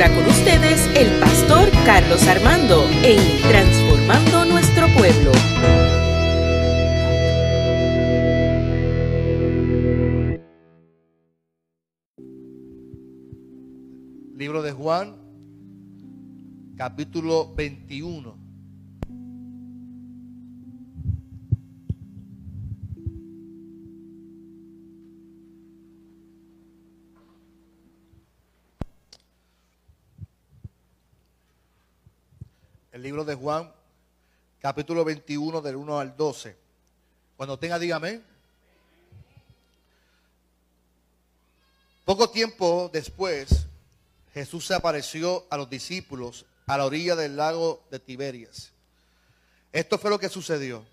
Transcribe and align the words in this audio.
ahora 0.00 0.14
con 0.14 0.26
ustedes 0.28 0.86
el 0.94 1.18
pastor 1.18 1.68
Carlos 1.84 2.24
Armando 2.28 2.88
en 3.02 3.18
Transformando 3.48 4.44
Nuestro 4.44 4.86
Pueblo. 4.96 5.32
Libro 14.36 14.62
de 14.62 14.70
Juan, 14.70 15.16
capítulo 16.76 17.52
21. 17.56 18.37
El 32.98 33.04
libro 33.04 33.24
de 33.24 33.36
Juan, 33.36 33.72
capítulo 34.60 35.04
21, 35.04 35.60
del 35.60 35.76
1 35.76 36.00
al 36.00 36.16
12. 36.16 36.56
Cuando 37.36 37.56
tenga, 37.56 37.78
dígame. 37.78 38.22
Poco 42.04 42.28
tiempo 42.28 42.90
después, 42.92 43.68
Jesús 44.34 44.66
se 44.66 44.74
apareció 44.74 45.46
a 45.48 45.56
los 45.56 45.70
discípulos 45.70 46.44
a 46.66 46.76
la 46.76 46.86
orilla 46.86 47.14
del 47.14 47.36
lago 47.36 47.84
de 47.88 48.00
Tiberias. 48.00 48.72
Esto 49.72 49.96
fue 49.96 50.10
lo 50.10 50.18
que 50.18 50.28
sucedió. 50.28 50.84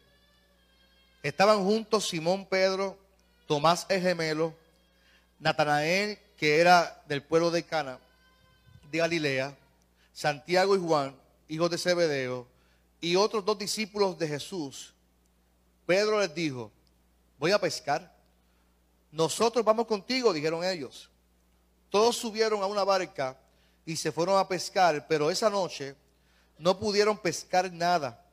Estaban 1.23 1.64
juntos 1.64 2.08
Simón 2.08 2.45
Pedro, 2.45 3.00
Tomás 3.47 3.88
el 3.90 4.03
gemelo, 4.03 4.53
Natanael, 5.40 6.19
que 6.38 6.59
era 6.59 7.02
del 7.08 7.23
pueblo 7.23 7.50
de 7.50 7.64
Cana, 7.64 7.97
de 8.92 9.00
Galilea, 9.00 9.58
Santiago 10.14 10.75
y 10.75 10.80
Juan, 10.80 11.25
hijos 11.47 11.69
de 11.69 11.77
Zebedeo, 11.77 12.47
y 13.01 13.15
otros 13.15 13.45
dos 13.45 13.57
discípulos 13.57 14.17
de 14.17 14.27
Jesús. 14.27 14.93
Pedro 15.85 16.19
les 16.19 16.33
dijo, 16.33 16.71
voy 17.38 17.51
a 17.51 17.59
pescar. 17.59 18.15
Nosotros 19.11 19.63
vamos 19.63 19.85
contigo, 19.85 20.33
dijeron 20.33 20.63
ellos. 20.63 21.09
Todos 21.89 22.17
subieron 22.17 22.63
a 22.63 22.66
una 22.66 22.83
barca 22.83 23.38
y 23.85 23.95
se 23.95 24.11
fueron 24.11 24.38
a 24.38 24.47
pescar, 24.47 25.07
pero 25.07 25.29
esa 25.29 25.49
noche 25.49 25.95
no 26.57 26.79
pudieron 26.79 27.17
pescar 27.17 27.71
nada. 27.71 28.25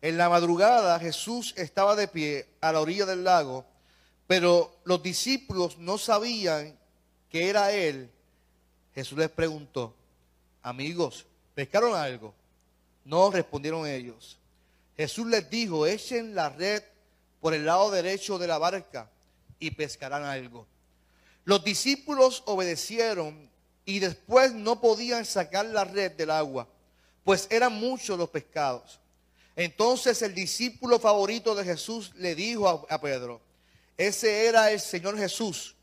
En 0.00 0.18
la 0.18 0.28
madrugada 0.28 0.98
Jesús 0.98 1.54
estaba 1.56 1.96
de 1.96 2.08
pie 2.08 2.46
a 2.60 2.72
la 2.72 2.80
orilla 2.80 3.06
del 3.06 3.24
lago, 3.24 3.64
pero 4.26 4.76
los 4.84 5.02
discípulos 5.02 5.78
no 5.78 5.96
sabían 5.96 6.78
que 7.30 7.48
era 7.48 7.72
Él. 7.72 8.10
Jesús 8.94 9.16
les 9.16 9.30
preguntó, 9.30 9.94
amigos, 10.62 11.24
¿pescaron 11.54 11.94
algo? 11.94 12.34
No 13.04 13.30
respondieron 13.30 13.86
ellos. 13.86 14.38
Jesús 14.96 15.26
les 15.26 15.48
dijo, 15.50 15.86
echen 15.86 16.34
la 16.34 16.50
red 16.50 16.82
por 17.40 17.54
el 17.54 17.64
lado 17.64 17.90
derecho 17.90 18.38
de 18.38 18.46
la 18.46 18.58
barca 18.58 19.10
y 19.58 19.70
pescarán 19.72 20.24
algo. 20.24 20.66
Los 21.44 21.64
discípulos 21.64 22.42
obedecieron 22.46 23.50
y 23.84 23.98
después 23.98 24.52
no 24.52 24.80
podían 24.80 25.24
sacar 25.24 25.66
la 25.66 25.84
red 25.84 26.12
del 26.12 26.30
agua, 26.30 26.68
pues 27.24 27.48
eran 27.50 27.72
muchos 27.72 28.16
los 28.16 28.28
pescados. 28.28 29.00
Entonces 29.56 30.22
el 30.22 30.34
discípulo 30.34 30.98
favorito 30.98 31.54
de 31.54 31.64
Jesús 31.64 32.12
le 32.16 32.34
dijo 32.34 32.86
a, 32.88 33.00
Pedro, 33.00 33.40
ese 33.96 34.46
era 34.46 34.70
el 34.70 34.80
Señor 34.80 35.18
Jesús. 35.18 35.74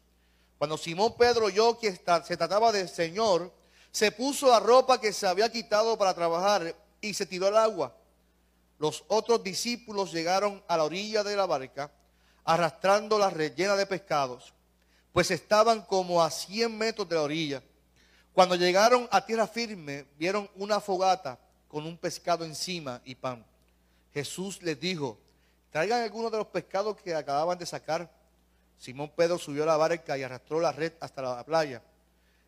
Cuando 0.58 0.78
Simón 0.78 1.16
Pedro 1.18 1.46
oyó 1.46 1.78
que 1.78 1.92
se 1.92 2.38
trataba 2.38 2.72
del 2.72 2.90
Señor, 2.90 3.52
se 3.92 4.12
puso 4.12 4.48
la 4.48 4.60
ropa 4.60 5.00
que 5.00 5.14
se 5.14 5.28
había 5.28 5.52
quitado 5.52 5.98
para 5.98 6.14
trabajar 6.14 6.76
y 7.02 7.14
se 7.14 7.26
tiró 7.26 7.48
al 7.48 7.58
agua. 7.58 7.96
Los 8.78 9.04
otros 9.08 9.44
discípulos 9.44 10.12
llegaron 10.12 10.64
a 10.68 10.78
la 10.78 10.86
orilla 10.86 11.24
de 11.24 11.36
la 11.36 11.46
barca 11.46 11.92
arrastrando 12.46 13.20
la 13.20 13.30
rellena 13.30 13.76
de 13.76 13.86
pescados, 13.86 14.54
pues 15.12 15.30
estaban 15.30 15.82
como 15.82 16.24
a 16.24 16.32
100 16.32 16.78
metros 16.78 17.08
de 17.08 17.16
la 17.16 17.22
orilla. 17.22 17.64
Cuando 18.34 18.56
llegaron 18.56 19.08
a 19.12 19.26
tierra 19.26 19.46
firme, 19.48 20.06
vieron 20.18 20.50
una 20.56 20.80
fogata 20.80 21.38
con 21.68 21.86
un 21.86 21.98
pescado 21.98 22.46
encima 22.46 23.02
y 23.06 23.16
pan. 23.16 23.46
Jesús 24.14 24.62
les 24.64 24.80
dijo, 24.80 25.20
traigan 25.72 26.02
algunos 26.02 26.32
de 26.32 26.38
los 26.40 26.48
pescados 26.48 26.98
que 27.02 27.14
acababan 27.14 27.58
de 27.60 27.66
sacar. 27.66 28.10
Simón 28.80 29.12
Pedro 29.16 29.38
subió 29.38 29.64
a 29.64 29.68
la 29.68 29.78
barca 29.78 30.18
y 30.18 30.24
arrastró 30.24 30.60
la 30.60 30.72
red 30.72 30.94
hasta 31.00 31.22
la 31.22 31.46
playa. 31.46 31.84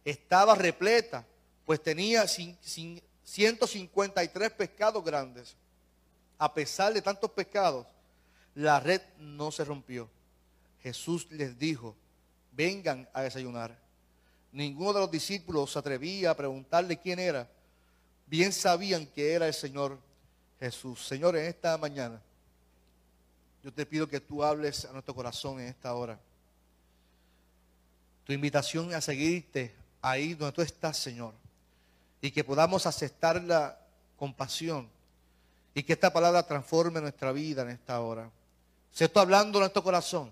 Estaba 0.03 0.56
repleta, 0.56 1.23
pues 1.66 1.84
tenía 1.84 2.28
sin, 2.28 2.57
sin, 2.61 3.01
153 3.23 4.51
pescados 4.51 5.03
grandes. 5.03 5.55
A 6.37 6.53
pesar 6.53 6.93
de 6.93 7.01
tantos 7.01 7.29
pescados, 7.31 7.85
la 8.55 8.79
red 8.79 9.01
no 9.17 9.51
se 9.51 9.63
rompió. 9.63 10.09
Jesús 10.81 11.27
les 11.31 11.57
dijo, 11.57 11.95
vengan 12.51 13.07
a 13.13 13.21
desayunar. 13.21 13.77
Ninguno 14.51 14.93
de 14.93 14.99
los 15.01 15.11
discípulos 15.11 15.71
se 15.71 15.79
atrevía 15.79 16.31
a 16.31 16.35
preguntarle 16.35 16.97
quién 16.97 17.19
era. 17.19 17.47
Bien 18.25 18.51
sabían 18.51 19.05
que 19.05 19.33
era 19.33 19.47
el 19.47 19.53
Señor 19.53 19.99
Jesús. 20.59 21.05
Señor, 21.05 21.37
en 21.37 21.45
esta 21.45 21.77
mañana, 21.77 22.21
yo 23.63 23.71
te 23.71 23.85
pido 23.85 24.07
que 24.07 24.19
tú 24.19 24.43
hables 24.43 24.85
a 24.85 24.91
nuestro 24.91 25.13
corazón 25.13 25.59
en 25.59 25.67
esta 25.67 25.93
hora. 25.93 26.19
Tu 28.25 28.33
invitación 28.33 28.93
a 28.93 29.01
seguirte 29.01 29.75
ahí 30.01 30.33
donde 30.33 30.53
tú 30.53 30.61
estás, 30.61 30.97
Señor 30.97 31.33
y 32.21 32.31
que 32.31 32.43
podamos 32.43 32.85
aceptar 32.85 33.41
la 33.43 33.77
compasión 34.15 34.87
y 35.73 35.83
que 35.83 35.93
esta 35.93 36.13
palabra 36.13 36.43
transforme 36.43 37.01
nuestra 37.01 37.31
vida 37.31 37.63
en 37.63 37.69
esta 37.69 37.99
hora. 38.01 38.29
Se 38.91 39.05
está 39.05 39.21
hablando 39.21 39.57
en 39.57 39.61
nuestro 39.61 39.83
corazón. 39.83 40.31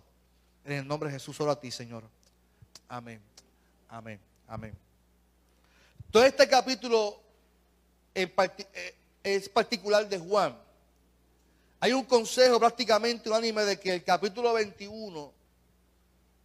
En 0.66 0.73
el 0.73 0.88
nombre 0.88 1.09
de 1.09 1.13
Jesús, 1.13 1.35
solo 1.35 1.51
a 1.51 1.59
ti, 1.59 1.72
Señor. 1.72 2.03
Amén. 2.88 3.22
Amén. 3.88 4.19
Amén. 4.47 4.78
Todo 6.11 6.25
este 6.25 6.47
capítulo 6.47 7.19
eh, 8.13 8.31
es 9.23 9.49
particular 9.49 10.07
de 10.07 10.19
Juan. 10.19 10.57
Hay 11.79 11.94
un 11.94 12.03
consejo 12.03 12.59
prácticamente 12.59 13.29
unánime 13.29 13.63
de 13.63 13.79
que 13.79 13.94
el 13.95 14.03
capítulo 14.03 14.53
21 14.53 15.31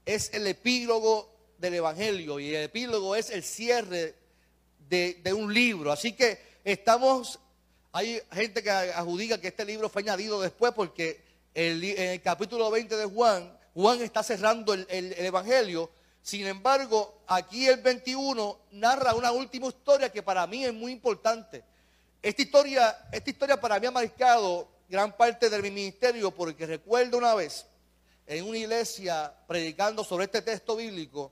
es 0.06 0.32
el 0.32 0.46
epílogo 0.46 1.28
del 1.58 1.74
Evangelio 1.74 2.38
y 2.38 2.54
el 2.54 2.64
epílogo 2.64 3.16
es 3.16 3.30
el 3.30 3.42
cierre 3.42 4.14
de, 4.88 5.32
un 5.34 5.52
libro. 5.52 5.92
Así 5.92 6.12
que 6.12 6.38
estamos, 6.64 7.38
hay 7.92 8.20
gente 8.32 8.62
que 8.62 8.70
adjudica 8.70 9.40
que 9.40 9.48
este 9.48 9.64
libro 9.64 9.88
fue 9.88 10.02
añadido 10.02 10.40
después 10.40 10.72
porque 10.74 11.22
el, 11.54 11.82
en 11.84 12.10
el 12.10 12.22
capítulo 12.22 12.70
20 12.70 12.96
de 12.96 13.06
Juan, 13.06 13.58
Juan 13.74 14.00
está 14.02 14.22
cerrando 14.22 14.72
el, 14.72 14.86
Evangelio. 14.88 15.90
Sin 16.22 16.46
embargo, 16.46 17.22
aquí 17.26 17.66
el 17.66 17.80
21 17.80 18.58
narra 18.72 19.14
una 19.14 19.32
última 19.32 19.66
historia 19.68 20.10
que 20.10 20.22
para 20.22 20.46
mí 20.46 20.64
es 20.64 20.72
muy 20.72 20.92
importante. 20.92 21.62
Esta 22.22 22.42
historia, 22.42 23.08
esta 23.12 23.30
historia 23.30 23.60
para 23.60 23.78
mí 23.78 23.86
ha 23.86 23.90
marcado 23.90 24.68
gran 24.88 25.14
parte 25.16 25.50
de 25.50 25.60
mi 25.60 25.70
ministerio 25.70 26.30
porque 26.30 26.66
recuerdo 26.66 27.18
una 27.18 27.34
vez 27.34 27.66
en 28.26 28.46
una 28.46 28.56
iglesia 28.56 29.34
predicando 29.46 30.02
sobre 30.02 30.24
este 30.24 30.40
texto 30.40 30.76
bíblico, 30.76 31.30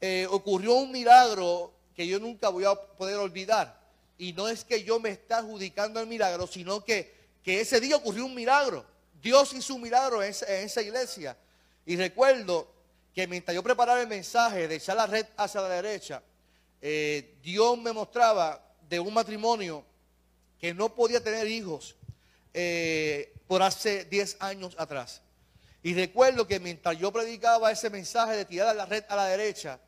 eh, 0.00 0.26
ocurrió 0.28 0.74
un 0.74 0.90
milagro 0.90 1.72
que 1.94 2.06
yo 2.06 2.18
nunca 2.18 2.48
voy 2.48 2.64
a 2.64 2.74
poder 2.74 3.16
olvidar. 3.16 3.80
Y 4.18 4.32
no 4.32 4.48
es 4.48 4.64
que 4.64 4.84
yo 4.84 5.00
me 5.00 5.10
esté 5.10 5.34
adjudicando 5.34 6.00
el 6.00 6.06
milagro, 6.06 6.46
sino 6.46 6.84
que, 6.84 7.14
que 7.42 7.60
ese 7.60 7.80
día 7.80 7.96
ocurrió 7.96 8.26
un 8.26 8.34
milagro. 8.34 8.84
Dios 9.20 9.52
hizo 9.54 9.74
un 9.74 9.82
milagro 9.82 10.22
en 10.22 10.30
esa, 10.30 10.82
iglesia. 10.82 11.36
Y 11.86 11.96
recuerdo 11.96 12.68
que 13.14 13.26
mientras 13.26 13.54
yo 13.54 13.62
preparaba 13.62 14.00
el 14.00 14.08
mensaje 14.08 14.68
de 14.68 14.74
echar 14.76 14.96
la 14.96 15.06
red 15.06 15.26
hacia 15.36 15.60
la 15.60 15.68
derecha, 15.68 16.22
eh, 16.80 17.36
Dios 17.42 17.78
me 17.78 17.92
mostraba 17.92 18.62
de 18.88 19.00
un 19.00 19.14
matrimonio 19.14 19.84
que 20.60 20.74
no 20.74 20.94
podía 20.94 21.22
tener 21.22 21.46
hijos 21.48 21.96
eh, 22.52 23.34
por 23.46 23.62
hace 23.62 24.04
10 24.04 24.36
años 24.40 24.74
atrás. 24.78 25.22
Y 25.82 25.94
recuerdo 25.94 26.46
que 26.46 26.60
mientras 26.60 26.98
yo 26.98 27.12
predicaba 27.12 27.70
ese 27.70 27.90
mensaje 27.90 28.36
de 28.36 28.44
tirar 28.44 28.74
la 28.74 28.86
red 28.86 29.04
a 29.08 29.16
la 29.16 29.26
derecha, 29.26 29.78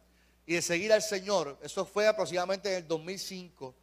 y 0.46 0.54
de 0.54 0.62
seguir 0.62 0.92
al 0.92 1.02
Señor. 1.02 1.58
Eso 1.62 1.84
fue 1.84 2.06
aproximadamente 2.06 2.70
en 2.70 2.76
el 2.76 2.88
2005. 2.88 3.74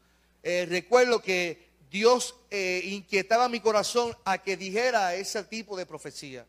Eh, 0.42 0.66
recuerdo 0.70 1.22
que 1.22 1.74
Dios 1.92 2.36
eh, 2.50 2.82
inquietaba 2.86 3.50
mi 3.50 3.60
corazón 3.60 4.16
a 4.24 4.38
que 4.38 4.58
dijera 4.58 5.14
ese 5.14 5.44
tipo 5.44 5.78
de 5.78 5.86
profecía 5.86 6.46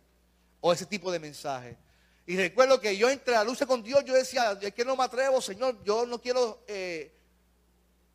o 0.61 0.73
ese 0.73 0.87
tipo 0.87 1.11
de 1.11 1.19
mensaje. 1.19 1.77
Y 2.27 2.37
recuerdo 2.37 2.81
que 2.81 2.97
yo 2.97 3.11
entre 3.11 3.35
la 3.35 3.45
luz 3.45 3.59
con 3.67 3.83
Dios, 3.83 4.03
yo 4.05 4.15
decía, 4.15 4.59
es 4.59 4.73
que 4.73 4.85
no 4.85 4.97
me 4.97 5.05
atrevo, 5.05 5.43
Señor, 5.43 5.83
yo 5.85 6.07
no 6.07 6.21
quiero 6.21 6.63
eh, 6.67 7.13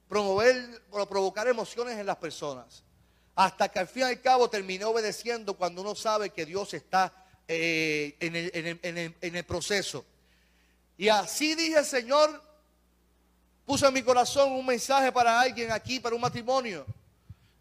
promover 0.07 0.81
o 0.89 1.05
provocar 1.05 1.47
emociones 1.47 1.99
en 1.99 2.07
las 2.07 2.17
personas. 2.17 2.83
Hasta 3.35 3.69
que 3.69 3.79
al 3.79 3.87
fin 3.87 4.03
y 4.03 4.05
al 4.05 4.21
cabo 4.21 4.49
terminé 4.49 4.85
obedeciendo 4.85 5.55
cuando 5.55 5.81
uno 5.81 5.95
sabe 5.95 6.31
que 6.31 6.45
Dios 6.45 6.73
está 6.73 7.13
en 7.47 9.35
el 9.35 9.43
proceso. 9.45 10.05
Y 10.99 11.07
así 11.07 11.55
dije, 11.55 11.81
Señor, 11.85 12.43
puso 13.65 13.87
en 13.87 13.93
mi 13.93 14.03
corazón 14.03 14.51
un 14.51 14.65
mensaje 14.65 15.13
para 15.13 15.39
alguien 15.39 15.71
aquí, 15.71 15.97
para 15.97 16.13
un 16.13 16.19
matrimonio. 16.19 16.85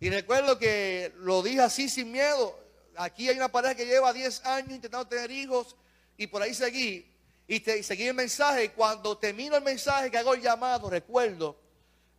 Y 0.00 0.10
recuerdo 0.10 0.58
que 0.58 1.12
lo 1.18 1.40
dije 1.40 1.60
así 1.60 1.88
sin 1.88 2.10
miedo. 2.10 2.58
Aquí 2.96 3.28
hay 3.28 3.36
una 3.36 3.46
pareja 3.46 3.76
que 3.76 3.86
lleva 3.86 4.12
10 4.12 4.44
años 4.44 4.72
intentando 4.72 5.06
tener 5.06 5.30
hijos 5.30 5.76
y 6.16 6.26
por 6.26 6.42
ahí 6.42 6.52
seguí. 6.52 7.08
Y, 7.46 7.60
seguí 7.60 8.08
el 8.08 8.14
mensaje. 8.14 8.64
Y 8.64 8.68
cuando 8.70 9.16
termino 9.16 9.54
el 9.54 9.62
mensaje, 9.62 10.10
que 10.10 10.18
hago 10.18 10.34
el 10.34 10.42
llamado, 10.42 10.90
recuerdo 10.90 11.54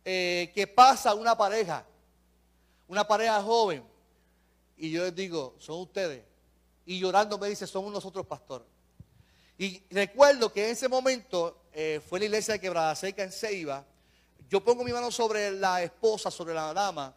eh, 0.02 0.50
que 0.54 0.66
pasa 0.66 1.12
una 1.12 1.36
pareja, 1.36 1.84
una 2.88 3.06
pareja 3.06 3.42
joven. 3.42 3.84
Y 4.78 4.90
yo 4.90 5.04
les 5.04 5.14
digo, 5.14 5.54
son 5.58 5.82
ustedes. 5.82 6.24
Y 6.86 6.98
llorando 6.98 7.36
me 7.36 7.50
dice, 7.50 7.66
somos 7.66 7.92
nosotros, 7.92 8.24
pastor. 8.24 8.64
Y 9.60 9.82
recuerdo 9.90 10.50
que 10.50 10.64
en 10.64 10.70
ese 10.70 10.88
momento 10.88 11.64
eh, 11.74 12.00
fue 12.08 12.18
la 12.18 12.24
iglesia 12.24 12.54
de 12.54 12.60
Quebrada 12.60 12.96
Seca 12.96 13.22
en 13.22 13.30
Ceiba. 13.30 13.84
Yo 14.48 14.64
pongo 14.64 14.84
mi 14.84 14.90
mano 14.90 15.10
sobre 15.10 15.50
la 15.50 15.82
esposa, 15.82 16.30
sobre 16.30 16.54
la 16.54 16.72
dama. 16.72 17.14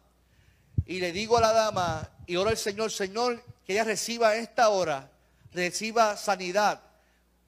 Y 0.84 1.00
le 1.00 1.10
digo 1.10 1.38
a 1.38 1.40
la 1.40 1.52
dama, 1.54 2.06
y 2.26 2.36
oro 2.36 2.50
al 2.50 2.58
Señor, 2.58 2.90
Señor, 2.90 3.42
que 3.66 3.72
ella 3.72 3.84
reciba 3.84 4.36
esta 4.36 4.68
hora, 4.68 5.10
reciba 5.52 6.18
sanidad, 6.18 6.82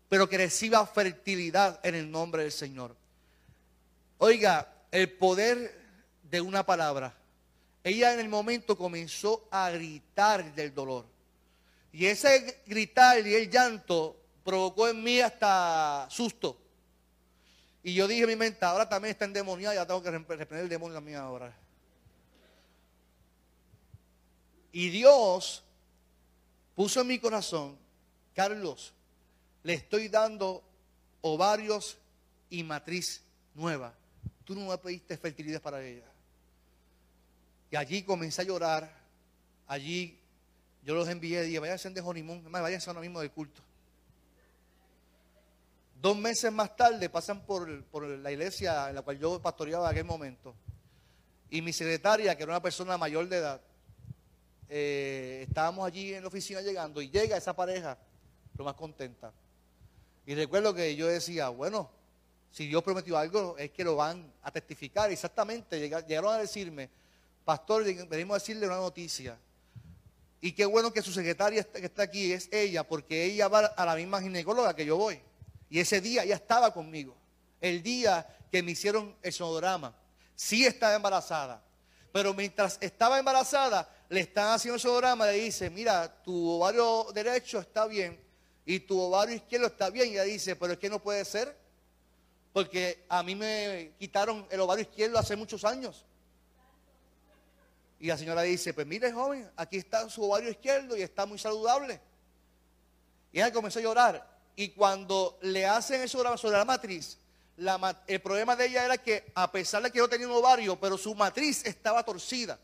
pero 0.08 0.30
que 0.30 0.38
reciba 0.38 0.86
fertilidad 0.86 1.78
en 1.82 1.94
el 1.94 2.10
nombre 2.10 2.44
del 2.44 2.52
Señor. 2.52 2.96
Oiga, 4.16 4.66
el 4.90 5.12
poder 5.12 5.78
de 6.22 6.40
una 6.40 6.64
palabra. 6.64 7.14
Ella 7.84 8.14
en 8.14 8.20
el 8.20 8.30
momento 8.30 8.78
comenzó 8.78 9.46
a 9.50 9.68
gritar 9.68 10.54
del 10.54 10.72
dolor. 10.72 11.04
Y 11.92 12.06
ese 12.06 12.62
gritar 12.64 13.26
y 13.26 13.34
el 13.34 13.50
llanto 13.50 14.22
provocó 14.46 14.88
en 14.88 15.02
mí 15.02 15.20
hasta 15.20 16.06
susto. 16.08 16.56
Y 17.82 17.94
yo 17.94 18.06
dije 18.06 18.26
mi 18.26 18.36
mente, 18.36 18.64
ahora 18.64 18.88
también 18.88 19.10
está 19.10 19.24
endemoniada, 19.24 19.74
ya 19.74 19.86
tengo 19.86 20.02
que 20.02 20.10
reprender 20.10 20.60
el 20.60 20.68
demonio 20.68 21.00
mía 21.00 21.20
ahora. 21.20 21.52
Y 24.72 24.88
Dios 24.90 25.64
puso 26.74 27.00
en 27.00 27.08
mi 27.08 27.18
corazón, 27.18 27.76
Carlos, 28.34 28.92
le 29.64 29.74
estoy 29.74 30.08
dando 30.08 30.62
ovarios 31.22 31.98
y 32.48 32.62
matriz 32.62 33.22
nueva. 33.54 33.92
Tú 34.44 34.54
no 34.54 34.68
me 34.68 34.78
pediste 34.78 35.16
fertilidad 35.16 35.60
para 35.60 35.82
ella. 35.84 36.06
Y 37.70 37.76
allí 37.76 38.02
comencé 38.02 38.42
a 38.42 38.44
llorar. 38.44 38.96
Allí 39.66 40.16
yo 40.84 40.94
los 40.94 41.08
envié 41.08 41.42
dije, 41.42 41.58
váyanse 41.58 41.90
de 41.90 42.00
Jonimón, 42.00 42.38
además 42.42 42.62
váyanse 42.62 42.88
ahora 42.88 43.00
mismo 43.00 43.18
del 43.18 43.32
culto. 43.32 43.65
Dos 46.00 46.16
meses 46.16 46.52
más 46.52 46.76
tarde 46.76 47.08
pasan 47.08 47.44
por, 47.46 47.68
la 47.68 48.30
iglesia 48.30 48.88
en 48.88 48.96
la 48.96 49.02
cual 49.02 49.18
yo 49.18 49.40
pastoreaba 49.40 49.86
en 49.86 49.92
aquel 49.92 50.04
momento. 50.04 50.54
Y 51.48 51.62
mi 51.62 51.72
secretaria, 51.72 52.36
que 52.36 52.42
era 52.42 52.52
una 52.52 52.62
persona 52.62 52.98
mayor 52.98 53.28
de 53.28 53.38
edad, 53.38 53.60
eh, 54.68 55.44
estábamos 55.48 55.86
allí 55.86 56.12
en 56.12 56.22
la 56.22 56.28
oficina 56.28 56.60
llegando 56.60 57.00
y 57.00 57.08
llega 57.08 57.36
esa 57.36 57.54
pareja, 57.54 57.96
lo 58.58 58.64
más 58.64 58.74
contenta. 58.74 59.32
Y 60.26 60.34
recuerdo 60.34 60.74
que 60.74 60.94
yo 60.96 61.06
decía, 61.06 61.48
bueno, 61.48 61.88
si 62.50 62.66
Dios 62.66 62.82
prometió 62.82 63.16
algo, 63.16 63.56
es 63.56 63.70
que 63.70 63.84
lo 63.84 63.96
van 63.96 64.32
a 64.42 64.50
testificar. 64.50 65.10
Exactamente, 65.10 65.78
llegaron 65.78 66.34
a 66.34 66.38
decirme, 66.38 66.90
pastor, 67.44 67.84
venimos 67.84 68.36
a 68.36 68.38
decirle 68.38 68.66
una 68.66 68.76
noticia. 68.76 69.38
Y 70.40 70.52
qué 70.52 70.66
bueno 70.66 70.92
que 70.92 71.00
su 71.00 71.12
secretaria 71.12 71.64
que 71.64 71.86
está 71.86 72.02
aquí 72.02 72.32
es 72.32 72.52
ella, 72.52 72.84
porque 72.84 73.24
ella 73.24 73.48
va 73.48 73.60
a 73.60 73.86
la 73.86 73.94
misma 73.94 74.20
ginecóloga 74.20 74.74
que 74.74 74.84
yo 74.84 74.96
voy. 74.96 75.20
Y 75.68 75.80
ese 75.80 76.00
día 76.00 76.22
ella 76.22 76.36
estaba 76.36 76.72
conmigo. 76.72 77.16
El 77.60 77.82
día 77.82 78.26
que 78.50 78.62
me 78.62 78.72
hicieron 78.72 79.16
el 79.22 79.32
sonograma. 79.32 79.94
Sí 80.34 80.66
estaba 80.66 80.94
embarazada. 80.94 81.62
Pero 82.12 82.32
mientras 82.32 82.78
estaba 82.80 83.18
embarazada, 83.18 83.88
le 84.08 84.20
están 84.20 84.52
haciendo 84.52 84.76
el 84.76 84.80
sonograma 84.80 85.28
y 85.28 85.36
le 85.36 85.44
dice, 85.44 85.68
mira, 85.70 86.22
tu 86.22 86.50
ovario 86.50 87.08
derecho 87.12 87.58
está 87.58 87.86
bien 87.86 88.18
y 88.64 88.80
tu 88.80 89.00
ovario 89.00 89.34
izquierdo 89.34 89.66
está 89.66 89.90
bien. 89.90 90.08
Y 90.08 90.12
ella 90.12 90.24
dice, 90.24 90.56
pero 90.56 90.72
es 90.72 90.78
que 90.78 90.90
no 90.90 91.00
puede 91.00 91.24
ser. 91.24 91.56
Porque 92.52 93.04
a 93.08 93.22
mí 93.22 93.34
me 93.34 93.92
quitaron 93.98 94.46
el 94.50 94.60
ovario 94.60 94.82
izquierdo 94.82 95.18
hace 95.18 95.36
muchos 95.36 95.64
años. 95.64 96.04
Y 97.98 98.08
la 98.08 98.18
señora 98.18 98.42
dice, 98.42 98.74
pues 98.74 98.86
mire 98.86 99.12
joven, 99.12 99.50
aquí 99.56 99.78
está 99.78 100.08
su 100.10 100.22
ovario 100.24 100.50
izquierdo 100.50 100.96
y 100.96 101.02
está 101.02 101.26
muy 101.26 101.38
saludable. 101.38 102.00
Y 103.32 103.38
ella 103.38 103.52
comenzó 103.52 103.78
a 103.78 103.82
llorar. 103.82 104.35
Y 104.56 104.70
cuando 104.70 105.38
le 105.42 105.66
hacen 105.66 106.00
eso 106.00 106.36
sobre 106.38 106.56
la 106.56 106.64
matriz, 106.64 107.18
el 108.06 108.20
problema 108.20 108.56
de 108.56 108.66
ella 108.66 108.84
era 108.84 108.98
que 108.98 109.30
a 109.34 109.52
pesar 109.52 109.82
de 109.82 109.90
que 109.90 109.98
no 109.98 110.08
tenía 110.08 110.26
un 110.26 110.34
ovario, 110.34 110.80
pero 110.80 110.96
su 110.96 111.14
matriz 111.14 111.64
estaba 111.64 112.02
torcida. 112.02 112.58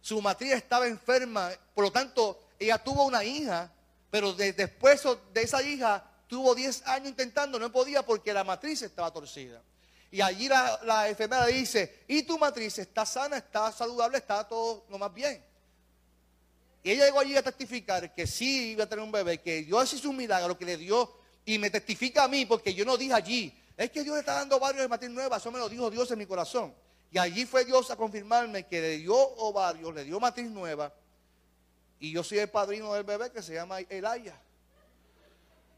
Su 0.00 0.20
matriz 0.20 0.52
estaba 0.52 0.86
enferma. 0.86 1.50
Por 1.74 1.84
lo 1.84 1.90
tanto, 1.90 2.38
ella 2.58 2.78
tuvo 2.78 3.04
una 3.04 3.24
hija, 3.24 3.70
pero 4.10 4.32
después 4.34 5.02
de 5.32 5.42
esa 5.42 5.62
hija 5.62 6.04
tuvo 6.26 6.54
10 6.54 6.86
años 6.86 7.08
intentando, 7.08 7.58
no 7.58 7.72
podía 7.72 8.04
porque 8.04 8.32
la 8.32 8.44
matriz 8.44 8.82
estaba 8.82 9.10
torcida. 9.10 9.62
Y 10.10 10.20
allí 10.20 10.48
la, 10.48 10.78
la 10.84 11.08
enfermera 11.08 11.46
dice, 11.46 12.04
y 12.06 12.22
tu 12.22 12.38
matriz 12.38 12.78
está 12.78 13.04
sana, 13.04 13.38
está 13.38 13.72
saludable, 13.72 14.18
está 14.18 14.46
todo 14.46 14.84
lo 14.88 14.98
más 14.98 15.12
bien. 15.12 15.42
Y 16.82 16.92
ella 16.92 17.06
llegó 17.06 17.20
allí 17.20 17.36
a 17.36 17.42
testificar 17.42 18.14
que 18.14 18.26
sí 18.26 18.70
iba 18.72 18.84
a 18.84 18.88
tener 18.88 19.04
un 19.04 19.12
bebé, 19.12 19.40
que 19.40 19.62
Dios 19.62 19.92
hizo 19.92 20.10
un 20.10 20.16
milagro, 20.16 20.56
que 20.56 20.64
le 20.64 20.76
dio, 20.76 21.12
y 21.44 21.58
me 21.58 21.70
testifica 21.70 22.24
a 22.24 22.28
mí, 22.28 22.46
porque 22.46 22.74
yo 22.74 22.84
no 22.84 22.96
dije 22.96 23.14
allí, 23.14 23.62
es 23.76 23.90
que 23.90 24.02
Dios 24.02 24.14
le 24.14 24.20
está 24.20 24.34
dando 24.34 24.58
varios 24.58 24.82
de 24.82 24.88
matriz 24.88 25.10
nueva, 25.10 25.36
eso 25.38 25.50
me 25.50 25.58
lo 25.58 25.68
dijo 25.68 25.90
Dios 25.90 26.10
en 26.10 26.18
mi 26.18 26.26
corazón. 26.26 26.74
Y 27.10 27.18
allí 27.18 27.46
fue 27.46 27.64
Dios 27.64 27.90
a 27.90 27.96
confirmarme 27.96 28.66
que 28.66 28.80
le 28.80 28.98
dio 28.98 29.14
ovarios, 29.14 29.94
le 29.94 30.04
dio 30.04 30.20
matriz 30.20 30.50
nueva, 30.50 30.92
y 32.00 32.12
yo 32.12 32.22
soy 32.22 32.38
el 32.38 32.48
padrino 32.48 32.92
del 32.94 33.04
bebé 33.04 33.30
que 33.32 33.42
se 33.42 33.54
llama 33.54 33.80
Elaya. 33.80 34.40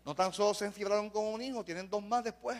No 0.04 0.14
tan 0.14 0.32
solo 0.32 0.54
se 0.54 0.66
enfibraron 0.66 1.10
con 1.10 1.24
un 1.24 1.40
hijo, 1.40 1.64
tienen 1.64 1.88
dos 1.88 2.02
más 2.02 2.24
después. 2.24 2.58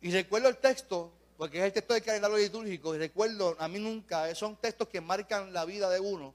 Y 0.00 0.10
recuerdo 0.10 0.48
el 0.48 0.58
texto 0.58 1.12
porque 1.36 1.58
es 1.58 1.64
el 1.64 1.72
texto 1.72 1.94
del 1.94 2.02
calendario 2.02 2.36
litúrgico 2.36 2.94
y 2.94 2.98
recuerdo, 2.98 3.56
a 3.58 3.68
mí 3.68 3.78
nunca, 3.78 4.34
son 4.34 4.56
textos 4.56 4.88
que 4.88 5.00
marcan 5.00 5.52
la 5.52 5.64
vida 5.64 5.90
de 5.90 6.00
uno 6.00 6.34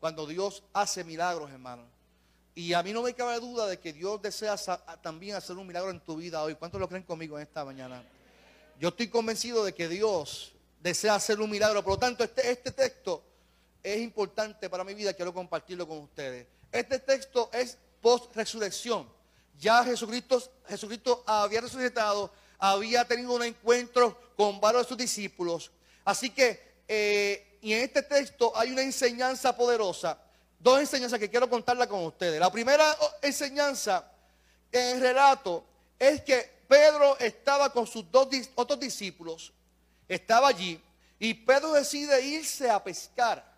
cuando 0.00 0.26
Dios 0.26 0.62
hace 0.72 1.04
milagros, 1.04 1.50
hermano. 1.50 1.84
Y 2.54 2.72
a 2.72 2.82
mí 2.82 2.92
no 2.92 3.02
me 3.02 3.14
cabe 3.14 3.38
duda 3.38 3.66
de 3.66 3.78
que 3.78 3.92
Dios 3.92 4.20
desea 4.22 4.56
también 5.02 5.36
hacer 5.36 5.56
un 5.56 5.66
milagro 5.66 5.90
en 5.90 6.00
tu 6.00 6.16
vida 6.16 6.42
hoy. 6.42 6.54
¿Cuántos 6.54 6.80
lo 6.80 6.88
creen 6.88 7.02
conmigo 7.02 7.36
en 7.36 7.42
esta 7.42 7.64
mañana? 7.64 8.02
Yo 8.80 8.88
estoy 8.88 9.08
convencido 9.08 9.62
de 9.62 9.74
que 9.74 9.88
Dios 9.88 10.54
desea 10.80 11.14
hacer 11.14 11.38
un 11.40 11.50
milagro. 11.50 11.82
Por 11.82 11.94
lo 11.94 11.98
tanto, 11.98 12.24
este, 12.24 12.50
este 12.50 12.72
texto 12.72 13.22
es 13.82 14.00
importante 14.00 14.70
para 14.70 14.84
mi 14.84 14.94
vida. 14.94 15.12
Quiero 15.12 15.34
compartirlo 15.34 15.86
con 15.86 15.98
ustedes. 15.98 16.46
Este 16.72 16.98
texto 16.98 17.50
es 17.52 17.76
post-resurrección. 18.00 19.06
Ya 19.58 19.84
Jesucristo, 19.84 20.42
Jesucristo 20.66 21.24
había 21.26 21.60
resucitado 21.60 22.32
había 22.58 23.04
tenido 23.04 23.32
un 23.32 23.42
encuentro 23.42 24.18
con 24.36 24.60
varios 24.60 24.84
de 24.84 24.88
sus 24.88 24.98
discípulos. 24.98 25.70
Así 26.04 26.30
que, 26.30 26.82
eh, 26.88 27.58
y 27.62 27.72
en 27.72 27.82
este 27.82 28.02
texto 28.02 28.52
hay 28.56 28.70
una 28.70 28.82
enseñanza 28.82 29.56
poderosa, 29.56 30.18
dos 30.58 30.80
enseñanzas 30.80 31.18
que 31.18 31.30
quiero 31.30 31.48
contarla 31.48 31.86
con 31.86 32.04
ustedes. 32.04 32.38
La 32.38 32.50
primera 32.50 32.96
enseñanza 33.22 34.10
en 34.72 34.96
el 34.96 35.00
relato 35.00 35.64
es 35.98 36.22
que 36.22 36.56
Pedro 36.68 37.18
estaba 37.18 37.72
con 37.72 37.86
sus 37.86 38.10
dos 38.10 38.28
otros 38.54 38.78
discípulos, 38.80 39.52
estaba 40.08 40.48
allí, 40.48 40.80
y 41.18 41.34
Pedro 41.34 41.72
decide 41.72 42.20
irse 42.24 42.68
a 42.68 42.82
pescar. 42.82 43.56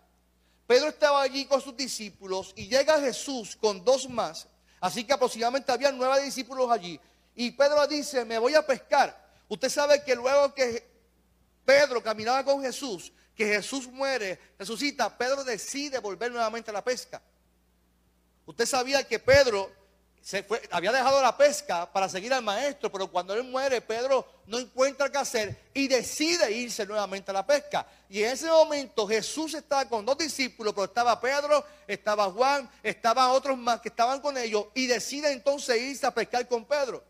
Pedro 0.65 0.89
estaba 0.89 1.21
allí 1.21 1.45
con 1.45 1.61
sus 1.61 1.75
discípulos 1.75 2.53
y 2.55 2.67
llega 2.67 3.01
Jesús 3.01 3.55
con 3.55 3.83
dos 3.83 4.07
más. 4.07 4.47
Así 4.79 5.03
que 5.03 5.13
aproximadamente 5.13 5.71
había 5.71 5.91
nueve 5.91 6.23
discípulos 6.23 6.69
allí. 6.71 6.99
Y 7.39 7.51
Pedro 7.51 7.87
dice, 7.87 8.25
me 8.25 8.37
voy 8.37 8.53
a 8.53 8.67
pescar. 8.67 9.17
Usted 9.47 9.69
sabe 9.69 10.03
que 10.03 10.13
luego 10.13 10.53
que 10.53 10.85
Pedro 11.63 12.03
caminaba 12.03 12.43
con 12.43 12.61
Jesús, 12.61 13.13
que 13.33 13.45
Jesús 13.45 13.87
muere, 13.87 14.37
resucita, 14.59 15.17
Pedro 15.17 15.45
decide 15.45 15.99
volver 15.99 16.33
nuevamente 16.33 16.69
a 16.69 16.73
la 16.73 16.83
pesca. 16.83 17.21
Usted 18.45 18.65
sabía 18.65 19.07
que 19.07 19.19
Pedro 19.19 19.71
se 20.21 20.45
había 20.69 20.91
dejado 20.91 21.21
la 21.21 21.37
pesca 21.37 21.89
para 21.89 22.09
seguir 22.09 22.33
al 22.33 22.43
maestro, 22.43 22.91
pero 22.91 23.09
cuando 23.09 23.33
él 23.33 23.45
muere, 23.45 23.79
Pedro 23.79 24.27
no 24.45 24.59
encuentra 24.59 25.09
qué 25.09 25.19
hacer 25.19 25.69
y 25.73 25.87
decide 25.87 26.51
irse 26.51 26.85
nuevamente 26.85 27.31
a 27.31 27.35
la 27.35 27.47
pesca. 27.47 27.87
Y 28.09 28.21
en 28.21 28.31
ese 28.31 28.47
momento 28.47 29.07
Jesús 29.07 29.53
estaba 29.53 29.87
con 29.87 30.05
dos 30.05 30.17
discípulos, 30.17 30.73
pero 30.73 30.83
estaba 30.83 31.21
Pedro, 31.21 31.63
estaba 31.87 32.29
Juan, 32.31 32.69
estaban 32.83 33.29
otros 33.29 33.57
más 33.57 33.79
que 33.79 33.87
estaban 33.87 34.19
con 34.19 34.37
ellos 34.37 34.65
y 34.75 34.87
decide 34.87 35.31
entonces 35.31 35.81
irse 35.81 36.05
a 36.05 36.13
pescar 36.13 36.45
con 36.45 36.65
Pedro. 36.65 37.07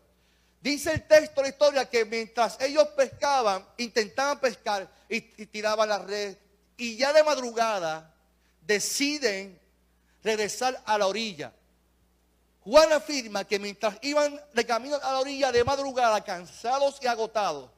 Dice 0.60 0.92
el 0.92 1.06
texto, 1.06 1.40
la 1.40 1.48
historia, 1.48 1.88
que 1.88 2.04
mientras 2.04 2.60
ellos 2.60 2.86
pescaban, 2.88 3.66
intentaban 3.78 4.38
pescar 4.40 4.88
y, 5.08 5.20
tiraban 5.46 5.88
la 5.88 5.98
red, 6.00 6.36
y 6.76 6.96
ya 6.96 7.14
de 7.14 7.24
madrugada 7.24 8.14
deciden 8.60 9.58
regresar 10.22 10.80
a 10.84 10.98
la 10.98 11.06
orilla. 11.06 11.52
Juan 12.62 12.92
afirma 12.92 13.44
que 13.44 13.58
mientras 13.58 13.96
iban 14.02 14.38
de 14.52 14.66
camino 14.66 14.96
a 14.96 15.12
la 15.12 15.20
orilla 15.20 15.50
de 15.50 15.64
madrugada, 15.64 16.22
cansados 16.22 16.98
y 17.00 17.06
agotados, 17.06 17.70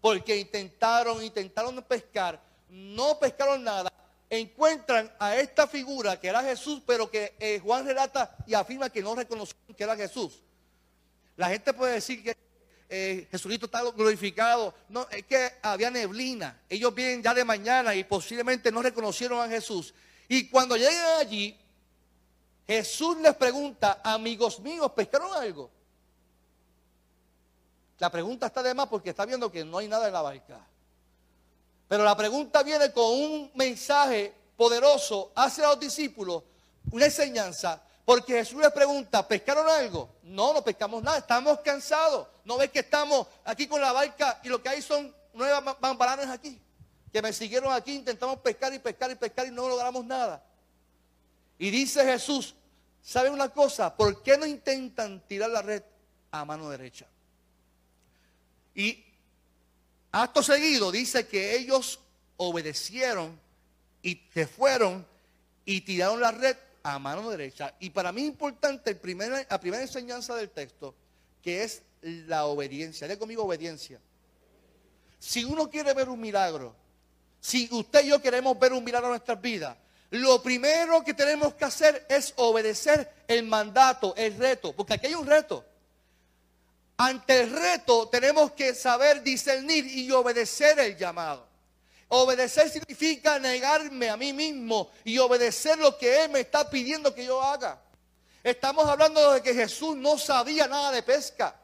porque 0.00 0.38
intentaron, 0.38 1.22
intentaron 1.22 1.82
pescar, 1.82 2.40
no 2.70 3.18
pescaron 3.18 3.62
nada, 3.62 3.92
encuentran 4.30 5.12
a 5.18 5.36
esta 5.36 5.66
figura 5.66 6.18
que 6.18 6.28
era 6.28 6.42
Jesús, 6.42 6.80
pero 6.86 7.10
que 7.10 7.34
eh, 7.38 7.60
Juan 7.62 7.84
relata 7.84 8.34
y 8.46 8.54
afirma 8.54 8.88
que 8.88 9.02
no 9.02 9.14
reconocieron 9.14 9.74
que 9.76 9.84
era 9.84 9.94
Jesús. 9.94 10.40
La 11.36 11.48
gente 11.48 11.72
puede 11.72 11.94
decir 11.94 12.22
que 12.22 12.36
eh, 12.88 13.28
Jesucristo 13.30 13.66
está 13.66 13.82
glorificado. 13.82 14.74
No, 14.88 15.08
es 15.10 15.24
que 15.24 15.52
había 15.62 15.90
neblina. 15.90 16.60
Ellos 16.68 16.94
vienen 16.94 17.22
ya 17.22 17.32
de 17.32 17.44
mañana 17.44 17.94
y 17.94 18.04
posiblemente 18.04 18.72
no 18.72 18.82
reconocieron 18.82 19.40
a 19.40 19.48
Jesús. 19.48 19.94
Y 20.28 20.48
cuando 20.48 20.76
llegan 20.76 21.18
allí, 21.18 21.56
Jesús 22.66 23.16
les 23.18 23.34
pregunta, 23.34 24.00
amigos 24.02 24.60
míos, 24.60 24.92
¿pescaron 24.92 25.32
algo? 25.34 25.70
La 27.98 28.10
pregunta 28.10 28.46
está 28.46 28.62
de 28.62 28.74
más 28.74 28.88
porque 28.88 29.10
está 29.10 29.26
viendo 29.26 29.52
que 29.52 29.64
no 29.64 29.78
hay 29.78 29.88
nada 29.88 30.06
en 30.06 30.12
la 30.12 30.22
barca. 30.22 30.66
Pero 31.86 32.04
la 32.04 32.16
pregunta 32.16 32.62
viene 32.62 32.92
con 32.92 33.04
un 33.04 33.50
mensaje 33.54 34.32
poderoso 34.56 35.32
hacia 35.34 35.68
los 35.68 35.80
discípulos, 35.80 36.44
una 36.92 37.06
enseñanza, 37.06 37.82
porque 38.10 38.32
Jesús 38.32 38.60
les 38.60 38.72
pregunta, 38.72 39.28
¿pescaron 39.28 39.68
algo? 39.68 40.16
No, 40.24 40.52
no 40.52 40.64
pescamos 40.64 41.00
nada, 41.00 41.18
estamos 41.18 41.60
cansados. 41.60 42.26
¿No 42.44 42.58
ves 42.58 42.68
que 42.68 42.80
estamos 42.80 43.28
aquí 43.44 43.68
con 43.68 43.80
la 43.80 43.92
barca 43.92 44.40
y 44.42 44.48
lo 44.48 44.60
que 44.60 44.68
hay 44.68 44.82
son 44.82 45.14
nueve 45.32 45.54
bambalanes 45.78 46.26
aquí? 46.26 46.60
Que 47.12 47.22
me 47.22 47.32
siguieron 47.32 47.72
aquí, 47.72 47.94
intentamos 47.94 48.40
pescar 48.40 48.74
y 48.74 48.80
pescar 48.80 49.12
y 49.12 49.14
pescar 49.14 49.46
y 49.46 49.52
no 49.52 49.68
logramos 49.68 50.04
nada. 50.04 50.44
Y 51.56 51.70
dice 51.70 52.04
Jesús, 52.04 52.56
¿saben 53.00 53.32
una 53.32 53.48
cosa? 53.48 53.96
¿Por 53.96 54.24
qué 54.24 54.36
no 54.36 54.44
intentan 54.44 55.20
tirar 55.28 55.50
la 55.50 55.62
red 55.62 55.84
a 56.32 56.44
mano 56.44 56.68
derecha? 56.68 57.06
Y 58.74 59.04
Acto 60.10 60.42
seguido 60.42 60.90
dice 60.90 61.28
que 61.28 61.56
ellos 61.56 62.00
obedecieron 62.38 63.38
y 64.02 64.20
se 64.34 64.48
fueron 64.48 65.06
y 65.64 65.82
tiraron 65.82 66.20
la 66.20 66.32
red 66.32 66.56
a 66.82 66.98
mano 66.98 67.28
derecha. 67.30 67.74
Y 67.80 67.90
para 67.90 68.12
mí 68.12 68.24
importante 68.24 68.90
el 68.90 69.46
la 69.48 69.60
primera 69.60 69.82
enseñanza 69.82 70.34
del 70.34 70.50
texto, 70.50 70.94
que 71.42 71.64
es 71.64 71.82
la 72.02 72.46
obediencia. 72.46 73.06
De 73.08 73.18
conmigo 73.18 73.44
obediencia. 73.44 74.00
Si 75.18 75.44
uno 75.44 75.68
quiere 75.68 75.92
ver 75.92 76.08
un 76.08 76.20
milagro, 76.20 76.74
si 77.40 77.68
usted 77.72 78.04
y 78.04 78.08
yo 78.08 78.22
queremos 78.22 78.58
ver 78.58 78.72
un 78.72 78.84
milagro 78.84 79.08
en 79.08 79.12
nuestras 79.12 79.40
vidas, 79.40 79.76
lo 80.10 80.42
primero 80.42 81.04
que 81.04 81.14
tenemos 81.14 81.54
que 81.54 81.64
hacer 81.64 82.06
es 82.08 82.32
obedecer 82.36 83.12
el 83.28 83.44
mandato, 83.44 84.14
el 84.16 84.36
reto, 84.36 84.74
porque 84.74 84.94
aquí 84.94 85.06
hay 85.06 85.14
un 85.14 85.26
reto. 85.26 85.64
Ante 86.96 87.42
el 87.42 87.50
reto 87.50 88.08
tenemos 88.08 88.52
que 88.52 88.74
saber 88.74 89.22
discernir 89.22 89.86
y 89.86 90.10
obedecer 90.10 90.78
el 90.80 90.96
llamado. 90.96 91.49
Obedecer 92.12 92.68
significa 92.68 93.38
negarme 93.38 94.10
a 94.10 94.16
mí 94.16 94.32
mismo 94.32 94.90
y 95.04 95.16
obedecer 95.18 95.78
lo 95.78 95.96
que 95.96 96.24
Él 96.24 96.30
me 96.30 96.40
está 96.40 96.68
pidiendo 96.68 97.14
que 97.14 97.24
yo 97.24 97.40
haga. 97.40 97.80
Estamos 98.42 98.84
hablando 98.88 99.32
de 99.32 99.40
que 99.40 99.54
Jesús 99.54 99.96
no 99.96 100.18
sabía 100.18 100.66
nada 100.66 100.90
de 100.90 101.04
pesca. 101.04 101.54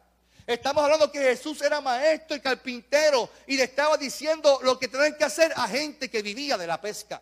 Estamos 0.46 0.84
hablando 0.84 1.10
que 1.10 1.18
Jesús 1.18 1.60
era 1.62 1.80
maestro 1.80 2.36
y 2.36 2.40
carpintero 2.40 3.28
y 3.48 3.56
le 3.56 3.64
estaba 3.64 3.96
diciendo 3.96 4.60
lo 4.62 4.78
que 4.78 4.86
tenían 4.86 5.16
que 5.16 5.24
hacer 5.24 5.52
a 5.56 5.66
gente 5.66 6.08
que 6.08 6.22
vivía 6.22 6.56
de 6.56 6.68
la 6.68 6.80
pesca. 6.80 7.20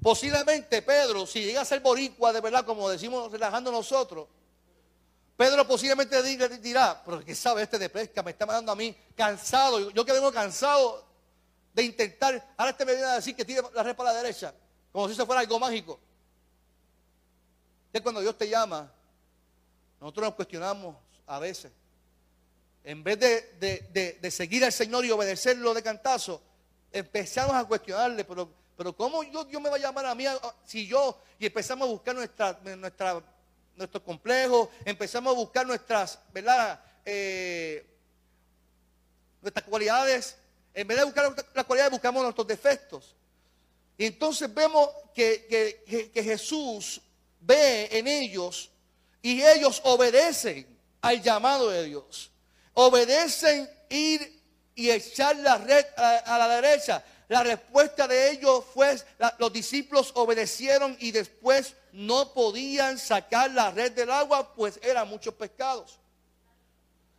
Posiblemente 0.00 0.82
Pedro, 0.82 1.26
si 1.26 1.42
llega 1.42 1.62
a 1.62 1.64
ser 1.64 1.80
boricua 1.80 2.32
de 2.32 2.40
verdad, 2.40 2.64
como 2.64 2.88
decimos 2.88 3.32
relajando 3.32 3.72
nosotros, 3.72 4.28
Pedro 5.36 5.66
posiblemente 5.66 6.22
dirá, 6.58 7.02
pero 7.04 7.24
¿qué 7.24 7.34
sabe 7.34 7.64
este 7.64 7.76
de 7.76 7.88
pesca? 7.88 8.22
Me 8.22 8.30
está 8.30 8.46
mandando 8.46 8.70
a 8.70 8.76
mí 8.76 8.96
cansado. 9.16 9.90
Yo 9.90 10.04
que 10.04 10.12
vengo 10.12 10.30
cansado 10.30 11.09
de 11.72 11.82
intentar. 11.82 12.54
Ahora 12.56 12.70
este 12.70 12.84
me 12.84 12.92
viene 12.92 13.06
a 13.06 13.14
decir 13.16 13.34
que 13.34 13.44
tire 13.44 13.62
la 13.74 13.82
red 13.82 13.96
para 13.96 14.12
la 14.12 14.22
derecha, 14.22 14.54
como 14.92 15.06
si 15.06 15.14
eso 15.14 15.26
fuera 15.26 15.40
algo 15.40 15.58
mágico. 15.58 15.98
Es 17.92 18.00
cuando 18.00 18.20
Dios 18.20 18.36
te 18.38 18.48
llama, 18.48 18.92
nosotros 20.00 20.26
nos 20.28 20.34
cuestionamos 20.34 20.96
a 21.26 21.38
veces. 21.38 21.72
En 22.84 23.02
vez 23.04 23.18
de, 23.20 24.30
seguir 24.30 24.64
al 24.64 24.72
Señor 24.72 25.04
y 25.04 25.10
obedecerlo 25.10 25.74
de 25.74 25.82
cantazo, 25.82 26.40
empezamos 26.92 27.54
a 27.54 27.64
cuestionarle, 27.64 28.24
pero, 28.24 28.48
pero 28.76 28.96
¿cómo 28.96 29.22
Dios, 29.22 29.48
Dios 29.48 29.60
me 29.60 29.68
va 29.68 29.76
a 29.76 29.80
llamar 29.80 30.06
a 30.06 30.14
mí 30.14 30.24
si 30.64 30.86
yo, 30.86 31.20
y 31.38 31.46
empezamos 31.46 31.88
a 31.88 31.90
buscar 31.90 32.14
nuestra, 32.14 32.58
nuestra 32.76 33.22
nuestros 33.80 34.02
complejos, 34.02 34.68
empezamos 34.84 35.32
a 35.32 35.36
buscar 35.36 35.66
nuestras, 35.66 36.18
¿verdad? 36.32 36.80
Eh, 37.04 37.86
nuestras 39.40 39.64
cualidades. 39.64 40.36
En 40.80 40.86
vez 40.86 40.96
de 40.96 41.04
buscar 41.04 41.36
las 41.52 41.66
cualidades, 41.66 41.92
buscamos 41.92 42.22
nuestros 42.22 42.46
defectos. 42.46 43.14
Y 43.98 44.06
entonces 44.06 44.52
vemos 44.54 44.88
que, 45.14 46.10
Jesús 46.14 47.02
ve 47.38 47.86
en 47.92 48.08
ellos 48.08 48.70
y 49.20 49.42
ellos 49.42 49.82
obedecen 49.84 50.66
al 51.02 51.20
llamado 51.20 51.68
de 51.68 51.84
Dios. 51.84 52.30
Obedecen 52.72 53.68
ir 53.90 54.42
y 54.74 54.88
echar 54.90 55.36
la 55.36 55.58
red 55.58 55.84
a, 55.98 56.38
la 56.38 56.48
derecha. 56.48 57.04
La 57.28 57.42
respuesta 57.42 58.08
de 58.08 58.30
ellos 58.30 58.64
fue, 58.72 58.96
los 59.38 59.52
discípulos 59.52 60.12
obedecieron 60.14 60.96
y 60.98 61.10
después 61.10 61.74
no 61.92 62.32
podían 62.32 62.98
sacar 62.98 63.50
la 63.50 63.70
red 63.70 63.92
del 63.92 64.10
agua, 64.10 64.54
pues 64.54 64.80
eran 64.82 65.06
muchos 65.10 65.34
pescados. 65.34 65.98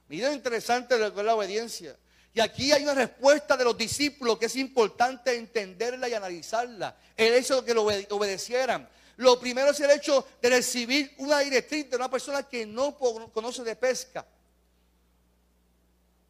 Miren 0.09 0.33
interesante 0.33 0.97
lo 0.97 1.13
que 1.13 1.21
la 1.21 1.35
obediencia. 1.35 1.95
Y 2.33 2.39
aquí 2.39 2.71
hay 2.71 2.83
una 2.83 2.93
respuesta 2.93 3.57
de 3.57 3.65
los 3.65 3.77
discípulos 3.77 4.37
que 4.37 4.45
es 4.45 4.55
importante 4.55 5.35
entenderla 5.35 6.07
y 6.07 6.13
analizarla. 6.13 6.95
El 7.17 7.33
hecho 7.33 7.61
de 7.61 7.65
que 7.65 7.73
lo 7.73 7.83
obedecieran. 7.83 8.87
Lo 9.17 9.39
primero 9.39 9.71
es 9.71 9.79
el 9.81 9.91
hecho 9.91 10.25
de 10.41 10.49
recibir 10.49 11.13
una 11.17 11.39
directriz 11.39 11.89
de 11.89 11.97
una 11.97 12.09
persona 12.09 12.43
que 12.43 12.65
no 12.65 12.97
conoce 12.97 13.63
de 13.63 13.75
pesca. 13.75 14.25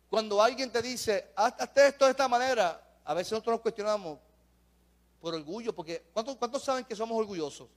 Cuando 0.10 0.42
alguien 0.42 0.72
te 0.72 0.82
dice, 0.82 1.32
hazte 1.36 1.88
esto 1.88 2.06
de 2.06 2.12
esta 2.12 2.28
manera, 2.28 2.82
a 3.06 3.14
veces 3.14 3.32
nosotros 3.32 3.54
nos 3.54 3.62
cuestionamos 3.62 4.20
por 5.22 5.36
orgullo, 5.36 5.74
porque 5.74 6.04
¿cuántos, 6.12 6.36
¿cuántos 6.36 6.64
saben 6.64 6.84
que 6.84 6.96
somos 6.96 7.18
orgullosos? 7.18 7.70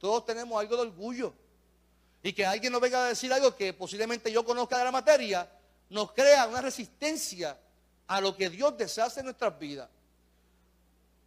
Todos 0.00 0.24
tenemos 0.24 0.58
algo 0.58 0.76
de 0.76 0.82
orgullo. 0.82 1.34
Y 2.22 2.32
que 2.32 2.44
alguien 2.44 2.72
nos 2.72 2.80
venga 2.80 3.04
a 3.04 3.08
decir 3.08 3.32
algo 3.32 3.54
que 3.54 3.74
posiblemente 3.74 4.32
yo 4.32 4.44
conozca 4.44 4.78
de 4.78 4.84
la 4.84 4.90
materia, 4.90 5.48
nos 5.90 6.12
crea 6.12 6.46
una 6.46 6.60
resistencia 6.60 7.56
a 8.06 8.20
lo 8.20 8.36
que 8.36 8.50
Dios 8.50 8.76
deshace 8.76 9.20
en 9.20 9.26
nuestras 9.26 9.58
vidas. 9.58 9.88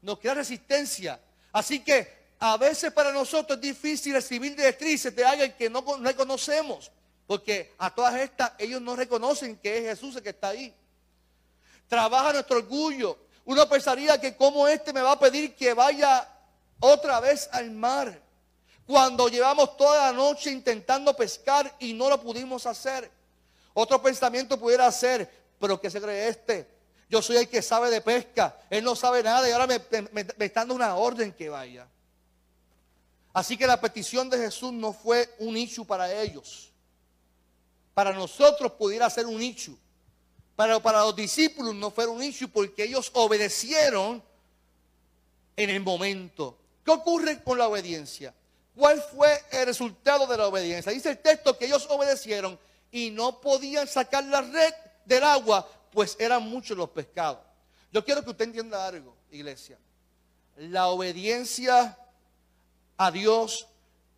Nos 0.01 0.19
crea 0.19 0.35
resistencia. 0.35 1.19
Así 1.51 1.79
que 1.79 2.15
a 2.39 2.57
veces 2.57 2.91
para 2.93 3.11
nosotros 3.11 3.57
es 3.57 3.61
difícil 3.61 4.13
recibir 4.13 4.55
directrices 4.55 5.15
de 5.15 5.25
alguien 5.25 5.53
que 5.53 5.69
no 5.69 5.83
reconocemos. 6.01 6.91
Porque 7.25 7.73
a 7.77 7.93
todas 7.93 8.15
estas 8.15 8.53
ellos 8.57 8.81
no 8.81 8.95
reconocen 8.95 9.57
que 9.57 9.77
es 9.77 9.83
Jesús 9.83 10.15
el 10.15 10.23
que 10.23 10.29
está 10.29 10.49
ahí. 10.49 10.73
Trabaja 11.87 12.33
nuestro 12.33 12.57
orgullo. 12.57 13.17
Uno 13.45 13.67
pensaría 13.67 14.19
que 14.19 14.35
como 14.35 14.67
este 14.67 14.93
me 14.93 15.01
va 15.01 15.13
a 15.13 15.19
pedir 15.19 15.55
que 15.55 15.73
vaya 15.73 16.27
otra 16.79 17.19
vez 17.19 17.49
al 17.51 17.71
mar 17.71 18.21
cuando 18.85 19.27
llevamos 19.27 19.75
toda 19.75 20.11
la 20.11 20.13
noche 20.13 20.51
intentando 20.51 21.13
pescar 21.15 21.75
y 21.79 21.93
no 21.93 22.09
lo 22.09 22.21
pudimos 22.21 22.65
hacer. 22.65 23.11
Otro 23.79 24.01
pensamiento 24.01 24.59
pudiera 24.59 24.91
ser, 24.91 25.31
pero 25.59 25.79
¿qué 25.79 25.91
se 25.91 26.01
cree 26.01 26.29
este? 26.29 26.67
Yo 27.07 27.21
soy 27.21 27.37
el 27.37 27.47
que 27.47 27.61
sabe 27.61 27.91
de 27.91 28.01
pesca, 28.01 28.59
él 28.71 28.83
no 28.83 28.95
sabe 28.95 29.21
nada 29.21 29.47
y 29.47 29.51
ahora 29.51 29.67
me, 29.67 29.75
está 30.43 30.61
dando 30.61 30.73
una 30.73 30.95
orden 30.95 31.31
que 31.31 31.47
vaya. 31.47 31.87
Así 33.33 33.55
que 33.55 33.67
la 33.67 33.79
petición 33.79 34.31
de 34.31 34.39
Jesús 34.39 34.73
no 34.73 34.93
fue 34.93 35.29
un 35.37 35.55
issue 35.55 35.85
para 35.85 36.11
ellos. 36.11 36.71
Para 37.93 38.13
nosotros 38.13 38.71
pudiera 38.71 39.07
ser 39.11 39.27
un 39.27 39.39
issue. 39.39 39.77
Pero 40.55 40.81
para 40.81 41.01
los 41.01 41.15
discípulos 41.15 41.75
no 41.75 41.91
fue 41.91 42.07
un 42.07 42.23
issue 42.23 42.47
porque 42.47 42.83
ellos 42.83 43.11
obedecieron 43.13 44.23
en 45.55 45.69
el 45.69 45.81
momento. 45.81 46.57
¿Qué 46.83 46.89
ocurre 46.89 47.43
con 47.43 47.59
la 47.59 47.67
obediencia? 47.67 48.33
¿Cuál 48.75 48.99
fue 49.03 49.39
el 49.51 49.67
resultado 49.67 50.25
de 50.25 50.35
la 50.35 50.47
obediencia? 50.47 50.91
Dice 50.91 51.11
el 51.11 51.19
texto 51.19 51.55
que 51.55 51.65
ellos 51.65 51.85
obedecieron 51.91 52.57
y 52.91 53.11
no 53.11 53.41
podían 53.41 53.87
sacar 53.87 54.23
la 54.25 54.41
red 54.41 54.73
del 55.05 55.23
agua, 55.23 55.67
pues 55.91 56.15
eran 56.19 56.43
muchos 56.43 56.77
los 56.77 56.89
pescados. 56.89 57.39
Yo 57.91 58.03
quiero 58.03 58.23
que 58.23 58.29
usted 58.31 58.45
entienda 58.45 58.85
algo, 58.87 59.15
iglesia. 59.31 59.77
La 60.57 60.87
obediencia 60.87 61.97
a 62.97 63.11
Dios 63.11 63.67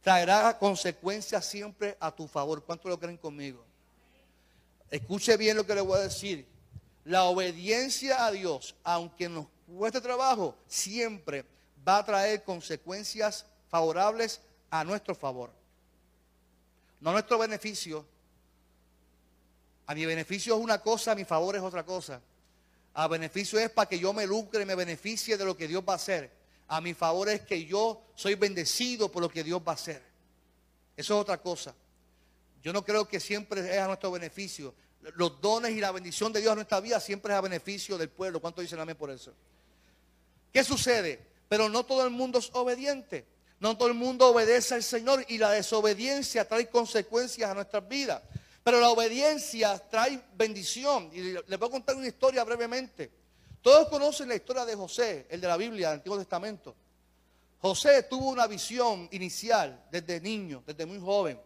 traerá 0.01 0.57
consecuencias 0.57 1.45
siempre 1.45 1.97
a 1.99 2.11
tu 2.11 2.27
favor. 2.27 2.63
¿Cuántos 2.63 2.89
lo 2.89 2.99
creen 2.99 3.17
conmigo? 3.17 3.63
Escuche 4.89 5.37
bien 5.37 5.57
lo 5.57 5.65
que 5.65 5.75
le 5.75 5.81
voy 5.81 5.97
a 5.99 6.03
decir. 6.03 6.47
La 7.05 7.25
obediencia 7.25 8.25
a 8.25 8.31
Dios, 8.31 8.75
aunque 8.83 9.29
nos 9.29 9.45
cueste 9.77 10.01
trabajo, 10.01 10.55
siempre 10.67 11.45
va 11.87 11.97
a 11.97 12.05
traer 12.05 12.43
consecuencias 12.43 13.45
favorables 13.69 14.41
a 14.69 14.83
nuestro 14.83 15.15
favor. 15.15 15.51
no 16.99 17.11
a 17.11 17.13
nuestro 17.13 17.37
beneficio. 17.37 18.05
A 19.89 19.95
mi 19.95 20.05
beneficio 20.05 20.55
es 20.55 20.61
una 20.61 20.77
cosa, 20.77 21.13
a 21.13 21.15
mi 21.15 21.25
favor 21.25 21.55
es 21.55 21.63
otra 21.63 21.83
cosa. 21.83 22.21
A 22.93 23.07
beneficio 23.07 23.57
es 23.57 23.71
para 23.71 23.89
que 23.89 23.97
yo 23.97 24.13
me 24.13 24.27
lucre 24.27 24.63
me 24.63 24.75
beneficie 24.75 25.35
de 25.35 25.43
lo 25.43 25.57
que 25.57 25.67
Dios 25.67 25.83
va 25.87 25.93
a 25.93 25.95
hacer. 25.95 26.29
A 26.67 26.79
mi 26.79 26.93
favor 26.93 27.27
es 27.27 27.41
que 27.41 27.65
yo 27.65 27.99
soy 28.13 28.35
bendecido 28.35 29.11
por 29.11 29.23
lo 29.23 29.29
que 29.29 29.43
Dios 29.43 29.59
va 29.67 29.71
a 29.71 29.73
hacer. 29.73 29.99
Eso 30.95 31.15
es 31.15 31.21
otra 31.21 31.39
cosa. 31.39 31.73
Yo 32.61 32.71
no 32.71 32.85
creo 32.85 33.07
que 33.07 33.19
siempre 33.19 33.61
es 33.61 33.79
a 33.79 33.87
nuestro 33.87 34.11
beneficio. 34.11 34.75
Los 35.15 35.41
dones 35.41 35.71
y 35.71 35.79
la 35.79 35.91
bendición 35.91 36.31
de 36.31 36.41
Dios 36.41 36.51
en 36.51 36.57
nuestra 36.57 36.79
vida 36.81 36.99
siempre 36.99 37.33
es 37.33 37.39
a 37.39 37.41
beneficio 37.41 37.97
del 37.97 38.09
pueblo. 38.09 38.39
¿Cuánto 38.39 38.61
dicen 38.61 38.79
amén 38.79 38.95
por 38.95 39.09
eso? 39.09 39.33
¿Qué 40.53 40.63
sucede? 40.63 41.19
Pero 41.47 41.67
no 41.67 41.83
todo 41.83 42.05
el 42.05 42.11
mundo 42.11 42.37
es 42.37 42.51
obediente. 42.53 43.25
No 43.59 43.75
todo 43.75 43.87
el 43.87 43.95
mundo 43.95 44.27
obedece 44.27 44.75
al 44.75 44.83
Señor 44.83 45.25
y 45.29 45.39
la 45.39 45.49
desobediencia 45.49 46.47
trae 46.47 46.69
consecuencias 46.69 47.49
a 47.49 47.55
nuestras 47.55 47.87
vidas. 47.87 48.21
Pero 48.63 48.79
la 48.79 48.89
obediencia 48.89 49.77
trae 49.89 50.21
bendición. 50.35 51.09
Y 51.13 51.33
les 51.33 51.59
voy 51.59 51.67
a 51.67 51.71
contar 51.71 51.95
una 51.95 52.07
historia 52.07 52.43
brevemente. 52.43 53.11
Todos 53.61 53.89
conocen 53.89 54.29
la 54.29 54.35
historia 54.35 54.65
de 54.65 54.75
José, 54.75 55.27
el 55.29 55.41
de 55.41 55.47
la 55.47 55.57
Biblia, 55.57 55.89
del 55.89 55.97
Antiguo 55.97 56.17
Testamento. 56.17 56.75
José 57.59 58.03
tuvo 58.03 58.29
una 58.29 58.47
visión 58.47 59.09
inicial 59.11 59.85
desde 59.91 60.21
niño, 60.21 60.63
desde 60.65 60.85
muy 60.85 60.99
joven. 60.99 61.39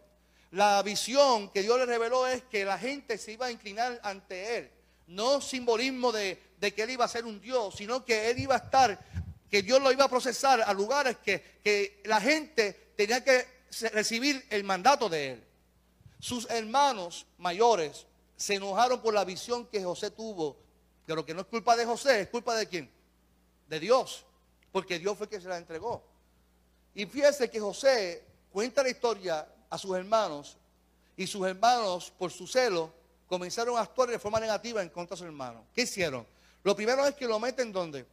La 0.52 0.80
visión 0.82 1.48
que 1.50 1.62
Dios 1.62 1.76
le 1.78 1.86
reveló 1.86 2.28
es 2.28 2.44
que 2.44 2.64
la 2.64 2.78
gente 2.78 3.18
se 3.18 3.32
iba 3.32 3.46
a 3.46 3.50
inclinar 3.50 4.00
ante 4.04 4.58
él. 4.58 4.70
No 5.08 5.40
simbolismo 5.40 6.12
de, 6.12 6.38
que 6.60 6.82
él 6.82 6.90
iba 6.90 7.04
a 7.04 7.08
ser 7.08 7.24
un 7.24 7.40
Dios, 7.40 7.74
sino 7.76 8.04
que 8.04 8.30
él 8.30 8.38
iba 8.38 8.54
a 8.54 8.58
estar, 8.58 8.98
que 9.50 9.62
Dios 9.62 9.82
lo 9.82 9.90
iba 9.90 10.04
a 10.04 10.08
procesar 10.08 10.62
a 10.62 10.72
lugares 10.72 11.16
que, 11.16 11.58
que 11.62 12.00
la 12.04 12.20
gente 12.20 12.92
tenía 12.96 13.24
que 13.24 13.44
recibir 13.92 14.46
el 14.50 14.62
mandato 14.62 15.08
de 15.08 15.32
él. 15.32 15.44
Sus 16.24 16.48
hermanos 16.48 17.26
mayores 17.36 18.06
se 18.34 18.54
enojaron 18.54 19.02
por 19.02 19.12
la 19.12 19.26
visión 19.26 19.66
que 19.66 19.84
José 19.84 20.10
tuvo, 20.10 20.56
pero 21.04 21.22
que 21.22 21.34
no 21.34 21.42
es 21.42 21.46
culpa 21.46 21.76
de 21.76 21.84
José, 21.84 22.22
es 22.22 22.28
culpa 22.30 22.56
de 22.56 22.66
quién? 22.66 22.90
De 23.68 23.78
Dios, 23.78 24.24
porque 24.72 24.98
Dios 24.98 25.18
fue 25.18 25.28
quien 25.28 25.42
se 25.42 25.50
la 25.50 25.58
entregó. 25.58 26.02
Y 26.94 27.04
fíjese 27.04 27.50
que 27.50 27.60
José 27.60 28.24
cuenta 28.50 28.82
la 28.82 28.88
historia 28.88 29.46
a 29.68 29.76
sus 29.76 29.94
hermanos 29.94 30.56
y 31.14 31.26
sus 31.26 31.46
hermanos, 31.46 32.10
por 32.18 32.32
su 32.32 32.46
celo, 32.46 32.90
comenzaron 33.28 33.76
a 33.76 33.82
actuar 33.82 34.08
de 34.08 34.18
forma 34.18 34.40
negativa 34.40 34.80
en 34.80 34.88
contra 34.88 35.16
de 35.16 35.18
su 35.18 35.26
hermano. 35.26 35.66
¿Qué 35.74 35.82
hicieron? 35.82 36.26
Lo 36.62 36.74
primero 36.74 37.06
es 37.06 37.14
que 37.14 37.26
lo 37.26 37.38
meten 37.38 37.70
donde? 37.70 38.06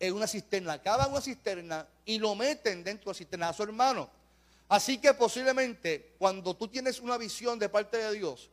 En 0.00 0.14
una 0.14 0.26
cisterna. 0.26 0.80
Cavan 0.80 1.10
una 1.10 1.20
cisterna 1.20 1.86
y 2.06 2.18
lo 2.18 2.34
meten 2.34 2.82
dentro 2.82 3.04
de 3.04 3.10
la 3.10 3.18
cisterna 3.18 3.48
a 3.50 3.52
su 3.52 3.64
hermano. 3.64 4.16
Así 4.68 4.98
que 4.98 5.14
posiblemente 5.14 6.14
cuando 6.18 6.54
tú 6.54 6.68
tienes 6.68 7.00
una 7.00 7.16
visión 7.16 7.58
de 7.58 7.68
parte 7.68 7.96
de 7.96 8.12
Dios, 8.12 8.50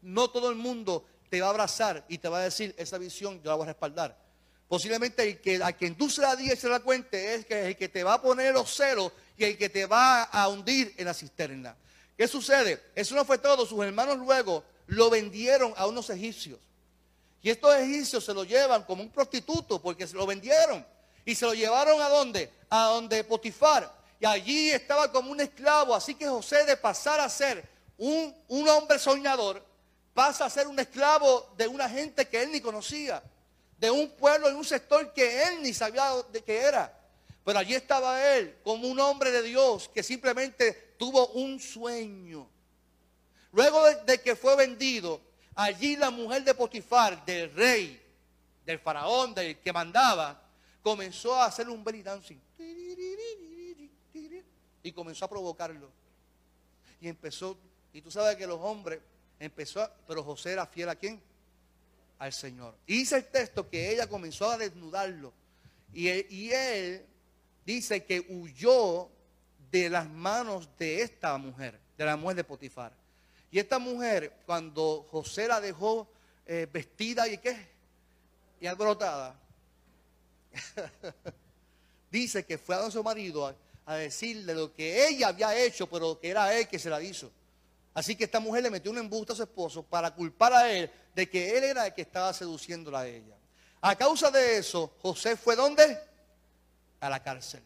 no 0.00 0.30
todo 0.30 0.48
el 0.48 0.56
mundo 0.56 1.04
te 1.28 1.40
va 1.40 1.48
a 1.48 1.50
abrazar 1.50 2.04
y 2.08 2.18
te 2.18 2.28
va 2.28 2.38
a 2.38 2.42
decir, 2.42 2.74
esa 2.78 2.96
visión 2.96 3.42
yo 3.42 3.50
la 3.50 3.56
voy 3.56 3.64
a 3.64 3.66
respaldar. 3.66 4.16
Posiblemente 4.68 5.22
el 5.22 5.40
que, 5.40 5.62
a 5.62 5.72
quien 5.72 5.94
tú 5.94 6.08
se 6.08 6.22
la 6.22 6.34
digas 6.34 6.58
y 6.58 6.60
se 6.62 6.68
la 6.68 6.80
cuente 6.80 7.34
es 7.34 7.46
que 7.46 7.66
el 7.68 7.76
que 7.76 7.88
te 7.88 8.02
va 8.02 8.14
a 8.14 8.22
poner 8.22 8.54
los 8.54 8.74
celos 8.74 9.12
y 9.36 9.44
el 9.44 9.58
que 9.58 9.68
te 9.68 9.86
va 9.86 10.24
a 10.24 10.48
hundir 10.48 10.94
en 10.96 11.04
la 11.04 11.14
cisterna. 11.14 11.76
¿Qué 12.16 12.26
sucede? 12.26 12.82
Eso 12.94 13.14
no 13.14 13.24
fue 13.24 13.38
todo. 13.38 13.66
Sus 13.66 13.84
hermanos 13.84 14.16
luego 14.16 14.64
lo 14.86 15.10
vendieron 15.10 15.74
a 15.76 15.86
unos 15.86 16.08
egipcios. 16.10 16.58
Y 17.42 17.50
estos 17.50 17.76
egipcios 17.76 18.24
se 18.24 18.34
lo 18.34 18.42
llevan 18.42 18.84
como 18.84 19.02
un 19.02 19.10
prostituto 19.10 19.80
porque 19.80 20.06
se 20.06 20.16
lo 20.16 20.26
vendieron. 20.26 20.84
Y 21.24 21.34
se 21.34 21.44
lo 21.44 21.54
llevaron 21.54 22.00
a 22.00 22.08
dónde? 22.08 22.50
A 22.70 22.86
donde 22.86 23.22
Potifar 23.22 23.92
y 24.18 24.26
allí 24.26 24.70
estaba 24.70 25.10
como 25.10 25.30
un 25.30 25.40
esclavo. 25.40 25.94
Así 25.94 26.14
que 26.14 26.28
José 26.28 26.64
de 26.64 26.76
pasar 26.76 27.20
a 27.20 27.28
ser 27.28 27.68
un, 27.98 28.34
hombre 28.68 28.98
soñador, 28.98 29.64
pasa 30.14 30.46
a 30.46 30.50
ser 30.50 30.66
un 30.66 30.78
esclavo 30.78 31.52
de 31.56 31.68
una 31.68 31.88
gente 31.88 32.26
que 32.26 32.42
él 32.42 32.52
ni 32.52 32.60
conocía, 32.60 33.22
de 33.78 33.90
un 33.90 34.10
pueblo, 34.10 34.48
en 34.48 34.56
un 34.56 34.64
sector 34.64 35.12
que 35.12 35.42
él 35.44 35.62
ni 35.62 35.74
sabía 35.74 36.10
de 36.32 36.42
qué 36.42 36.60
era. 36.60 36.92
Pero 37.44 37.58
allí 37.58 37.74
estaba 37.74 38.34
él 38.34 38.56
como 38.64 38.88
un 38.88 38.98
hombre 38.98 39.30
de 39.30 39.42
Dios 39.42 39.88
que 39.88 40.02
simplemente 40.02 40.94
tuvo 40.98 41.28
un 41.28 41.60
sueño. 41.60 42.48
Luego 43.52 43.84
de, 44.04 44.20
que 44.20 44.34
fue 44.34 44.56
vendido, 44.56 45.20
allí 45.54 45.96
la 45.96 46.10
mujer 46.10 46.42
de 46.42 46.54
Potifar, 46.54 47.24
del 47.24 47.52
rey, 47.54 48.02
del 48.64 48.78
faraón, 48.80 49.34
del 49.34 49.60
que 49.60 49.72
mandaba, 49.72 50.42
comenzó 50.82 51.34
a 51.34 51.46
hacer 51.46 51.68
un 51.68 51.84
belly 51.84 52.02
dancing 52.02 52.40
y 54.86 54.92
comenzó 54.92 55.24
a 55.24 55.28
provocarlo. 55.28 55.90
Y 57.00 57.08
empezó, 57.08 57.58
y 57.92 58.00
tú 58.00 58.10
sabes 58.12 58.36
que 58.36 58.46
los 58.46 58.60
hombres 58.60 59.00
empezó, 59.40 59.90
pero 60.06 60.22
José 60.22 60.52
era 60.52 60.64
fiel 60.64 60.88
a 60.88 60.94
quién? 60.94 61.20
Al 62.20 62.32
Señor. 62.32 62.76
Y 62.86 62.98
dice 62.98 63.16
el 63.16 63.24
texto 63.26 63.68
que 63.68 63.90
ella 63.90 64.06
comenzó 64.06 64.48
a 64.48 64.56
desnudarlo. 64.56 65.32
Y 65.92 66.08
él 66.08 67.04
dice 67.64 68.04
que 68.04 68.20
huyó 68.28 69.08
de 69.72 69.90
las 69.90 70.08
manos 70.08 70.68
de 70.78 71.02
esta 71.02 71.36
mujer, 71.36 71.80
de 71.98 72.04
la 72.04 72.16
mujer 72.16 72.36
de 72.36 72.44
Potifar. 72.44 72.92
Y 73.50 73.58
esta 73.58 73.80
mujer, 73.80 74.40
cuando 74.46 75.04
José 75.10 75.48
la 75.48 75.60
dejó 75.60 76.06
eh, 76.46 76.68
vestida 76.72 77.26
y 77.26 77.38
qué, 77.38 77.56
y 78.60 78.68
alborotada, 78.68 79.36
dice 82.12 82.44
que 82.46 82.56
fue 82.56 82.76
a 82.76 82.88
su 82.88 83.02
marido 83.02 83.52
a 83.86 83.94
decirle 83.94 84.54
lo 84.54 84.74
que 84.74 85.08
ella 85.08 85.28
había 85.28 85.56
hecho, 85.56 85.88
pero 85.88 86.18
que 86.18 86.28
era 86.28 86.52
él 86.54 86.68
que 86.68 86.78
se 86.78 86.90
la 86.90 87.00
hizo. 87.00 87.30
Así 87.94 88.14
que 88.14 88.24
esta 88.24 88.40
mujer 88.40 88.64
le 88.64 88.70
metió 88.70 88.90
un 88.90 88.98
embuste 88.98 89.32
a 89.32 89.36
su 89.36 89.42
esposo 89.44 89.82
para 89.82 90.14
culpar 90.14 90.52
a 90.52 90.70
él 90.70 90.90
de 91.14 91.30
que 91.30 91.56
él 91.56 91.64
era 91.64 91.86
el 91.86 91.94
que 91.94 92.02
estaba 92.02 92.32
seduciéndola 92.34 93.00
a 93.00 93.06
ella. 93.06 93.36
A 93.80 93.96
causa 93.96 94.30
de 94.30 94.58
eso, 94.58 94.92
José 95.00 95.36
fue 95.36 95.56
¿dónde? 95.56 95.98
A 97.00 97.08
la 97.08 97.22
cárcel. 97.22 97.62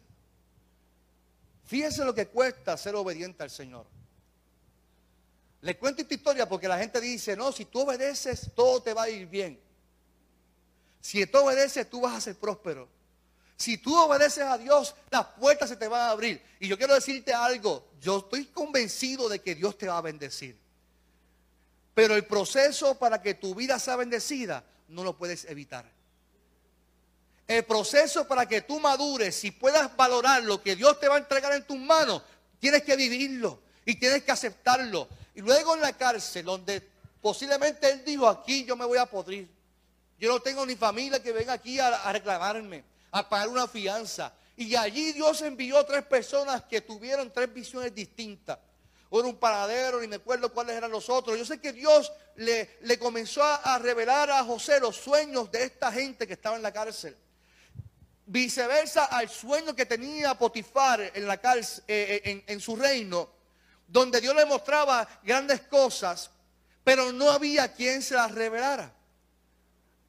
Fíjense 1.65 2.05
lo 2.05 2.13
que 2.13 2.27
cuesta 2.27 2.77
ser 2.77 2.95
obediente 2.95 3.43
al 3.43 3.49
Señor. 3.49 3.87
Le 5.61 5.77
cuento 5.77 6.01
esta 6.01 6.13
historia 6.13 6.47
porque 6.47 6.67
la 6.67 6.77
gente 6.77 7.01
dice, 7.01 7.35
no, 7.35 7.51
si 7.51 7.65
tú 7.65 7.81
obedeces, 7.81 8.51
todo 8.55 8.81
te 8.81 8.93
va 8.93 9.03
a 9.03 9.09
ir 9.09 9.27
bien. 9.27 9.59
Si 11.01 11.25
tú 11.25 11.39
obedeces, 11.39 11.89
tú 11.89 12.01
vas 12.01 12.15
a 12.15 12.21
ser 12.21 12.35
próspero. 12.37 12.87
Si 13.61 13.77
tú 13.77 13.95
obedeces 13.95 14.43
a 14.43 14.57
Dios, 14.57 14.95
las 15.11 15.23
puertas 15.39 15.69
se 15.69 15.75
te 15.75 15.87
van 15.87 16.01
a 16.01 16.09
abrir. 16.09 16.41
Y 16.59 16.67
yo 16.67 16.79
quiero 16.79 16.95
decirte 16.95 17.31
algo, 17.31 17.89
yo 18.01 18.17
estoy 18.17 18.45
convencido 18.45 19.29
de 19.29 19.39
que 19.39 19.53
Dios 19.53 19.77
te 19.77 19.87
va 19.87 19.99
a 19.99 20.01
bendecir. 20.01 20.57
Pero 21.93 22.15
el 22.15 22.25
proceso 22.25 22.97
para 22.97 23.21
que 23.21 23.35
tu 23.35 23.53
vida 23.53 23.77
sea 23.77 23.97
bendecida, 23.97 24.63
no 24.87 25.03
lo 25.03 25.15
puedes 25.15 25.45
evitar. 25.45 25.85
El 27.47 27.63
proceso 27.65 28.27
para 28.27 28.47
que 28.47 28.61
tú 28.61 28.79
madures 28.79 29.43
y 29.43 29.51
puedas 29.51 29.95
valorar 29.95 30.41
lo 30.41 30.63
que 30.63 30.75
Dios 30.75 30.99
te 30.99 31.07
va 31.07 31.15
a 31.15 31.19
entregar 31.19 31.53
en 31.53 31.63
tus 31.63 31.77
manos, 31.77 32.23
tienes 32.59 32.81
que 32.81 32.95
vivirlo 32.95 33.59
y 33.85 33.93
tienes 33.93 34.23
que 34.23 34.31
aceptarlo. 34.31 35.07
Y 35.35 35.41
luego 35.41 35.75
en 35.75 35.81
la 35.81 35.93
cárcel, 35.93 36.45
donde 36.45 36.81
posiblemente 37.21 37.91
Él 37.91 38.03
dijo, 38.03 38.27
aquí 38.27 38.65
yo 38.65 38.75
me 38.75 38.85
voy 38.85 38.97
a 38.97 39.05
podrir. 39.05 39.47
Yo 40.17 40.29
no 40.29 40.39
tengo 40.39 40.65
ni 40.65 40.75
familia 40.75 41.21
que 41.21 41.31
venga 41.31 41.53
aquí 41.53 41.79
a 41.79 42.11
reclamarme 42.11 42.89
a 43.11 43.27
pagar 43.27 43.49
una 43.49 43.67
fianza. 43.67 44.33
Y 44.55 44.75
allí 44.75 45.13
Dios 45.13 45.41
envió 45.41 45.83
tres 45.85 46.03
personas 46.05 46.63
que 46.63 46.81
tuvieron 46.81 47.31
tres 47.31 47.53
visiones 47.53 47.93
distintas. 47.93 48.57
Uno 49.09 49.27
un 49.27 49.37
paradero, 49.37 49.99
ni 49.99 50.07
me 50.07 50.15
acuerdo 50.15 50.53
cuáles 50.53 50.77
eran 50.77 50.89
los 50.89 51.09
otros. 51.09 51.37
Yo 51.37 51.43
sé 51.45 51.59
que 51.59 51.73
Dios 51.73 52.11
le, 52.35 52.97
comenzó 52.97 53.43
a, 53.43 53.77
revelar 53.77 54.31
a 54.31 54.43
José 54.43 54.79
los 54.79 54.95
sueños 54.95 55.51
de 55.51 55.65
esta 55.65 55.91
gente 55.91 56.25
que 56.25 56.33
estaba 56.33 56.55
en 56.55 56.61
la 56.61 56.71
cárcel. 56.71 57.17
Viceversa 58.25 59.05
al 59.05 59.29
sueño 59.29 59.75
que 59.75 59.85
tenía 59.85 60.37
Potifar 60.37 61.11
en, 61.13 61.27
la 61.27 61.37
cárcel, 61.37 61.83
eh, 61.89 62.21
eh, 62.23 62.43
en, 62.47 62.59
su 62.61 62.77
reino, 62.77 63.29
donde 63.85 64.21
Dios 64.21 64.33
le 64.33 64.45
mostraba 64.45 65.05
grandes 65.23 65.61
cosas, 65.63 66.31
pero 66.83 67.11
no 67.11 67.31
había 67.31 67.73
quien 67.73 68.01
se 68.01 68.13
las 68.15 68.31
revelara 68.31 68.93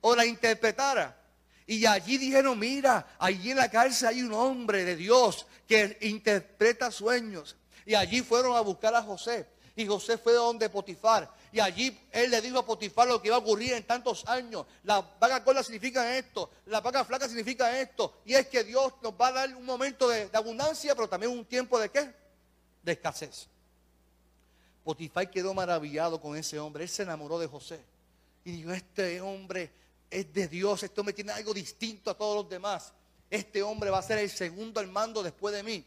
o 0.02 0.14
la 0.14 0.24
interpretara. 0.24 1.21
Y 1.66 1.86
allí 1.86 2.18
dijeron, 2.18 2.58
mira, 2.58 3.14
allí 3.18 3.52
en 3.52 3.58
la 3.58 3.70
cárcel 3.70 4.08
hay 4.08 4.22
un 4.22 4.32
hombre 4.32 4.84
de 4.84 4.96
Dios 4.96 5.46
que 5.66 5.96
interpreta 6.02 6.90
sueños. 6.90 7.56
Y 7.86 7.94
allí 7.94 8.22
fueron 8.22 8.56
a 8.56 8.60
buscar 8.60 8.94
a 8.94 9.02
José. 9.02 9.46
Y 9.74 9.86
José 9.86 10.18
fue 10.18 10.34
donde 10.34 10.68
Potifar. 10.68 11.30
Y 11.50 11.60
allí 11.60 11.96
él 12.10 12.30
le 12.30 12.40
dijo 12.40 12.58
a 12.58 12.66
Potifar 12.66 13.08
lo 13.08 13.20
que 13.20 13.28
iba 13.28 13.36
a 13.36 13.40
ocurrir 13.40 13.72
en 13.74 13.84
tantos 13.84 14.26
años. 14.26 14.66
La 14.84 15.00
vaca 15.00 15.42
corta 15.42 15.62
significa 15.62 16.16
esto. 16.16 16.50
La 16.66 16.80
vaca 16.80 17.04
flaca 17.04 17.26
significa 17.26 17.78
esto. 17.80 18.20
Y 18.24 18.34
es 18.34 18.48
que 18.48 18.64
Dios 18.64 18.94
nos 19.02 19.12
va 19.12 19.28
a 19.28 19.32
dar 19.32 19.54
un 19.54 19.64
momento 19.64 20.08
de, 20.08 20.28
de 20.28 20.38
abundancia, 20.38 20.94
pero 20.94 21.08
también 21.08 21.32
un 21.32 21.44
tiempo 21.44 21.78
de 21.78 21.90
qué? 21.90 22.12
De 22.82 22.92
escasez. 22.92 23.46
Potifar 24.84 25.30
quedó 25.30 25.54
maravillado 25.54 26.20
con 26.20 26.36
ese 26.36 26.58
hombre. 26.58 26.84
Él 26.84 26.90
se 26.90 27.04
enamoró 27.04 27.38
de 27.38 27.46
José. 27.46 27.80
Y 28.44 28.52
dijo, 28.52 28.72
este 28.72 29.20
hombre 29.20 29.70
es 30.12 30.32
de 30.32 30.46
Dios, 30.46 30.82
este 30.82 31.00
hombre 31.00 31.14
tiene 31.14 31.32
algo 31.32 31.52
distinto 31.54 32.10
a 32.10 32.16
todos 32.16 32.36
los 32.36 32.48
demás. 32.48 32.92
Este 33.30 33.62
hombre 33.62 33.90
va 33.90 33.98
a 33.98 34.02
ser 34.02 34.18
el 34.18 34.30
segundo 34.30 34.78
al 34.78 34.88
mando 34.88 35.22
después 35.22 35.54
de 35.54 35.62
mí. 35.62 35.84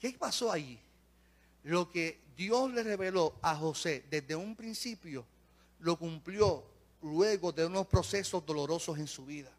¿Qué 0.00 0.12
pasó 0.12 0.50
ahí? 0.50 0.80
lo 1.64 1.90
que 1.90 2.20
Dios 2.36 2.70
le 2.72 2.82
reveló 2.82 3.38
a 3.42 3.56
José 3.56 4.04
desde 4.10 4.36
un 4.36 4.54
principio, 4.54 5.24
lo 5.80 5.98
cumplió 5.98 6.64
luego 7.02 7.52
de 7.52 7.66
unos 7.66 7.86
procesos 7.86 8.44
dolorosos 8.44 8.98
en 8.98 9.06
su 9.06 9.24
vida. 9.24 9.50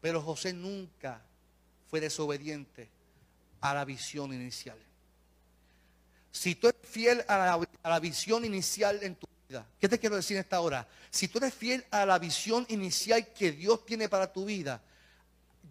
Pero 0.00 0.20
José 0.22 0.52
nunca 0.52 1.22
fue 1.88 2.00
desobediente 2.00 2.88
a 3.60 3.74
la 3.74 3.84
visión 3.84 4.32
inicial. 4.32 4.78
Si 6.30 6.54
tú 6.54 6.68
eres 6.68 6.88
fiel 6.88 7.24
a 7.28 7.38
la, 7.38 7.68
a 7.82 7.90
la 7.90 8.00
visión 8.00 8.44
inicial 8.44 9.02
en 9.02 9.14
tu 9.14 9.26
¿qué 9.80 9.88
te 9.88 9.98
quiero 9.98 10.16
decir 10.16 10.36
en 10.36 10.42
esta 10.42 10.60
hora? 10.60 10.86
Si 11.10 11.28
tú 11.28 11.38
eres 11.38 11.54
fiel 11.54 11.84
a 11.90 12.06
la 12.06 12.18
visión 12.18 12.66
inicial 12.68 13.26
que 13.28 13.52
Dios 13.52 13.84
tiene 13.84 14.08
para 14.08 14.32
tu 14.32 14.44
vida, 14.44 14.80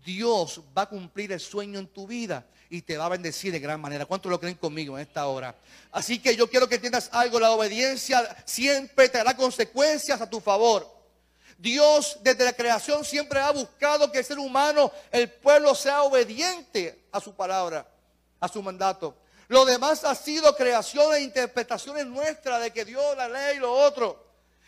Dios 0.05 0.61
va 0.77 0.83
a 0.83 0.89
cumplir 0.89 1.31
el 1.31 1.39
sueño 1.39 1.79
en 1.79 1.87
tu 1.87 2.07
vida 2.07 2.45
y 2.69 2.81
te 2.81 2.97
va 2.97 3.05
a 3.05 3.09
bendecir 3.09 3.51
de 3.51 3.59
gran 3.59 3.79
manera. 3.79 4.05
¿Cuántos 4.05 4.29
lo 4.29 4.39
creen 4.39 4.55
conmigo 4.55 4.97
en 4.97 5.07
esta 5.07 5.27
hora? 5.27 5.55
Así 5.91 6.19
que 6.19 6.35
yo 6.35 6.49
quiero 6.49 6.67
que 6.67 6.75
entiendas 6.75 7.09
algo, 7.11 7.39
la 7.39 7.51
obediencia 7.51 8.35
siempre 8.45 9.09
te 9.09 9.17
dará 9.17 9.35
consecuencias 9.35 10.19
a 10.21 10.29
tu 10.29 10.39
favor. 10.39 10.91
Dios 11.57 12.17
desde 12.21 12.43
la 12.43 12.53
creación 12.53 13.05
siempre 13.05 13.39
ha 13.39 13.51
buscado 13.51 14.11
que 14.11 14.19
el 14.19 14.25
ser 14.25 14.39
humano, 14.39 14.91
el 15.11 15.31
pueblo, 15.31 15.75
sea 15.75 16.03
obediente 16.03 17.05
a 17.11 17.19
su 17.19 17.33
palabra, 17.33 17.87
a 18.39 18.47
su 18.47 18.61
mandato. 18.61 19.15
Lo 19.53 19.65
demás 19.65 20.03
ha 20.03 20.15
sido 20.15 20.55
creaciones 20.55 21.19
e 21.19 21.21
interpretaciones 21.21 22.07
nuestras 22.07 22.59
de 22.59 22.73
que 22.73 22.83
Dios, 22.83 23.15
la 23.15 23.29
ley, 23.29 23.59
lo 23.59 23.71
otro. 23.71 24.25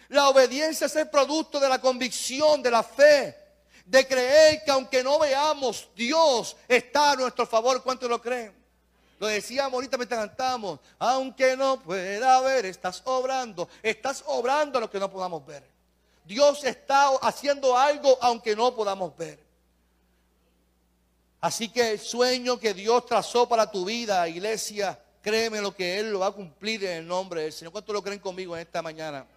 La 0.09 0.29
obediencia 0.29 0.85
es 0.85 0.95
el 0.95 1.09
producto 1.09 1.59
de 1.59 1.67
la 1.67 1.81
convicción, 1.81 2.61
de 2.61 2.69
la 2.69 2.83
fe 2.83 3.35
de 3.83 4.07
creer 4.07 4.63
que 4.63 4.69
aunque 4.69 5.03
no 5.03 5.17
veamos, 5.17 5.89
Dios 5.95 6.55
está 6.67 7.13
a 7.13 7.15
nuestro 7.15 7.47
favor. 7.47 7.81
¿Cuántos 7.81 8.07
lo 8.07 8.21
creen? 8.21 8.53
Lo 9.17 9.25
decíamos 9.25 9.73
ahorita 9.73 9.97
mientras 9.97 10.19
cantamos. 10.19 10.79
Aunque 10.99 11.57
no 11.57 11.79
pueda 11.81 12.39
ver, 12.41 12.67
estás 12.67 13.01
obrando. 13.05 13.67
Estás 13.81 14.23
obrando 14.27 14.79
lo 14.79 14.87
que 14.87 14.99
no 14.99 15.09
podamos 15.09 15.43
ver. 15.47 15.67
Dios 16.25 16.63
está 16.63 17.07
haciendo 17.23 17.75
algo 17.75 18.19
aunque 18.21 18.55
no 18.55 18.75
podamos 18.75 19.17
ver. 19.17 19.44
Así 21.45 21.69
que 21.69 21.91
el 21.91 21.99
sueño 21.99 22.59
que 22.59 22.73
Dios 22.73 23.05
trazó 23.05 23.47
para 23.47 23.69
tu 23.69 23.85
vida, 23.85 24.27
iglesia, 24.27 24.99
créeme 25.21 25.61
lo 25.61 25.75
que 25.75 25.99
Él 25.99 26.11
lo 26.11 26.17
va 26.17 26.27
a 26.27 26.31
cumplir 26.31 26.83
en 26.85 26.97
el 26.97 27.07
nombre 27.07 27.43
del 27.43 27.53
Señor. 27.53 27.71
¿Cuántos 27.71 27.93
lo 27.93 28.01
creen 28.01 28.17
conmigo 28.17 28.55
en 28.55 28.63
esta 28.63 28.81
mañana? 28.81 29.27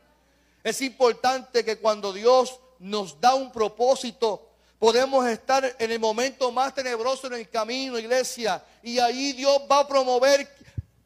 Es 0.65 0.81
importante 0.81 1.63
que 1.63 1.77
cuando 1.77 2.11
Dios 2.11 2.61
nos 2.79 3.21
da 3.21 3.35
un 3.35 3.53
propósito. 3.53 4.49
Podemos 4.79 5.27
estar 5.27 5.77
en 5.79 5.91
el 5.91 6.01
momento 6.01 6.51
más 6.51 6.75
tenebroso 6.75 7.27
en 7.27 7.35
el 7.35 7.51
camino, 7.51 7.99
iglesia, 7.99 8.65
y 8.83 8.99
ahí 8.99 9.35
Dios 9.35 9.61
va 9.71 9.81
a 9.81 9.87
promover 9.87 10.49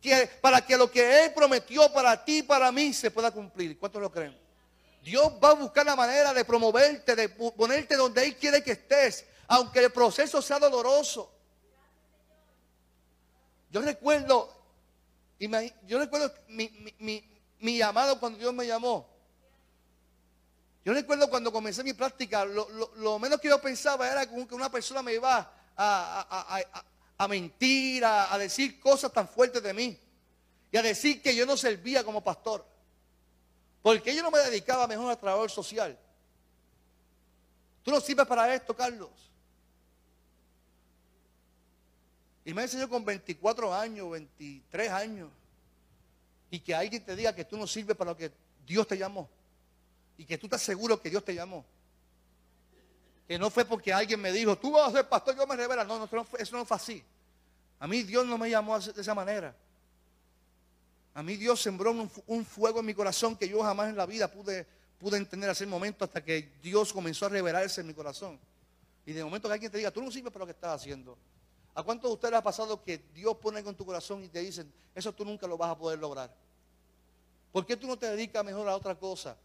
que, 0.00 0.30
para 0.40 0.64
que 0.64 0.76
lo 0.76 0.88
que 0.88 1.24
Él 1.24 1.32
prometió 1.34 1.92
para 1.92 2.24
ti 2.24 2.38
y 2.38 2.42
para 2.44 2.70
mí 2.70 2.92
se 2.92 3.10
pueda 3.10 3.32
cumplir. 3.32 3.76
¿Cuántos 3.76 4.00
lo 4.00 4.12
creen? 4.12 4.38
Dios 5.02 5.32
va 5.42 5.50
a 5.50 5.54
buscar 5.54 5.84
la 5.84 5.96
manera 5.96 6.32
de 6.32 6.44
promoverte, 6.44 7.16
de 7.16 7.28
ponerte 7.28 7.96
donde 7.96 8.24
Él 8.24 8.36
quiere 8.36 8.62
que 8.62 8.70
estés, 8.70 9.24
aunque 9.52 9.80
el 9.80 9.92
proceso 9.92 10.40
sea 10.40 10.58
doloroso. 10.58 11.30
Yo 13.70 13.82
recuerdo, 13.82 14.50
yo 15.86 15.98
recuerdo 15.98 16.32
mi, 16.48 17.22
llamado 17.60 18.18
cuando 18.18 18.38
Dios 18.38 18.54
me 18.54 18.66
llamó. 18.66 19.06
Yo 20.86 20.94
recuerdo 20.94 21.28
cuando 21.28 21.52
comencé 21.52 21.84
mi 21.84 21.92
práctica, 21.92 22.46
lo, 22.46 23.18
menos 23.18 23.38
que 23.40 23.48
yo 23.48 23.60
pensaba 23.60 24.10
era 24.10 24.24
que 24.26 24.54
una 24.54 24.70
persona 24.70 25.02
me 25.02 25.12
iba 25.12 25.52
a, 25.76 27.26
mentir, 27.28 28.06
a, 28.06 28.38
decir 28.38 28.80
cosas 28.80 29.12
tan 29.12 29.28
fuertes 29.28 29.62
de 29.62 29.74
mí. 29.74 30.00
Y 30.70 30.78
a 30.78 30.82
decir 30.82 31.20
que 31.20 31.36
yo 31.36 31.44
no 31.44 31.58
servía 31.58 32.02
como 32.02 32.24
pastor. 32.24 32.64
Porque 33.82 34.16
yo 34.16 34.22
no 34.22 34.30
me 34.30 34.38
dedicaba 34.38 34.86
mejor 34.86 35.10
al 35.10 35.18
trabajo 35.18 35.46
social. 35.50 35.98
Tú 37.82 37.90
no 37.90 38.00
sirves 38.00 38.26
para 38.26 38.54
esto, 38.54 38.74
Carlos. 38.74 39.31
Y 42.44 42.54
me 42.54 42.62
enseñó 42.62 42.88
con 42.88 43.04
24 43.04 43.74
años, 43.74 44.10
23 44.10 44.90
años. 44.90 45.30
Y 46.50 46.60
que 46.60 46.74
alguien 46.74 47.04
te 47.04 47.16
diga 47.16 47.34
que 47.34 47.44
tú 47.44 47.56
no 47.56 47.66
sirves 47.66 47.96
para 47.96 48.10
lo 48.10 48.16
que 48.16 48.30
Dios 48.66 48.86
te 48.86 48.98
llamó 48.98 49.28
y 50.16 50.24
que 50.24 50.38
tú 50.38 50.46
estás 50.46 50.62
seguro 50.62 51.00
que 51.00 51.10
Dios 51.10 51.24
te 51.24 51.34
llamó. 51.34 51.64
Que 53.26 53.38
no 53.38 53.50
fue 53.50 53.64
porque 53.64 53.92
alguien 53.92 54.20
me 54.20 54.32
dijo, 54.32 54.56
tú 54.56 54.72
vas 54.72 54.88
a 54.88 54.92
ser 54.92 55.08
pastor, 55.08 55.36
yo 55.36 55.46
me 55.46 55.56
revela. 55.56 55.84
No, 55.84 55.98
no, 55.98 56.26
eso 56.38 56.56
no 56.56 56.64
fue 56.64 56.76
así. 56.76 57.02
A 57.80 57.86
mí 57.86 58.02
Dios 58.02 58.26
no 58.26 58.38
me 58.38 58.50
llamó 58.50 58.78
de 58.78 59.00
esa 59.00 59.14
manera. 59.14 59.54
A 61.14 61.22
mí 61.22 61.36
Dios 61.36 61.60
sembró 61.60 61.90
un, 61.90 62.44
fuego 62.44 62.80
en 62.80 62.86
mi 62.86 62.94
corazón 62.94 63.36
que 63.36 63.48
yo 63.48 63.62
jamás 63.62 63.88
en 63.88 63.96
la 63.96 64.06
vida 64.06 64.30
pude, 64.30 64.66
entender 65.00 65.50
ese 65.50 65.66
momento 65.66 66.04
hasta 66.04 66.24
que 66.24 66.52
Dios 66.62 66.92
comenzó 66.92 67.26
a 67.26 67.30
revelarse 67.30 67.80
en 67.80 67.88
mi 67.88 67.94
corazón. 67.94 68.38
Y 69.04 69.12
de 69.12 69.24
momento 69.24 69.48
que 69.48 69.54
alguien 69.54 69.72
te 69.72 69.78
diga, 69.78 69.90
tú 69.90 70.00
no 70.00 70.10
sirves 70.10 70.32
para 70.32 70.42
lo 70.42 70.46
que 70.46 70.52
estás 70.52 70.80
haciendo. 70.80 71.18
¿A 71.74 71.82
cuántos 71.82 72.10
de 72.10 72.14
ustedes 72.14 72.34
ha 72.34 72.42
pasado 72.42 72.82
que 72.82 72.98
Dios 73.14 73.36
pone 73.38 73.62
con 73.64 73.74
tu 73.74 73.86
corazón 73.86 74.22
y 74.22 74.28
te 74.28 74.40
dicen, 74.40 74.70
eso 74.94 75.12
tú 75.12 75.24
nunca 75.24 75.46
lo 75.46 75.56
vas 75.56 75.70
a 75.70 75.78
poder 75.78 75.98
lograr? 75.98 76.34
¿Por 77.50 77.64
qué 77.64 77.76
tú 77.76 77.86
no 77.86 77.98
te 77.98 78.10
dedicas 78.10 78.44
mejor 78.44 78.68
a 78.68 78.76
otra 78.76 78.94
cosa? 78.94 79.36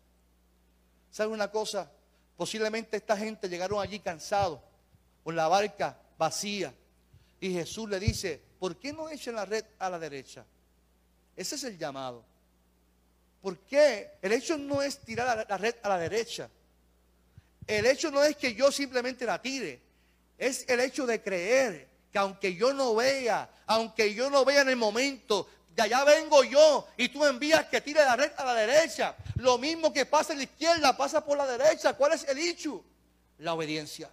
¿Sabe 1.12 1.32
una 1.32 1.50
cosa? 1.50 1.90
Posiblemente 2.36 2.98
esta 2.98 3.16
gente 3.16 3.48
llegaron 3.48 3.82
allí 3.82 4.00
cansados, 4.00 4.60
con 5.24 5.36
la 5.36 5.48
barca 5.48 5.98
vacía. 6.18 6.74
Y 7.40 7.54
Jesús 7.54 7.90
le 7.90 8.00
dice, 8.00 8.42
¿por 8.60 8.76
qué 8.78 8.92
no 8.92 9.10
echan 9.10 9.36
la 9.36 9.46
red 9.46 9.66
a 9.80 9.90
la 9.90 10.00
derecha? 10.00 10.46
Ese 11.36 11.56
es 11.56 11.64
el 11.64 11.78
llamado. 11.78 12.24
¿Por 13.42 13.58
qué? 13.60 14.12
El 14.22 14.34
hecho 14.34 14.58
no 14.58 14.82
es 14.82 15.00
tirar 15.00 15.46
la 15.48 15.58
red 15.58 15.76
a 15.82 15.90
la 15.90 15.98
derecha. 15.98 16.50
El 17.66 17.86
hecho 17.86 18.12
no 18.12 18.24
es 18.24 18.36
que 18.36 18.54
yo 18.54 18.72
simplemente 18.72 19.26
la 19.26 19.42
tire. 19.42 19.82
Es 20.38 20.68
el 20.68 20.80
hecho 20.80 21.06
de 21.06 21.22
creer 21.22 21.88
que 22.18 22.22
aunque 22.22 22.56
yo 22.56 22.74
no 22.74 22.96
vea, 22.96 23.48
aunque 23.68 24.16
yo 24.16 24.32
no 24.32 24.44
vea 24.44 24.62
en 24.62 24.70
el 24.70 24.76
momento, 24.76 25.48
de 25.76 25.84
allá 25.84 26.04
vengo 26.04 26.44
yo 26.44 26.88
y 26.98 27.10
tú 27.10 27.24
envías 27.24 27.68
que 27.68 27.80
tire 27.80 28.04
la 28.04 28.16
red 28.16 28.32
a 28.38 28.44
la 28.44 28.56
derecha. 28.56 29.16
Lo 29.36 29.60
mismo 29.60 29.94
que 29.94 30.08
pasa 30.08 30.34
en 30.34 30.40
la 30.40 30.46
izquierda, 30.46 30.98
pasa 30.98 31.24
por 31.24 31.38
la 31.38 31.46
derecha. 31.46 31.94
¿Cuál 31.94 32.14
es 32.14 32.24
el 32.28 32.40
hecho? 32.40 32.84
La 33.38 33.54
obediencia. 33.54 34.10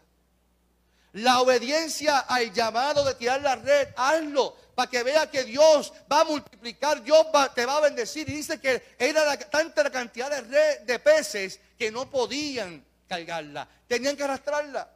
La 1.14 1.40
obediencia 1.40 2.18
al 2.18 2.52
llamado 2.52 3.04
de 3.04 3.14
tirar 3.14 3.40
la 3.40 3.54
red, 3.56 3.88
hazlo 3.96 4.54
para 4.74 4.90
que 4.90 5.02
vea 5.02 5.30
que 5.30 5.44
Dios 5.44 5.90
va 6.12 6.20
a 6.20 6.24
multiplicar, 6.24 7.02
Dios 7.02 7.26
te 7.54 7.64
va 7.64 7.78
a 7.78 7.80
bendecir. 7.80 8.28
Y 8.28 8.34
dice 8.34 8.60
que 8.60 8.82
era 8.98 9.38
tanta 9.38 9.82
la 9.82 9.90
cantidad 9.90 10.28
de, 10.28 10.42
red, 10.42 10.80
de 10.80 10.98
peces 10.98 11.58
que 11.78 11.90
no 11.90 12.10
podían 12.10 12.84
cargarla, 13.08 13.66
tenían 13.88 14.14
que 14.14 14.24
arrastrarla. 14.24 14.90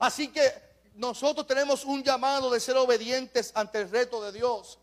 Así 0.00 0.28
que 0.28 0.73
nosotros 0.94 1.46
tenemos 1.46 1.84
un 1.84 2.02
llamado 2.02 2.50
de 2.50 2.60
ser 2.60 2.76
obedientes 2.76 3.52
ante 3.54 3.80
el 3.80 3.90
reto 3.90 4.22
de 4.22 4.32
Dios. 4.32 4.78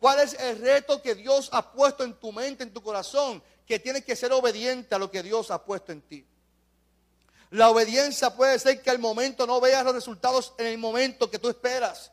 ¿Cuál 0.00 0.20
es 0.20 0.34
el 0.34 0.58
reto 0.58 1.00
que 1.00 1.14
Dios 1.14 1.48
ha 1.52 1.72
puesto 1.72 2.04
en 2.04 2.14
tu 2.14 2.32
mente, 2.32 2.62
en 2.62 2.72
tu 2.72 2.82
corazón? 2.82 3.42
Que 3.66 3.78
tienes 3.78 4.04
que 4.04 4.16
ser 4.16 4.32
obediente 4.32 4.94
a 4.94 4.98
lo 4.98 5.10
que 5.10 5.22
Dios 5.22 5.50
ha 5.50 5.62
puesto 5.64 5.92
en 5.92 6.00
ti. 6.02 6.26
La 7.50 7.68
obediencia 7.68 8.34
puede 8.34 8.58
ser 8.58 8.80
que 8.80 8.90
al 8.90 8.98
momento 8.98 9.46
no 9.46 9.60
veas 9.60 9.84
los 9.84 9.94
resultados 9.94 10.52
en 10.58 10.66
el 10.66 10.78
momento 10.78 11.30
que 11.30 11.38
tú 11.38 11.48
esperas. 11.48 12.10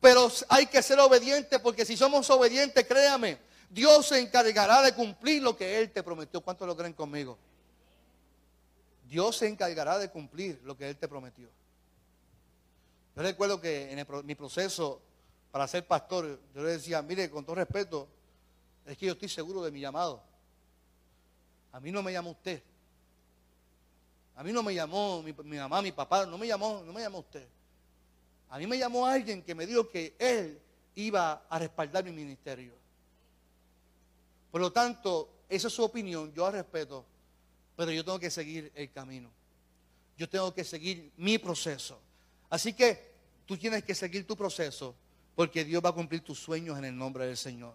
Pero 0.00 0.30
hay 0.48 0.66
que 0.66 0.82
ser 0.82 1.00
obediente 1.00 1.58
porque 1.58 1.86
si 1.86 1.96
somos 1.96 2.28
obedientes, 2.30 2.86
créame, 2.86 3.38
Dios 3.70 4.06
se 4.06 4.20
encargará 4.20 4.82
de 4.82 4.92
cumplir 4.92 5.42
lo 5.42 5.56
que 5.56 5.80
Él 5.80 5.90
te 5.90 6.02
prometió. 6.02 6.40
¿Cuántos 6.40 6.66
lo 6.66 6.76
creen 6.76 6.92
conmigo? 6.92 7.38
Dios 9.08 9.36
se 9.36 9.48
encargará 9.48 9.98
de 9.98 10.10
cumplir 10.10 10.60
lo 10.64 10.76
que 10.76 10.90
Él 10.90 10.96
te 10.96 11.08
prometió. 11.08 11.48
Yo 13.16 13.22
recuerdo 13.22 13.60
que 13.60 13.92
en 13.92 14.06
mi 14.26 14.34
proceso 14.34 15.00
para 15.54 15.68
ser 15.68 15.86
pastor, 15.86 16.40
yo 16.52 16.62
le 16.64 16.70
decía, 16.70 17.00
mire, 17.00 17.30
con 17.30 17.44
todo 17.44 17.54
respeto, 17.54 18.08
es 18.84 18.98
que 18.98 19.06
yo 19.06 19.12
estoy 19.12 19.28
seguro 19.28 19.62
de 19.62 19.70
mi 19.70 19.78
llamado. 19.78 20.20
A 21.70 21.78
mí 21.78 21.92
no 21.92 22.02
me 22.02 22.12
llamó 22.12 22.32
usted. 22.32 22.60
A 24.34 24.42
mí 24.42 24.52
no 24.52 24.64
me 24.64 24.74
llamó 24.74 25.22
mi, 25.22 25.32
mamá, 25.32 25.80
mi 25.80 25.92
papá, 25.92 26.26
no 26.26 26.36
me 26.36 26.48
llamó, 26.48 26.82
no 26.84 26.92
me 26.92 27.02
llamó 27.02 27.20
usted. 27.20 27.46
A 28.48 28.58
mí 28.58 28.66
me 28.66 28.76
llamó 28.76 29.06
alguien 29.06 29.44
que 29.44 29.54
me 29.54 29.64
dijo 29.64 29.88
que 29.88 30.16
él 30.18 30.60
iba 30.96 31.46
a 31.48 31.58
respaldar 31.60 32.02
mi 32.02 32.10
ministerio. 32.10 32.74
Por 34.50 34.60
lo 34.60 34.72
tanto, 34.72 35.44
esa 35.48 35.68
es 35.68 35.72
su 35.72 35.84
opinión, 35.84 36.32
yo 36.32 36.46
la 36.46 36.50
respeto, 36.50 37.04
pero 37.76 37.92
yo 37.92 38.04
tengo 38.04 38.18
que 38.18 38.30
seguir 38.30 38.72
el 38.74 38.90
camino. 38.90 39.30
Yo 40.16 40.28
tengo 40.28 40.52
que 40.52 40.64
seguir 40.64 41.12
mi 41.16 41.38
proceso. 41.38 42.00
Así 42.54 42.72
que 42.72 43.10
tú 43.46 43.56
tienes 43.56 43.82
que 43.82 43.96
seguir 43.96 44.24
tu 44.28 44.36
proceso 44.36 44.94
porque 45.34 45.64
Dios 45.64 45.84
va 45.84 45.88
a 45.88 45.92
cumplir 45.92 46.22
tus 46.22 46.38
sueños 46.38 46.78
en 46.78 46.84
el 46.84 46.96
nombre 46.96 47.26
del 47.26 47.36
Señor. 47.36 47.74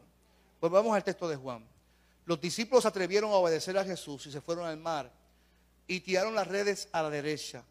Pues 0.57 0.71
vamos 0.71 0.95
al 0.95 1.03
texto 1.03 1.27
de 1.27 1.35
Juan. 1.35 1.67
Los 2.25 2.39
discípulos 2.39 2.85
atrevieron 2.85 3.29
a 3.29 3.33
obedecer 3.33 3.77
a 3.77 3.83
Jesús 3.83 4.25
y 4.27 4.31
se 4.31 4.39
fueron 4.39 4.65
al 4.65 4.77
mar 4.77 5.11
y 5.85 5.99
tiraron 5.99 6.33
las 6.33 6.47
redes 6.47 6.87
a 6.93 7.01
la 7.01 7.09
derecha. 7.09 7.65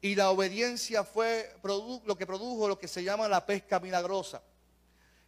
Y 0.00 0.14
la 0.14 0.30
obediencia 0.30 1.02
fue 1.02 1.52
lo 1.64 2.16
que 2.16 2.26
produjo 2.28 2.68
lo 2.68 2.78
que 2.78 2.86
se 2.86 3.02
llama 3.02 3.26
la 3.26 3.44
pesca 3.44 3.80
milagrosa. 3.80 4.40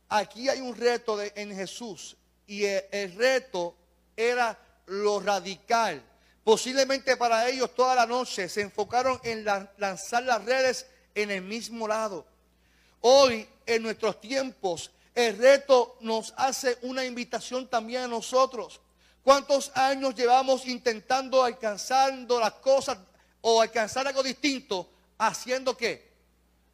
aquí 0.08 0.48
hay 0.48 0.60
un 0.60 0.76
reto 0.76 1.20
en 1.20 1.52
Jesús 1.52 2.16
y 2.46 2.62
el, 2.62 3.12
reto 3.16 3.74
era 4.16 4.56
lo 4.86 5.18
radical. 5.18 6.00
Posiblemente 6.44 7.16
para 7.16 7.48
ellos 7.48 7.74
toda 7.74 7.96
la 7.96 8.06
noche 8.06 8.48
se 8.48 8.60
enfocaron 8.60 9.18
en 9.24 9.44
la- 9.44 9.72
lanzar 9.78 10.22
las 10.22 10.44
redes 10.44 10.86
en 11.14 11.30
el 11.30 11.42
mismo 11.42 11.86
lado. 11.88 12.26
Hoy, 13.00 13.48
en 13.66 13.82
nuestros 13.82 14.20
tiempos, 14.20 14.90
el 15.14 15.38
reto 15.38 15.96
nos 16.00 16.34
hace 16.36 16.78
una 16.82 17.04
invitación 17.04 17.68
también 17.68 18.02
a 18.02 18.08
nosotros. 18.08 18.80
¿Cuántos 19.22 19.70
años 19.74 20.14
llevamos 20.14 20.66
intentando 20.66 21.42
alcanzando 21.42 22.40
las 22.40 22.54
cosas 22.54 22.98
o 23.40 23.60
alcanzar 23.60 24.06
algo 24.06 24.22
distinto, 24.22 24.90
haciendo 25.18 25.76
qué? 25.76 26.12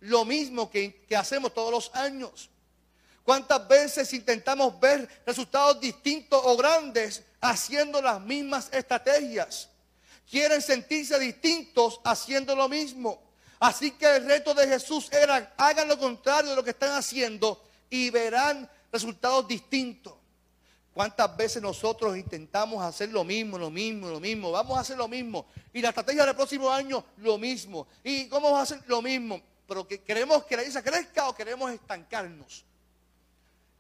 Lo 0.01 0.25
mismo 0.25 0.71
que, 0.71 1.05
que 1.07 1.17
hacemos 1.17 1.53
todos 1.53 1.71
los 1.71 1.95
años. 1.95 2.49
¿Cuántas 3.23 3.69
veces 3.69 4.13
intentamos 4.15 4.81
ver 4.81 5.09
resultados 5.27 5.81
distintos 5.81 6.41
o 6.43 6.57
grandes 6.57 7.23
haciendo 7.41 8.01
las 8.01 8.21
mismas 8.21 8.69
estrategias? 8.73 9.69
Quieren 10.29 10.63
sentirse 10.63 11.19
distintos 11.19 12.01
haciendo 12.03 12.57
lo 12.57 12.69
mismo. 12.69 13.30
Así 13.61 13.91
que 13.93 14.17
el 14.17 14.27
reto 14.27 14.55
de 14.55 14.67
Jesús 14.67 15.13
era, 15.13 15.53
hagan 15.59 15.87
lo 15.87 15.99
contrario 15.99 16.51
de 16.51 16.57
lo 16.57 16.65
que 16.65 16.71
están 16.71 16.95
haciendo 16.95 17.63
y 17.91 18.09
verán 18.09 18.69
resultados 18.91 19.47
distintos. 19.47 20.15
¿Cuántas 20.95 21.37
veces 21.37 21.63
nosotros 21.63 22.17
intentamos 22.17 22.83
hacer 22.83 23.11
lo 23.11 23.23
mismo, 23.23 23.59
lo 23.59 23.71
mismo, 23.71 24.09
lo 24.09 24.19
mismo? 24.19 24.51
Vamos 24.51 24.79
a 24.79 24.81
hacer 24.81 24.97
lo 24.97 25.07
mismo. 25.07 25.47
Y 25.75 25.83
la 25.83 25.91
estrategia 25.91 26.25
del 26.25 26.35
próximo 26.35 26.71
año, 26.71 27.05
lo 27.19 27.37
mismo. 27.37 27.87
¿Y 28.03 28.29
cómo 28.29 28.51
vamos 28.51 28.61
a 28.61 28.75
hacer 28.75 28.89
lo 28.89 29.03
mismo? 29.03 29.41
Pero 29.69 29.87
que 29.87 30.03
queremos 30.03 30.45
que 30.45 30.57
la 30.57 30.63
iglesia 30.63 30.83
crezca 30.83 31.29
o 31.29 31.35
queremos 31.35 31.71
estancarnos. 31.71 32.65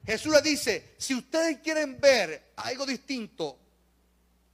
Jesús 0.04 0.32
le 0.32 0.42
dice, 0.42 0.94
si 0.98 1.14
ustedes 1.14 1.58
quieren 1.60 1.98
ver 1.98 2.52
algo 2.56 2.84
distinto, 2.84 3.58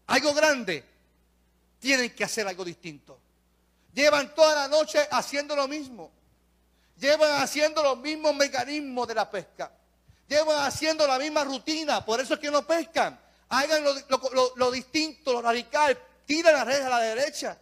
algo 0.07 0.33
grande, 0.35 0.85
tienen 1.81 2.15
que 2.15 2.25
hacer 2.25 2.47
algo 2.47 2.65
distinto. 2.65 3.26
Llevan 3.97 4.35
toda 4.35 4.55
la 4.55 4.69
noche 4.69 4.99
haciendo 5.11 5.57
lo 5.57 5.67
mismo. 5.67 6.13
Llevan 6.99 7.41
haciendo 7.43 7.83
los 7.83 7.97
mismos 7.97 8.35
mecanismos 8.35 9.09
de 9.09 9.15
la 9.15 9.31
pesca. 9.31 9.73
Llevan 10.29 10.67
haciendo 10.67 11.07
la 11.07 11.19
misma 11.19 11.45
rutina. 11.45 12.05
Por 12.05 12.21
eso 12.21 12.35
es 12.35 12.41
que 12.41 12.51
no 12.51 12.67
pescan. 12.67 13.19
Hagan 13.49 13.83
lo, 13.83 13.95
lo- 13.95 14.31
lo- 14.35 14.53
lo 14.57 14.71
distinto, 14.71 15.33
lo 15.33 15.41
radical. 15.41 15.99
Tiran 16.27 16.53
las 16.53 16.67
redes 16.67 16.85
a 16.85 16.91
la 16.91 17.01
derecha. 17.01 17.59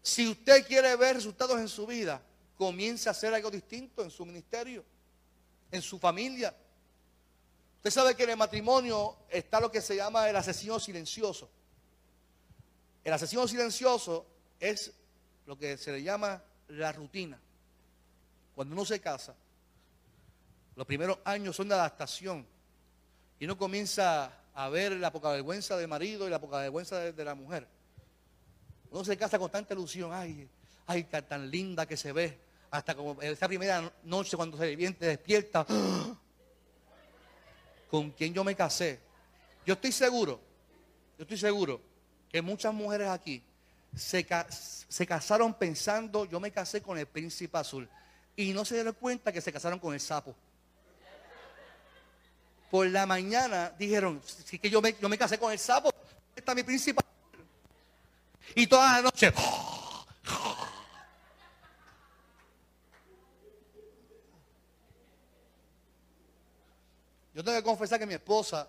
Si 0.00 0.28
usted 0.28 0.64
quiere 0.68 0.94
ver 0.94 1.16
resultados 1.16 1.58
en 1.58 1.68
su 1.68 1.84
vida, 1.84 2.22
comience 2.56 3.08
a 3.08 3.12
hacer 3.12 3.34
algo 3.34 3.50
distinto 3.50 4.04
en 4.04 4.10
su 4.10 4.24
ministerio, 4.24 4.84
en 5.72 5.82
su 5.82 5.98
familia. 5.98 6.54
Usted 7.78 7.90
sabe 7.90 8.14
que 8.14 8.22
en 8.22 8.30
el 8.30 8.36
matrimonio 8.36 9.16
está 9.28 9.58
lo 9.58 9.68
que 9.68 9.80
se 9.80 9.96
llama 9.96 10.28
el 10.30 10.36
asesino 10.36 10.78
silencioso. 10.78 11.50
El 13.02 13.12
asesino 13.12 13.48
silencioso 13.48 14.26
es 14.62 14.92
lo 15.44 15.58
que 15.58 15.76
se 15.76 15.92
le 15.92 16.02
llama 16.02 16.42
la 16.68 16.92
rutina. 16.92 17.38
Cuando 18.54 18.74
uno 18.74 18.84
se 18.84 19.00
casa, 19.00 19.34
los 20.76 20.86
primeros 20.86 21.18
años 21.24 21.56
son 21.56 21.68
de 21.68 21.74
adaptación. 21.74 22.46
Y 23.40 23.44
uno 23.44 23.58
comienza 23.58 24.32
a 24.54 24.68
ver 24.68 24.92
la 24.92 25.10
poca 25.10 25.30
vergüenza 25.30 25.76
del 25.76 25.88
marido 25.88 26.28
y 26.28 26.30
la 26.30 26.40
poca 26.40 26.58
vergüenza 26.58 27.00
de, 27.00 27.24
la 27.24 27.34
mujer. 27.34 27.66
Uno 28.90 29.04
se 29.04 29.16
casa 29.16 29.38
con 29.38 29.50
tanta 29.50 29.74
ilusión. 29.74 30.12
Ay, 30.12 30.48
ay, 30.86 31.04
tan, 31.04 31.26
tan 31.26 31.50
linda 31.50 31.84
que 31.84 31.96
se 31.96 32.12
ve. 32.12 32.38
Hasta 32.70 32.94
como 32.94 33.20
esa 33.20 33.48
primera 33.48 33.92
noche 34.04 34.36
cuando 34.36 34.56
se 34.56 34.76
viene, 34.76 34.96
despierta. 34.98 35.66
¿Con 37.90 38.12
quién 38.12 38.32
yo 38.32 38.44
me 38.44 38.54
casé? 38.54 39.00
Yo 39.66 39.74
estoy 39.74 39.92
seguro, 39.92 40.40
yo 41.18 41.22
estoy 41.22 41.36
seguro 41.36 41.80
que 42.30 42.40
muchas 42.40 42.72
mujeres 42.72 43.08
aquí 43.08 43.42
se, 43.94 44.26
se 44.88 45.06
casaron 45.06 45.54
pensando, 45.54 46.24
yo 46.24 46.40
me 46.40 46.50
casé 46.50 46.82
con 46.82 46.98
el 46.98 47.06
príncipe 47.06 47.58
azul. 47.58 47.88
Y 48.36 48.52
no 48.52 48.64
se 48.64 48.74
dieron 48.74 48.94
cuenta 48.94 49.32
que 49.32 49.40
se 49.40 49.52
casaron 49.52 49.78
con 49.78 49.92
el 49.94 50.00
sapo. 50.00 50.34
Por 52.70 52.86
la 52.86 53.04
mañana 53.04 53.70
dijeron, 53.78 54.22
sí 54.24 54.58
que 54.58 54.70
yo 54.70 54.80
me, 54.80 54.96
yo 54.98 55.08
me 55.08 55.18
casé 55.18 55.38
con 55.38 55.52
el 55.52 55.58
sapo, 55.58 55.90
está 56.34 56.54
mi 56.54 56.62
príncipe 56.62 57.00
azul. 57.00 57.46
Y 58.54 58.66
toda 58.66 58.94
la 58.94 59.02
noche, 59.02 59.32
yo 67.34 67.44
tengo 67.44 67.58
que 67.58 67.62
confesar 67.62 67.98
que 67.98 68.06
mi 68.06 68.14
esposa, 68.14 68.68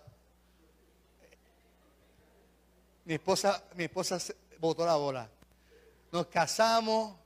mi 3.06 3.14
esposa, 3.14 3.62
mi 3.74 3.84
esposa 3.84 4.18
botó 4.64 4.86
la 4.86 4.96
bola. 4.96 5.28
Nos 6.10 6.26
casamos, 6.26 7.16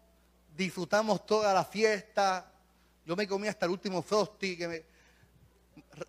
disfrutamos 0.57 1.24
toda 1.24 1.55
la 1.55 1.64
fiesta. 1.64 2.51
Yo 3.07 3.14
me 3.14 3.27
comí 3.29 3.48
hasta 3.48 3.66
el 3.66 3.72
último 3.72 4.03
frosty. 4.03 4.59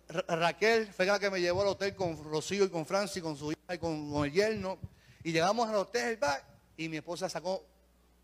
Raquel 0.08 0.92
fue 0.92 1.06
la 1.06 1.18
que 1.18 1.30
me 1.30 1.40
llevó 1.40 1.62
al 1.62 1.68
hotel 1.68 1.94
con 1.94 2.22
Rocío 2.24 2.64
y 2.64 2.68
con 2.68 2.84
Francis, 2.84 3.22
con 3.22 3.36
su 3.36 3.52
hija 3.52 3.74
y 3.74 3.78
con, 3.78 4.24
el 4.24 4.32
yerno. 4.32 4.78
Y 5.22 5.32
llegamos 5.32 5.68
al 5.68 5.76
hotel 5.76 6.22
va, 6.22 6.40
y 6.76 6.88
mi 6.88 6.96
esposa 6.96 7.28
sacó 7.28 7.64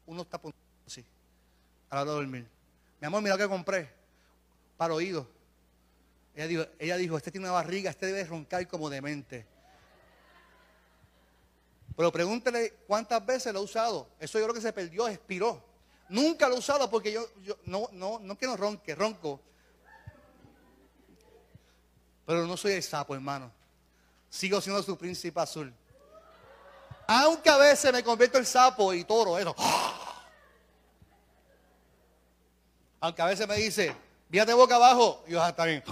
unos 0.06 0.28
tapones 0.28 0.56
así, 0.86 1.04
a 1.90 1.96
la 1.96 2.02
hora 2.02 2.10
de 2.10 2.16
dormir. 2.16 2.46
Mi 3.00 3.06
amor, 3.06 3.22
mira 3.22 3.36
lo 3.36 3.42
que 3.42 3.48
compré 3.48 3.88
para 4.76 4.94
oídos. 4.94 5.26
Ella 6.34 6.46
dijo, 6.46 6.64
ella 6.78 6.96
dijo, 6.96 7.16
este 7.16 7.30
tiene 7.30 7.46
una 7.46 7.52
barriga, 7.52 7.90
este 7.90 8.06
debe 8.06 8.24
roncar 8.24 8.66
como 8.66 8.90
demente. 8.90 9.46
Pero 11.96 12.12
pregúntele 12.12 12.72
cuántas 12.86 13.24
veces 13.24 13.52
lo 13.52 13.60
ha 13.60 13.62
usado. 13.62 14.08
Eso 14.20 14.38
yo 14.38 14.44
creo 14.44 14.54
que 14.54 14.60
se 14.60 14.72
perdió, 14.72 15.08
expiró. 15.08 15.62
Nunca 16.08 16.48
lo 16.48 16.56
he 16.56 16.58
usado 16.58 16.88
porque 16.90 17.10
yo, 17.10 17.26
yo 17.42 17.56
no, 17.64 17.88
no, 17.92 18.18
no 18.20 18.36
que 18.36 18.46
no 18.46 18.56
ronque, 18.56 18.94
ronco. 18.94 19.40
Pero 22.26 22.46
no 22.46 22.56
soy 22.56 22.72
el 22.72 22.82
sapo, 22.82 23.14
hermano. 23.14 23.50
Sigo 24.28 24.60
siendo 24.60 24.82
su 24.82 24.96
príncipe 24.98 25.40
azul. 25.40 25.72
Aunque 27.06 27.48
a 27.48 27.56
veces 27.56 27.92
me 27.92 28.02
convierto 28.02 28.36
en 28.38 28.44
sapo 28.44 28.92
y 28.92 29.04
toro, 29.04 29.38
eso. 29.38 29.54
Aunque 33.00 33.22
a 33.22 33.26
veces 33.26 33.46
me 33.46 33.56
dice, 33.56 33.94
víate 34.28 34.52
boca 34.52 34.74
abajo, 34.74 35.22
y 35.26 35.32
yo 35.32 35.42
"Ah, 35.42 35.50
está 35.50 35.64
bien. 35.64 35.82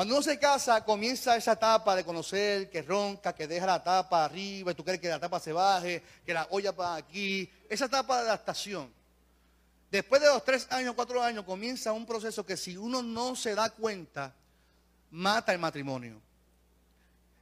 Cuando 0.00 0.14
uno 0.14 0.22
se 0.22 0.38
casa, 0.38 0.82
comienza 0.82 1.36
esa 1.36 1.52
etapa 1.52 1.94
de 1.94 2.04
conocer 2.04 2.70
que 2.70 2.80
ronca, 2.80 3.34
que 3.34 3.46
deja 3.46 3.66
la 3.66 3.84
tapa 3.84 4.24
arriba, 4.24 4.72
y 4.72 4.74
tú 4.74 4.82
quieres 4.82 4.98
que 4.98 5.10
la 5.10 5.20
tapa 5.20 5.38
se 5.38 5.52
baje, 5.52 6.02
que 6.24 6.32
la 6.32 6.46
olla 6.52 6.74
para 6.74 6.94
aquí. 6.94 7.46
Esa 7.68 7.84
etapa 7.84 8.22
de 8.22 8.28
adaptación. 8.28 8.90
Después 9.90 10.22
de 10.22 10.28
los 10.28 10.42
tres 10.42 10.66
años, 10.70 10.94
cuatro 10.94 11.22
años, 11.22 11.44
comienza 11.44 11.92
un 11.92 12.06
proceso 12.06 12.46
que 12.46 12.56
si 12.56 12.78
uno 12.78 13.02
no 13.02 13.36
se 13.36 13.54
da 13.54 13.68
cuenta, 13.68 14.32
mata 15.10 15.52
el 15.52 15.58
matrimonio. 15.58 16.18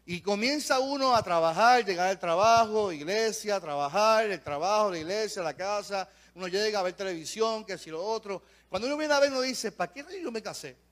Y 0.05 0.21
comienza 0.21 0.81
uno 0.81 1.15
a 1.15 1.23
trabajar, 1.23 1.85
llegar 1.85 2.09
al 2.09 2.19
trabajo, 2.19 2.91
iglesia, 2.91 3.61
trabajar, 3.61 4.25
el 4.25 4.43
trabajo, 4.43 4.91
la 4.91 4.99
iglesia, 4.99 5.45
la 5.45 5.55
casa. 5.55 6.09
Uno 6.35 6.49
llega 6.49 6.81
a 6.81 6.83
ver 6.83 6.95
televisión, 6.95 7.65
que 7.65 7.79
si 7.79 7.91
lo 7.91 8.05
otro. 8.05 8.43
Cuando 8.69 8.89
uno 8.89 8.97
viene 8.97 9.15
a 9.15 9.21
ver, 9.21 9.31
uno 9.31 9.43
dice, 9.43 9.71
¿para 9.71 9.93
qué 9.93 10.05
yo 10.21 10.33
me 10.33 10.43
casé? 10.43 10.88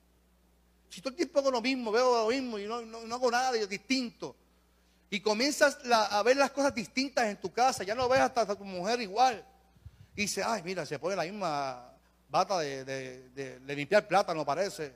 Si 0.89 1.01
todo 1.01 1.09
el 1.09 1.15
tiempo 1.15 1.39
hago 1.39 1.51
lo 1.51 1.61
mismo, 1.61 1.91
veo 1.91 2.23
lo 2.23 2.29
mismo 2.29 2.57
y 2.59 2.65
no, 2.65 2.81
no- 2.81 3.01
no 3.05 3.15
hago 3.15 3.29
nada 3.31 3.51
distinto. 3.53 4.35
Y 5.09 5.19
comienzas 5.21 5.77
a 5.91 6.21
ver 6.23 6.35
las 6.37 6.51
cosas 6.51 6.73
distintas 6.75 7.25
en 7.27 7.37
tu 7.37 7.51
casa. 7.51 7.83
Ya 7.83 7.95
no 7.95 8.09
ves 8.09 8.19
hasta 8.19 8.45
tu 8.55 8.63
mujer 8.65 8.99
igual. 9.01 9.43
Y 10.15 10.21
dice, 10.23 10.43
ay, 10.43 10.61
mira, 10.63 10.85
se 10.85 10.99
pone 10.99 11.15
la 11.15 11.23
misma 11.23 11.93
bata 12.29 12.59
de, 12.59 12.83
de- 12.83 13.29
de- 13.29 13.59
de 13.59 13.75
limpiar 13.75 14.07
plátano, 14.07 14.45
parece. 14.45 14.93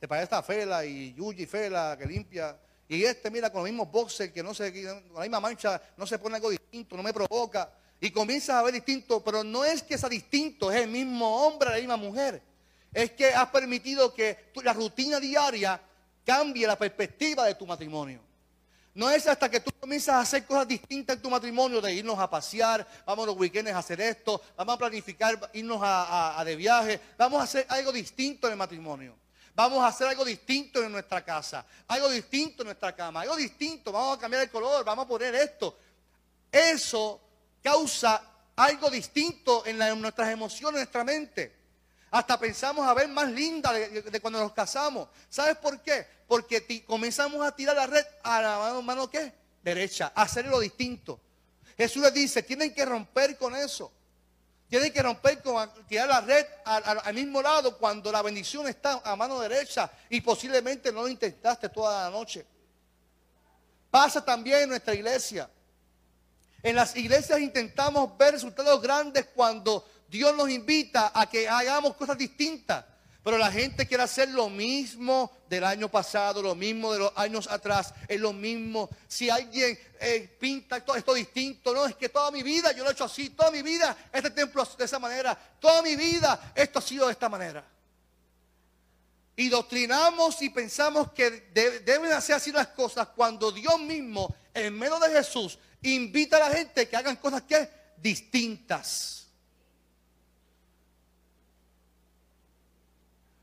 Te 0.00 0.08
parece 0.08 0.24
esta 0.24 0.42
Fela 0.42 0.84
y 0.84 1.12
Yuji 1.14 1.46
Fela 1.46 1.96
que 1.98 2.06
limpia. 2.06 2.56
Y 2.88 3.04
este, 3.04 3.30
mira, 3.30 3.50
con 3.50 3.60
los 3.62 3.70
mismos 3.70 3.90
boxers, 3.90 4.32
que 4.32 4.42
no 4.42 4.52
se, 4.54 4.72
con 4.84 5.14
la 5.14 5.20
misma 5.22 5.40
mancha, 5.40 5.80
no 5.96 6.06
se 6.06 6.18
pone 6.18 6.36
algo 6.36 6.50
distinto, 6.50 6.96
no 6.96 7.02
me 7.02 7.12
provoca. 7.12 7.70
Y 8.00 8.10
comienzas 8.10 8.56
a 8.56 8.62
ver 8.62 8.74
distinto, 8.74 9.22
pero 9.22 9.44
no 9.44 9.64
es 9.64 9.82
que 9.82 9.96
sea 9.96 10.08
distinto, 10.08 10.72
es 10.72 10.82
el 10.82 10.88
mismo 10.88 11.46
hombre, 11.46 11.70
la 11.70 11.76
misma 11.76 11.96
mujer. 11.96 12.42
Es 12.92 13.12
que 13.12 13.32
has 13.32 13.48
permitido 13.48 14.12
que 14.12 14.50
la 14.62 14.72
rutina 14.72 15.18
diaria 15.18 15.80
cambie 16.24 16.66
la 16.66 16.76
perspectiva 16.76 17.46
de 17.46 17.54
tu 17.54 17.66
matrimonio. 17.66 18.20
No 18.94 19.08
es 19.10 19.26
hasta 19.26 19.50
que 19.50 19.60
tú 19.60 19.70
comienzas 19.80 20.16
a 20.16 20.20
hacer 20.20 20.44
cosas 20.44 20.68
distintas 20.68 21.16
en 21.16 21.22
tu 21.22 21.30
matrimonio, 21.30 21.80
de 21.80 21.94
irnos 21.94 22.18
a 22.18 22.28
pasear, 22.28 22.86
vamos 23.06 23.26
los 23.26 23.36
weekends 23.36 23.72
a 23.72 23.78
hacer 23.78 23.98
esto, 24.02 24.42
vamos 24.54 24.74
a 24.74 24.78
planificar 24.78 25.50
irnos 25.54 25.80
a, 25.82 26.38
a- 26.38 26.44
de 26.44 26.54
viaje, 26.56 27.00
vamos 27.16 27.40
a 27.40 27.44
hacer 27.44 27.64
algo 27.70 27.90
distinto 27.90 28.46
en 28.46 28.52
el 28.52 28.58
matrimonio. 28.58 29.16
Vamos 29.54 29.82
a 29.82 29.86
hacer 29.88 30.08
algo 30.08 30.24
distinto 30.24 30.82
en 30.82 30.92
nuestra 30.92 31.24
casa, 31.24 31.64
algo 31.88 32.10
distinto 32.10 32.62
en 32.62 32.66
nuestra 32.66 32.94
cama, 32.94 33.22
algo 33.22 33.36
distinto, 33.36 33.92
vamos 33.92 34.16
a 34.18 34.20
cambiar 34.20 34.42
el 34.42 34.50
color, 34.50 34.84
vamos 34.84 35.06
a 35.06 35.08
poner 35.08 35.34
esto. 35.34 35.76
Eso 36.50 37.20
causa 37.62 38.22
algo 38.56 38.90
distinto 38.90 39.64
en, 39.64 39.78
nuestras 40.00 40.30
emociones, 40.30 40.74
en 40.74 40.80
nuestra 40.84 41.04
mente. 41.04 41.61
Hasta 42.12 42.38
pensamos 42.38 42.86
a 42.86 42.92
ver 42.92 43.08
más 43.08 43.30
linda 43.30 43.72
de, 43.72 44.20
cuando 44.20 44.38
nos 44.38 44.52
casamos. 44.52 45.08
¿Sabes 45.30 45.56
por 45.56 45.80
qué? 45.80 46.06
Porque 46.28 46.84
comenzamos 46.84 47.44
a 47.44 47.56
tirar 47.56 47.74
la 47.74 47.86
red 47.86 48.04
a 48.22 48.42
la 48.42 48.58
mano, 48.58 48.82
mano 48.82 49.10
¿qué? 49.10 49.32
Derecha, 49.62 50.12
a 50.14 50.22
hacer 50.22 50.44
lo 50.44 50.60
distinto. 50.60 51.18
Jesús 51.74 52.02
les 52.02 52.12
dice, 52.12 52.42
tienen 52.42 52.74
que 52.74 52.84
romper 52.84 53.38
con 53.38 53.56
eso. 53.56 53.90
Tienen 54.68 54.92
que 54.92 55.02
romper 55.02 55.40
con 55.40 55.70
tirar 55.86 56.06
la 56.06 56.20
red 56.20 56.44
al, 56.66 57.14
mismo 57.14 57.40
lado 57.40 57.78
cuando 57.78 58.12
la 58.12 58.20
bendición 58.20 58.68
está 58.68 59.00
a 59.04 59.16
mano 59.16 59.40
derecha 59.40 59.90
y 60.10 60.20
posiblemente 60.20 60.92
no 60.92 61.02
lo 61.02 61.08
intentaste 61.08 61.70
toda 61.70 62.04
la 62.04 62.10
noche. 62.10 62.44
Pasa 63.90 64.22
también 64.22 64.64
en 64.64 64.68
nuestra 64.68 64.94
iglesia. 64.94 65.48
En 66.62 66.76
las 66.76 66.94
iglesias 66.94 67.40
intentamos 67.40 68.18
ver 68.18 68.34
resultados 68.34 68.82
grandes 68.82 69.28
cuando 69.34 69.86
Dios 70.12 70.36
nos 70.36 70.50
invita 70.50 71.10
a 71.14 71.26
que 71.26 71.48
hagamos 71.48 71.94
cosas 71.94 72.18
distintas. 72.18 72.84
Pero 73.24 73.38
la 73.38 73.50
gente 73.50 73.86
quiere 73.86 74.02
hacer 74.02 74.28
lo 74.28 74.50
mismo 74.50 75.38
del 75.48 75.64
año 75.64 75.88
pasado, 75.88 76.42
lo 76.42 76.54
mismo 76.54 76.92
de 76.92 76.98
los 76.98 77.12
años 77.16 77.48
atrás, 77.48 77.94
es 78.06 78.20
lo 78.20 78.34
mismo. 78.34 78.90
Si 79.08 79.30
alguien 79.30 79.78
eh, 80.00 80.36
pinta 80.38 80.84
todo 80.84 80.96
esto 80.96 81.14
distinto, 81.14 81.72
no, 81.72 81.86
es 81.86 81.96
que 81.96 82.10
toda 82.10 82.30
mi 82.30 82.42
vida 82.42 82.72
yo 82.72 82.82
lo 82.82 82.90
he 82.90 82.92
hecho 82.92 83.04
así, 83.04 83.30
toda 83.30 83.50
mi 83.50 83.62
vida 83.62 83.96
este 84.12 84.30
templo 84.30 84.68
de 84.76 84.84
esa 84.84 84.98
manera, 84.98 85.38
toda 85.58 85.80
mi 85.80 85.96
vida 85.96 86.52
esto 86.54 86.80
ha 86.80 86.82
sido 86.82 87.06
de 87.06 87.12
esta 87.12 87.30
manera. 87.30 87.64
Y 89.36 89.48
doctrinamos 89.48 90.42
y 90.42 90.50
pensamos 90.50 91.12
que 91.12 91.48
deben 91.84 92.12
hacer 92.12 92.34
así 92.34 92.52
las 92.52 92.66
cosas 92.68 93.08
cuando 93.16 93.50
Dios 93.50 93.80
mismo, 93.80 94.34
en 94.52 94.78
medio 94.78 94.98
de 94.98 95.08
Jesús, 95.08 95.58
invita 95.80 96.36
a 96.36 96.50
la 96.50 96.54
gente 96.54 96.86
que 96.86 96.96
hagan 96.96 97.16
cosas 97.16 97.42
que 97.42 97.70
distintas. 97.96 99.21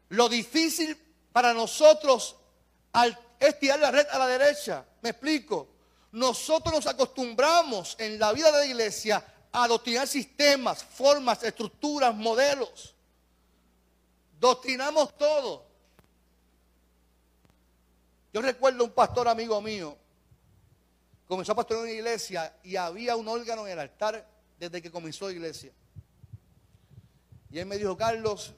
Lo 0.09 0.27
difícil 0.27 0.97
para 1.31 1.53
nosotros 1.53 2.35
es 3.39 3.59
tirar 3.59 3.79
la 3.79 3.91
red 3.91 4.07
a 4.11 4.19
la 4.19 4.27
derecha. 4.27 4.85
Me 5.01 5.09
explico. 5.09 5.67
Nosotros 6.11 6.73
nos 6.73 6.87
acostumbramos 6.87 7.95
en 7.99 8.17
la 8.17 8.33
vida 8.33 8.51
de 8.51 8.59
la 8.59 8.65
iglesia 8.65 9.23
a 9.51 9.67
doctrinar 9.67 10.07
sistemas, 10.07 10.83
formas, 10.83 11.43
estructuras, 11.43 12.15
modelos. 12.15 12.95
Doctrinamos 14.39 15.15
todo. 15.17 15.65
Yo 18.33 18.41
recuerdo 18.41 18.83
un 18.83 18.91
pastor 18.91 19.27
amigo 19.27 19.59
mío, 19.61 19.97
comenzó 21.27 21.51
a 21.51 21.55
pastorear 21.55 21.83
una 21.83 21.93
iglesia 21.93 22.55
y 22.63 22.75
había 22.75 23.15
un 23.15 23.27
órgano 23.27 23.65
en 23.65 23.73
el 23.73 23.79
altar 23.79 24.27
desde 24.59 24.81
que 24.81 24.91
comenzó 24.91 25.27
la 25.27 25.33
iglesia. 25.33 25.71
Y 27.51 27.57
él 27.57 27.65
me 27.65 27.77
dijo, 27.77 27.97
Carlos, 27.97 28.53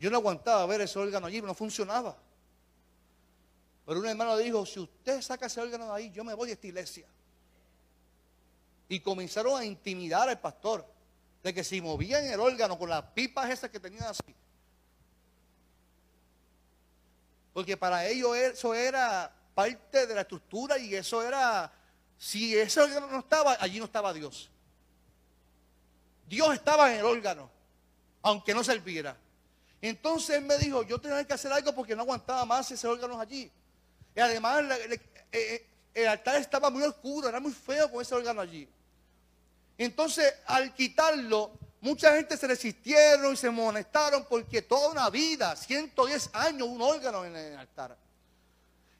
yo 0.00 0.10
no 0.10 0.16
aguantaba 0.16 0.64
ver 0.64 0.80
ese 0.80 0.98
órgano 0.98 1.26
allí, 1.26 1.42
no 1.42 1.54
funcionaba. 1.54 2.16
Pero 3.84 4.00
un 4.00 4.06
hermano 4.06 4.34
dijo, 4.38 4.64
si 4.64 4.80
usted 4.80 5.20
saca 5.20 5.44
ese 5.44 5.60
órgano 5.60 5.84
de 5.86 5.92
ahí, 5.92 6.10
yo 6.10 6.24
me 6.24 6.32
voy 6.32 6.48
a 6.48 6.52
esta 6.54 6.66
iglesia. 6.66 7.06
Y 8.88 9.00
comenzaron 9.00 9.60
a 9.60 9.64
intimidar 9.64 10.26
al 10.28 10.40
pastor 10.40 10.86
de 11.42 11.52
que 11.52 11.62
si 11.62 11.82
movían 11.82 12.24
el 12.24 12.40
órgano 12.40 12.78
con 12.78 12.88
las 12.88 13.02
pipas 13.12 13.50
esas 13.50 13.68
que 13.68 13.78
tenían 13.78 14.04
así. 14.04 14.34
Porque 17.52 17.76
para 17.76 18.06
ellos 18.06 18.34
eso 18.36 18.72
era 18.72 19.30
parte 19.54 20.06
de 20.06 20.14
la 20.14 20.22
estructura 20.22 20.78
y 20.78 20.94
eso 20.94 21.22
era, 21.22 21.70
si 22.16 22.56
ese 22.56 22.80
órgano 22.80 23.06
no 23.08 23.18
estaba, 23.18 23.58
allí 23.60 23.78
no 23.78 23.84
estaba 23.84 24.14
Dios. 24.14 24.48
Dios 26.26 26.54
estaba 26.54 26.90
en 26.90 27.00
el 27.00 27.04
órgano, 27.04 27.50
aunque 28.22 28.54
no 28.54 28.64
serviera. 28.64 29.14
Entonces 29.82 30.36
él 30.36 30.44
me 30.44 30.58
dijo, 30.58 30.82
yo 30.82 31.00
tenía 31.00 31.24
que 31.24 31.32
hacer 31.32 31.52
algo 31.52 31.74
porque 31.74 31.96
no 31.96 32.02
aguantaba 32.02 32.44
más 32.44 32.70
ese 32.70 32.86
órgano 32.86 33.18
allí. 33.18 33.50
Y 34.14 34.20
además 34.20 34.62
eh, 34.62 35.00
eh, 35.32 35.66
el 35.94 36.08
altar 36.08 36.36
estaba 36.36 36.70
muy 36.70 36.82
oscuro, 36.82 37.28
era 37.28 37.40
muy 37.40 37.52
feo 37.52 37.90
con 37.90 38.02
ese 38.02 38.14
órgano 38.14 38.40
allí. 38.40 38.68
Entonces 39.78 40.34
al 40.46 40.74
quitarlo, 40.74 41.52
mucha 41.80 42.14
gente 42.14 42.36
se 42.36 42.46
resistieron 42.46 43.32
y 43.32 43.36
se 43.36 43.50
molestaron 43.50 44.26
porque 44.28 44.62
toda 44.62 44.90
una 44.90 45.08
vida, 45.08 45.56
110 45.56 46.30
años, 46.34 46.68
un 46.68 46.82
órgano 46.82 47.24
en 47.24 47.34
el 47.34 47.56
altar. 47.56 47.96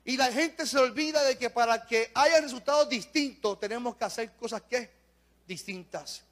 Y 0.04 0.16
la 0.16 0.32
gente 0.32 0.66
se 0.66 0.78
olvida 0.78 1.22
de 1.24 1.36
que 1.36 1.50
para 1.50 1.84
que 1.86 2.10
haya 2.14 2.40
resultados 2.40 2.88
distintos 2.88 3.60
tenemos 3.60 3.96
que 3.96 4.04
hacer 4.04 4.32
cosas 4.32 4.62
que 4.62 4.90
distintas. 5.46 6.22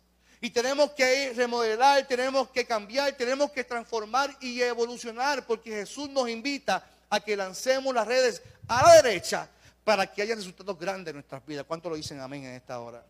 Y 0.41 0.51
tenemos 0.51 0.93
que 0.93 1.33
remodelar, 1.35 2.07
tenemos 2.07 2.49
que 2.51 2.65
cambiar, 2.65 3.13
tenemos 3.15 3.51
que 3.51 3.65
transformar 3.65 4.37
y 4.41 4.61
evolucionar 4.61 5.45
porque 5.47 5.71
Jesús 5.71 6.09
nos 6.11 6.29
invita 6.29 6.85
a 7.11 7.21
que 7.21 7.37
lancemos 7.37 7.93
las 7.93 8.07
redes 8.07 8.43
a 8.69 8.83
la 8.83 9.03
derecha 9.03 9.49
para 9.83 10.07
que 10.07 10.23
haya 10.23 10.35
resultados 10.35 10.79
grandes 10.79 11.11
en 11.11 11.17
nuestras 11.17 11.45
vidas. 11.45 11.65
¿Cuánto 11.67 11.91
lo 11.91 11.97
dicen 11.97 12.21
amén 12.21 12.45
en 12.45 12.55
esta 12.55 12.79
hora? 12.79 13.05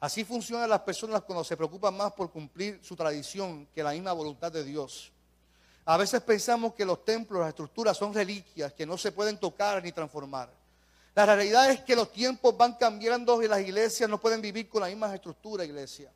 Así 0.00 0.24
funcionan 0.24 0.70
las 0.70 0.80
personas 0.80 1.22
cuando 1.22 1.42
se 1.42 1.56
preocupan 1.56 1.96
más 1.96 2.12
por 2.12 2.30
cumplir 2.30 2.80
su 2.82 2.94
tradición 2.94 3.66
que 3.74 3.82
la 3.82 3.92
misma 3.92 4.12
voluntad 4.12 4.52
de 4.52 4.62
Dios. 4.62 5.10
A 5.84 5.96
veces 5.96 6.20
pensamos 6.22 6.74
que 6.74 6.84
los 6.84 7.04
templos, 7.04 7.40
las 7.40 7.48
estructuras 7.50 7.96
son 7.96 8.12
reliquias 8.12 8.72
que 8.72 8.86
no 8.86 8.96
se 8.98 9.12
pueden 9.12 9.38
tocar 9.38 9.82
ni 9.82 9.92
transformar. 9.92 10.50
La 11.16 11.24
realidad 11.24 11.70
es 11.70 11.80
que 11.80 11.96
los 11.96 12.12
tiempos 12.12 12.54
van 12.58 12.74
cambiando 12.74 13.42
y 13.42 13.48
las 13.48 13.60
iglesias 13.62 14.08
no 14.08 14.20
pueden 14.20 14.42
vivir 14.42 14.68
con 14.68 14.82
la 14.82 14.88
misma 14.88 15.14
estructura, 15.14 15.64
iglesia. 15.64 16.12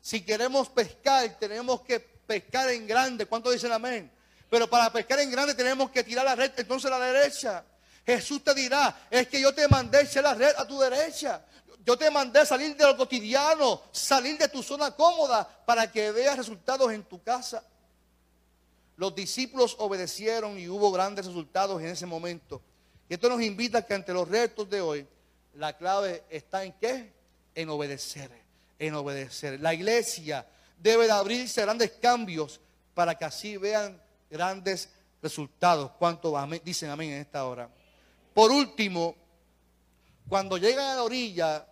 Si 0.00 0.20
queremos 0.20 0.68
pescar, 0.68 1.36
tenemos 1.36 1.80
que 1.80 1.98
pescar 1.98 2.70
en 2.70 2.86
grande. 2.86 3.26
¿Cuántos 3.26 3.52
dicen 3.52 3.72
amén? 3.72 4.08
Pero 4.48 4.70
para 4.70 4.92
pescar 4.92 5.18
en 5.18 5.32
grande 5.32 5.52
tenemos 5.52 5.90
que 5.90 6.04
tirar 6.04 6.24
la 6.24 6.36
red 6.36 6.52
entonces 6.56 6.88
a 6.88 6.96
la 6.96 7.06
derecha. 7.06 7.64
Jesús 8.06 8.44
te 8.44 8.54
dirá, 8.54 9.08
es 9.10 9.26
que 9.26 9.40
yo 9.40 9.52
te 9.52 9.66
mandé 9.66 10.02
echar 10.02 10.22
la 10.22 10.34
red 10.34 10.54
a 10.56 10.64
tu 10.64 10.78
derecha. 10.78 11.44
Yo 11.84 11.98
te 11.98 12.08
mandé 12.08 12.46
salir 12.46 12.76
de 12.76 12.84
lo 12.84 12.96
cotidiano, 12.96 13.82
salir 13.90 14.38
de 14.38 14.46
tu 14.46 14.62
zona 14.62 14.92
cómoda 14.92 15.44
para 15.66 15.90
que 15.90 16.12
veas 16.12 16.36
resultados 16.36 16.92
en 16.92 17.02
tu 17.02 17.20
casa. 17.20 17.64
Los 18.96 19.12
discípulos 19.12 19.74
obedecieron 19.80 20.56
y 20.56 20.68
hubo 20.68 20.92
grandes 20.92 21.26
resultados 21.26 21.82
en 21.82 21.88
ese 21.88 22.06
momento. 22.06 22.62
Y 23.08 23.14
esto 23.14 23.28
nos 23.28 23.42
invita 23.42 23.78
a 23.78 23.82
que 23.82 23.94
ante 23.94 24.12
los 24.12 24.28
retos 24.28 24.68
de 24.68 24.80
hoy, 24.80 25.06
la 25.54 25.76
clave 25.76 26.24
está 26.28 26.64
en 26.64 26.72
qué? 26.72 27.12
En 27.54 27.68
obedecer, 27.68 28.30
en 28.78 28.94
obedecer. 28.94 29.60
La 29.60 29.72
iglesia 29.72 30.46
debe 30.78 31.06
de 31.06 31.12
abrirse 31.12 31.60
a 31.60 31.64
grandes 31.64 31.92
cambios 31.92 32.60
para 32.94 33.14
que 33.14 33.24
así 33.24 33.56
vean 33.56 34.00
grandes 34.30 34.90
resultados. 35.22 35.92
¿Cuánto 35.98 36.34
dicen 36.64 36.90
amén 36.90 37.10
en 37.10 37.20
esta 37.20 37.44
hora? 37.46 37.70
Por 38.34 38.50
último, 38.50 39.14
cuando 40.28 40.58
llegan 40.58 40.86
a 40.86 40.94
la 40.96 41.02
orilla, 41.04 41.66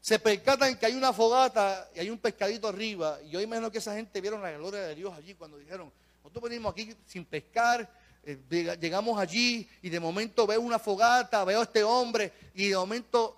se 0.00 0.18
percatan 0.18 0.78
que 0.78 0.86
hay 0.86 0.94
una 0.94 1.12
fogata 1.12 1.90
y 1.94 2.00
hay 2.00 2.10
un 2.10 2.18
pescadito 2.18 2.68
arriba. 2.68 3.18
Y 3.24 3.30
yo 3.30 3.40
imagino 3.40 3.70
que 3.70 3.78
esa 3.78 3.94
gente 3.94 4.20
vieron 4.20 4.42
la 4.42 4.52
gloria 4.52 4.80
de 4.80 4.94
Dios 4.94 5.12
allí 5.16 5.34
cuando 5.34 5.58
dijeron, 5.58 5.92
nosotros 6.22 6.44
venimos 6.44 6.72
aquí 6.72 6.94
sin 7.06 7.24
pescar, 7.24 7.90
eh, 8.24 8.76
llegamos 8.80 9.18
allí 9.18 9.68
y 9.82 9.88
de 9.88 10.00
momento 10.00 10.46
veo 10.46 10.60
una 10.60 10.78
fogata, 10.78 11.44
veo 11.44 11.60
a 11.60 11.62
este 11.64 11.82
hombre 11.82 12.32
y 12.54 12.68
de 12.68 12.76
momento 12.76 13.36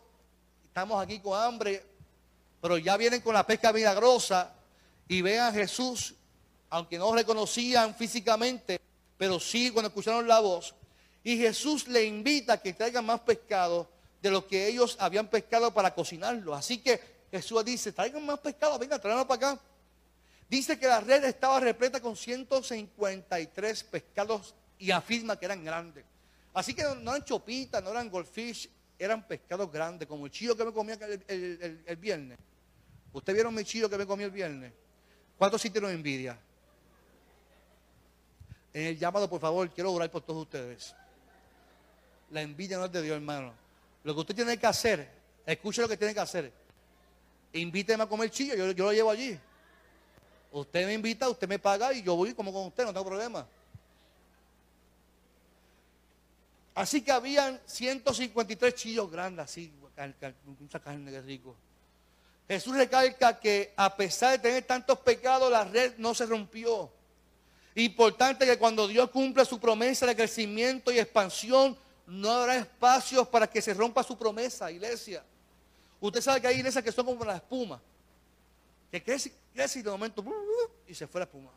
estamos 0.66 1.02
aquí 1.02 1.20
con 1.20 1.40
hambre, 1.40 1.84
pero 2.60 2.78
ya 2.78 2.96
vienen 2.96 3.20
con 3.20 3.34
la 3.34 3.46
pesca 3.46 3.72
milagrosa 3.72 4.52
y 5.08 5.22
vean 5.22 5.48
a 5.48 5.52
Jesús, 5.52 6.14
aunque 6.68 6.98
no 6.98 7.14
reconocían 7.14 7.94
físicamente, 7.94 8.80
pero 9.16 9.38
sí 9.38 9.70
cuando 9.70 9.88
escucharon 9.88 10.26
la 10.26 10.40
voz. 10.40 10.74
Y 11.22 11.36
Jesús 11.36 11.86
le 11.88 12.04
invita 12.04 12.54
a 12.54 12.56
que 12.58 12.72
traigan 12.72 13.04
más 13.04 13.20
pescado 13.20 13.88
de 14.22 14.30
lo 14.30 14.46
que 14.46 14.66
ellos 14.66 14.96
habían 15.00 15.28
pescado 15.28 15.72
para 15.72 15.94
cocinarlo. 15.94 16.54
Así 16.54 16.78
que 16.78 17.00
Jesús 17.30 17.64
dice, 17.64 17.92
traigan 17.92 18.24
más 18.24 18.38
pescado, 18.38 18.78
venga, 18.78 18.98
tráiganlo 18.98 19.26
para 19.26 19.52
acá. 19.52 19.62
Dice 20.48 20.78
que 20.78 20.88
la 20.88 21.00
red 21.00 21.22
estaba 21.24 21.60
repleta 21.60 22.00
con 22.00 22.16
153 22.16 23.84
pescados 23.84 24.54
y 24.80 24.90
afirma 24.90 25.38
que 25.38 25.44
eran 25.44 25.62
grandes. 25.62 26.04
Así 26.52 26.74
que 26.74 26.82
no, 26.82 27.12
eran 27.12 27.24
chopitas, 27.24 27.82
no 27.82 27.90
eran 27.90 28.10
goldfish, 28.10 28.68
eran 28.98 29.26
pescados 29.26 29.70
grandes, 29.70 30.08
como 30.08 30.26
el 30.26 30.32
chillo 30.32 30.56
que 30.56 30.64
me 30.64 30.72
comía 30.72 30.98
el, 31.28 31.96
viernes. 31.96 32.38
¿Ustedes 33.12 33.36
vieron 33.36 33.54
mi 33.54 33.62
chillo 33.62 33.88
que 33.88 33.98
me 33.98 34.06
comí 34.06 34.24
el 34.24 34.30
viernes? 34.30 34.72
¿Cuántos 35.38 35.62
sintieron 35.62 35.90
envidia? 35.92 36.38
En 38.72 38.86
el 38.86 38.98
llamado, 38.98 39.28
por 39.28 39.40
favor, 39.40 39.68
quiero 39.70 39.92
orar 39.92 40.10
por 40.10 40.22
todos 40.22 40.42
ustedes. 40.42 40.94
La 42.30 42.40
envidia 42.40 42.78
no 42.78 42.86
es 42.86 42.92
de 42.92 43.02
Dios, 43.02 43.16
hermano. 43.16 43.52
Lo 44.02 44.14
que 44.14 44.20
usted 44.20 44.34
tiene 44.34 44.56
que 44.58 44.66
hacer, 44.66 45.08
escuche 45.44 45.82
lo 45.82 45.88
que 45.88 45.96
tiene 45.96 46.14
que 46.14 46.20
hacer. 46.20 46.52
Invíteme 47.52 48.04
a 48.04 48.06
comer 48.06 48.30
chillo, 48.30 48.54
yo, 48.54 48.70
yo 48.72 48.84
lo 48.84 48.92
llevo 48.92 49.10
allí. 49.10 49.38
Usted 50.52 50.86
me 50.86 50.94
invita, 50.94 51.28
usted 51.28 51.48
me 51.48 51.58
paga 51.58 51.92
y 51.92 52.02
yo 52.02 52.16
voy 52.16 52.32
como 52.32 52.52
con 52.52 52.66
usted, 52.66 52.84
no 52.84 52.92
tengo 52.92 53.06
problema. 53.06 53.46
Así 56.80 57.02
que 57.02 57.12
habían 57.12 57.60
153 57.66 58.74
chillos 58.74 59.10
grandes, 59.10 59.44
así, 59.44 59.70
mucha 60.58 60.80
carne 60.80 61.10
de 61.10 61.20
rico. 61.20 61.54
Jesús 62.48 62.74
recalca 62.74 63.38
que 63.38 63.74
a 63.76 63.94
pesar 63.94 64.32
de 64.32 64.38
tener 64.38 64.62
tantos 64.62 64.98
pecados, 65.00 65.52
la 65.52 65.64
red 65.64 65.92
no 65.98 66.14
se 66.14 66.24
rompió. 66.24 66.90
Importante 67.74 68.46
que 68.46 68.56
cuando 68.56 68.88
Dios 68.88 69.10
cumpla 69.10 69.44
su 69.44 69.60
promesa 69.60 70.06
de 70.06 70.16
crecimiento 70.16 70.90
y 70.90 70.98
expansión, 70.98 71.76
no 72.06 72.30
habrá 72.30 72.56
espacios 72.56 73.28
para 73.28 73.46
que 73.46 73.60
se 73.60 73.74
rompa 73.74 74.02
su 74.02 74.16
promesa, 74.16 74.72
iglesia. 74.72 75.22
Usted 76.00 76.22
sabe 76.22 76.40
que 76.40 76.46
hay 76.46 76.56
iglesias 76.56 76.82
que 76.82 76.92
son 76.92 77.04
como 77.04 77.26
la 77.26 77.36
espuma, 77.36 77.78
que 78.90 79.02
crece, 79.02 79.34
crece 79.52 79.80
y 79.80 79.82
de 79.82 79.90
momento 79.90 80.24
y 80.88 80.94
se 80.94 81.06
fue 81.06 81.18
la 81.18 81.26
espuma. 81.26 81.50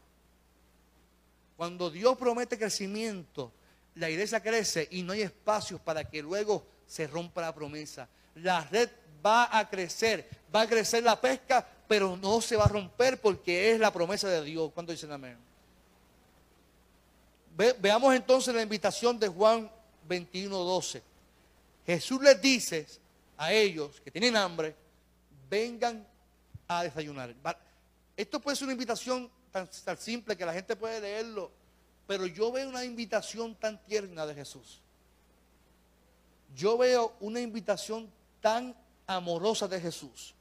Cuando 1.55 1.89
Dios 1.89 2.17
promete 2.17 2.57
crecimiento, 2.57 3.53
la 3.95 4.09
iglesia 4.09 4.41
crece 4.41 4.87
y 4.91 5.03
no 5.03 5.13
hay 5.13 5.21
espacios 5.21 5.79
para 5.81 6.03
que 6.03 6.21
luego 6.21 6.65
se 6.87 7.07
rompa 7.07 7.41
la 7.41 7.53
promesa. 7.53 8.07
La 8.35 8.61
red 8.61 8.89
va 9.25 9.57
a 9.57 9.69
crecer, 9.69 10.27
va 10.53 10.61
a 10.61 10.67
crecer 10.67 11.03
la 11.03 11.19
pesca, 11.19 11.65
pero 11.87 12.17
no 12.17 12.41
se 12.41 12.55
va 12.55 12.65
a 12.65 12.69
romper 12.69 13.19
porque 13.21 13.71
es 13.71 13.79
la 13.79 13.91
promesa 13.91 14.27
de 14.27 14.43
Dios. 14.43 14.71
¿Cuánto 14.73 14.91
dicen 14.91 15.11
amén? 15.11 15.37
veamos 17.55 18.15
entonces 18.15 18.53
la 18.53 18.63
invitación 18.63 19.19
de 19.19 19.27
Juan 19.27 19.69
21, 20.07 20.57
12. 20.57 21.03
Jesús 21.85 22.21
les 22.21 22.41
dice 22.41 22.87
a 23.37 23.53
ellos 23.53 24.01
que 24.01 24.11
tienen 24.11 24.35
hambre, 24.35 24.75
vengan 25.49 26.05
a 26.67 26.83
desayunar. 26.83 27.35
Esto 28.15 28.39
puede 28.39 28.55
ser 28.55 28.65
una 28.65 28.73
invitación 28.73 29.29
tan, 29.51 29.69
simple 29.97 30.35
que 30.35 30.45
la 30.45 30.53
gente 30.53 30.75
puede 30.75 30.99
leerlo, 30.99 31.51
pero 32.07 32.25
yo 32.25 32.51
veo 32.51 32.69
una 32.69 32.83
invitación 32.83 33.55
tan 33.55 33.81
tierna 33.83 34.25
de 34.25 34.35
Jesús. 34.35 34.79
Yo 36.55 36.77
veo 36.77 37.13
una 37.19 37.39
invitación 37.39 38.11
tan 38.41 38.75
amorosa 39.07 39.67
de 39.67 39.79
Jesús, 39.79 40.33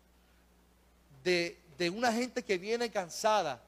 de, 1.24 1.58
de 1.78 1.90
una 1.90 2.12
gente 2.12 2.42
que 2.42 2.58
viene 2.58 2.90
cansada 2.90 3.62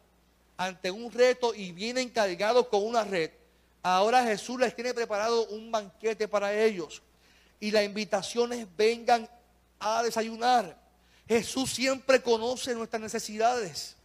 ante 0.56 0.90
un 0.90 1.10
reto 1.10 1.54
y 1.54 1.72
viene 1.72 2.00
encargado 2.00 2.68
con 2.68 2.84
una 2.84 3.04
red. 3.04 3.30
Ahora 3.82 4.24
Jesús 4.24 4.58
les 4.58 4.74
tiene 4.74 4.94
preparado 4.94 5.46
un 5.48 5.70
banquete 5.70 6.28
para 6.28 6.52
ellos. 6.54 7.02
Y 7.60 7.70
la 7.70 7.82
invitación 7.82 8.52
es 8.52 8.66
vengan 8.76 9.28
a 9.78 10.02
desayunar. 10.02 10.76
Jesús 11.28 11.72
siempre 11.72 12.22
conoce 12.22 12.74
nuestras 12.74 13.00
necesidades. 13.00 13.96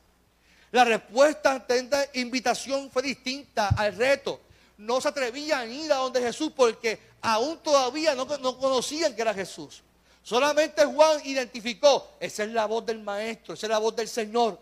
La 0.72 0.86
respuesta 0.86 1.53
ante 1.53 1.78
esta 1.78 2.05
invitación 2.13 2.91
fue 2.91 3.01
distinta 3.01 3.70
al 3.70 3.95
reto. 3.95 4.41
No 4.78 5.01
se 5.01 5.07
atrevían 5.07 5.61
a 5.61 5.65
ir 5.65 5.91
a 5.91 5.97
donde 5.97 6.22
Jesús 6.22 6.51
porque 6.55 6.99
aún 7.22 7.57
todavía 7.59 8.15
no, 8.15 8.26
no 8.38 8.57
conocían 8.57 9.15
que 9.15 9.22
era 9.22 9.34
Jesús. 9.34 9.82
Solamente 10.22 10.86
Juan 10.86 11.22
identificó, 11.26 12.11
esa 12.20 12.43
es 12.43 12.49
la 12.49 12.65
voz 12.65 12.86
del 12.86 12.99
Maestro, 12.99 13.55
esa 13.55 13.65
es 13.65 13.70
la 13.72 13.80
voz 13.80 13.95
del 13.95 14.07
Señor. 14.07 14.59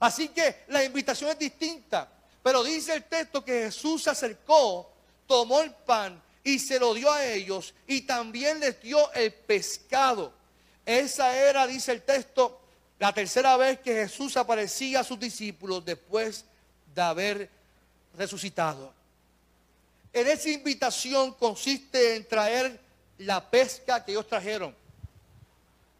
Así 0.00 0.28
que 0.28 0.64
la 0.68 0.84
invitación 0.84 1.30
es 1.30 1.38
distinta. 1.38 2.08
Pero 2.42 2.62
dice 2.62 2.94
el 2.94 3.04
texto 3.04 3.44
que 3.44 3.64
Jesús 3.64 4.02
se 4.04 4.10
acercó, 4.10 4.90
tomó 5.26 5.60
el 5.60 5.72
pan 5.72 6.22
y 6.44 6.58
se 6.58 6.78
lo 6.78 6.94
dio 6.94 7.10
a 7.12 7.24
ellos 7.24 7.74
y 7.86 8.02
también 8.02 8.60
les 8.60 8.80
dio 8.80 9.12
el 9.12 9.32
pescado. 9.32 10.32
Esa 10.86 11.36
era, 11.36 11.66
dice 11.66 11.92
el 11.92 12.02
texto, 12.02 12.60
la 12.98 13.12
tercera 13.12 13.56
vez 13.56 13.80
que 13.80 13.94
Jesús 13.94 14.36
aparecía 14.36 15.00
a 15.00 15.04
sus 15.04 15.18
discípulos 15.18 15.84
después 15.84 16.44
de 16.94 17.02
haber 17.02 17.50
resucitado. 18.16 18.92
En 20.12 20.26
esa 20.26 20.48
invitación 20.48 21.34
consiste 21.34 22.16
en 22.16 22.26
traer 22.26 22.80
la 23.18 23.48
pesca 23.48 24.04
que 24.04 24.12
ellos 24.12 24.26
trajeron. 24.26 24.74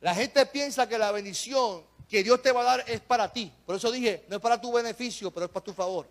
La 0.01 0.15
gente 0.15 0.45
piensa 0.47 0.89
que 0.89 0.99
la 0.99 1.13
bendición 1.13 1.83
que 2.09 2.23
Dios 2.23 2.43
te 2.43 2.53
va 2.53 2.63
a 2.63 2.65
dar 2.65 2.85
es 2.89 3.01
para 3.01 3.33
ti. 3.33 3.53
Por 3.67 3.77
eso 3.77 3.91
dije, 3.93 4.25
no 4.29 4.37
es 4.37 4.43
para 4.43 4.61
tu 4.61 4.73
beneficio, 4.73 5.31
pero 5.31 5.47
es 5.47 5.53
para 5.53 5.65
tu 5.65 5.73
favor. 5.73 6.07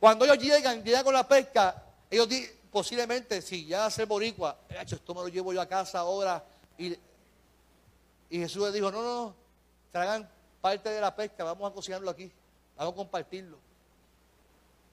Cuando 0.00 0.24
ellos 0.24 0.38
llegan, 0.38 0.82
llegan 0.82 1.04
con 1.04 1.14
la 1.14 1.26
pesca, 1.26 1.82
ellos 2.10 2.28
posiblemente, 2.70 3.40
si 3.42 3.66
ya 3.66 3.90
ser 3.90 4.06
boricua, 4.06 4.58
esto 4.68 5.14
me 5.14 5.20
lo 5.22 5.28
llevo 5.28 5.52
yo 5.52 5.60
a 5.60 5.66
casa 5.66 6.00
ahora 6.00 6.44
y 6.78 6.96
y 8.30 8.38
Jesús 8.38 8.64
le 8.64 8.72
dijo, 8.72 8.90
no, 8.90 9.02
no, 9.02 9.34
traigan 9.92 10.28
parte 10.60 10.88
de 10.88 11.00
la 11.00 11.14
pesca, 11.14 11.44
vamos 11.44 11.70
a 11.70 11.74
cocinarlo 11.74 12.10
aquí, 12.10 12.30
vamos 12.76 12.92
a 12.92 12.96
compartirlo. 12.96 13.58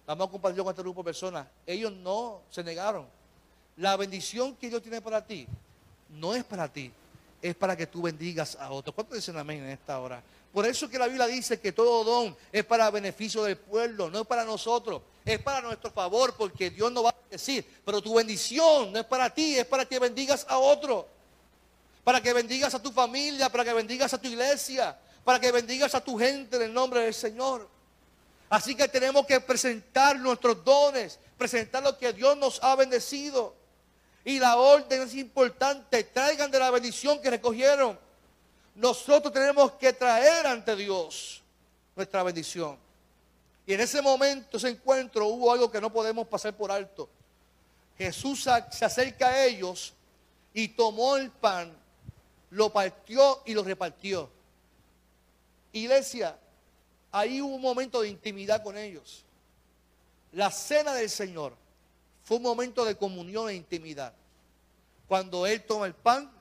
Vamos 0.06 0.28
a 0.28 0.32
compartirlo 0.32 0.66
con 0.66 0.72
este 0.72 0.82
grupo 0.82 1.02
de 1.02 1.06
personas. 1.06 1.48
Ellos 1.66 1.92
no 1.92 2.42
se 2.50 2.64
negaron. 2.64 3.08
La 3.78 3.96
bendición 3.96 4.56
que 4.56 4.70
Dios 4.70 4.82
tiene 4.82 5.02
para 5.02 5.26
ti 5.26 5.48
no 6.10 6.36
es 6.36 6.44
para 6.44 6.72
ti, 6.72 6.92
es 7.42 7.56
para 7.56 7.76
que 7.76 7.88
tú 7.88 8.02
bendigas 8.02 8.56
a 8.60 8.70
otros. 8.72 8.94
¿Cuántos 8.94 9.16
dicen 9.16 9.38
amén 9.38 9.64
en 9.64 9.70
esta 9.70 10.00
hora? 10.00 10.22
Por 10.52 10.68
eso 10.68 10.88
que 10.88 11.00
la 11.00 11.08
Biblia 11.08 11.26
dice 11.26 11.60
que 11.60 11.72
todo 11.72 12.04
don 12.04 12.38
es 12.52 12.64
para 12.64 12.92
beneficio 12.92 13.44
del 13.44 13.58
pueblo, 13.58 14.12
no 14.12 14.22
es 14.22 14.28
para 14.28 14.46
nosotros, 14.46 15.02
es 15.26 15.40
para 15.40 15.62
nuestro 15.62 15.90
favor, 15.90 16.36
porque 16.38 16.70
Dios 16.70 16.92
no 16.92 17.02
va 17.02 17.10
a 17.10 17.16
decir, 17.32 17.66
pero 17.84 18.02
tu 18.02 18.14
bendición 18.14 18.92
no 18.92 19.00
es 19.00 19.06
para 19.06 19.34
ti, 19.34 19.58
es 19.58 19.66
para 19.66 19.86
que 19.86 19.98
bendigas 19.98 20.46
a 20.48 20.60
otro 20.60 21.08
para 22.04 22.22
que 22.22 22.34
bendigas 22.34 22.74
a 22.74 22.82
tu 22.82 22.92
familia, 22.92 23.50
para 23.50 23.64
que 23.64 23.74
bendigas 23.74 24.14
a 24.14 24.18
tu 24.18 24.28
iglesia, 24.28 24.98
para 25.24 25.40
que 25.40 25.52
bendigas 25.52 25.96
a 25.96 26.04
tu 26.04 26.18
gente 26.18 26.58
en 26.58 26.64
el 26.64 26.74
nombre 26.74 27.02
del 27.02 27.14
Señor. 27.14 27.70
Así 28.50 28.76
que 28.76 28.88
tenemos 28.88 29.26
que 29.26 29.40
presentar 29.40 30.20
nuestros 30.20 30.64
dones, 30.64 31.20
presentar 31.38 31.82
lo 31.82 31.98
que 31.98 32.14
Dios 32.14 32.38
nos 32.38 32.62
ha 32.62 32.76
bendecido. 32.76 33.56
Y 34.26 34.40
la 34.40 34.58
orden 34.58 35.02
es 35.02 35.16
importante, 35.16 36.04
traigan 36.04 36.52
de 36.52 36.60
la 36.60 36.70
bendición 36.72 37.22
que 37.22 37.30
recogieron. 37.30 37.98
Nosotros 38.76 39.34
tenemos 39.34 39.74
que 39.74 39.94
traer 39.94 40.46
ante 40.46 40.76
Dios 40.76 41.42
nuestra 41.96 42.22
bendición. 42.24 42.78
Y 43.66 43.74
en 43.74 43.82
ese 43.82 44.02
momento, 44.02 44.58
ese 44.58 44.70
encuentro, 44.70 45.28
hubo 45.28 45.52
algo 45.52 45.72
que 45.72 45.80
no 45.80 45.92
podemos 45.92 46.28
pasar 46.28 46.54
por 46.54 46.72
alto. 46.72 47.10
Jesús 47.98 48.44
se 48.44 48.86
acerca 48.86 49.28
a 49.30 49.46
ellos 49.46 49.94
y 50.54 50.68
tomó 50.70 51.16
el 51.16 51.32
pan 51.32 51.83
lo 52.54 52.72
partió 52.72 53.42
y 53.46 53.54
lo 53.54 53.64
repartió. 53.64 54.30
Iglesia, 55.72 56.38
ahí 57.12 57.42
hubo 57.42 57.56
un 57.56 57.62
momento 57.62 58.02
de 58.02 58.10
intimidad 58.10 58.62
con 58.64 58.78
ellos. 58.78 59.26
La 60.32 60.52
cena 60.52 60.94
del 60.94 61.10
Señor 61.10 61.56
fue 62.24 62.38
un 62.38 62.44
momento 62.44 62.86
de 62.86 62.96
comunión 62.96 63.50
e 63.50 63.56
intimidad. 63.56 64.14
Cuando 65.08 65.48
Él 65.48 65.64
toma 65.64 65.88
el 65.88 65.96
pan 65.96 66.32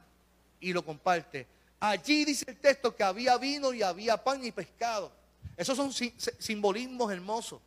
y 0.60 0.72
lo 0.72 0.84
comparte. 0.84 1.46
Allí 1.80 2.24
dice 2.26 2.44
el 2.46 2.58
texto 2.58 2.94
que 2.94 3.02
había 3.02 3.38
vino 3.38 3.72
y 3.72 3.82
había 3.82 4.22
pan 4.22 4.44
y 4.44 4.52
pescado. 4.52 5.10
Esos 5.56 5.76
son 5.76 5.92
simbolismos 5.92 7.10
hermosos 7.10 7.60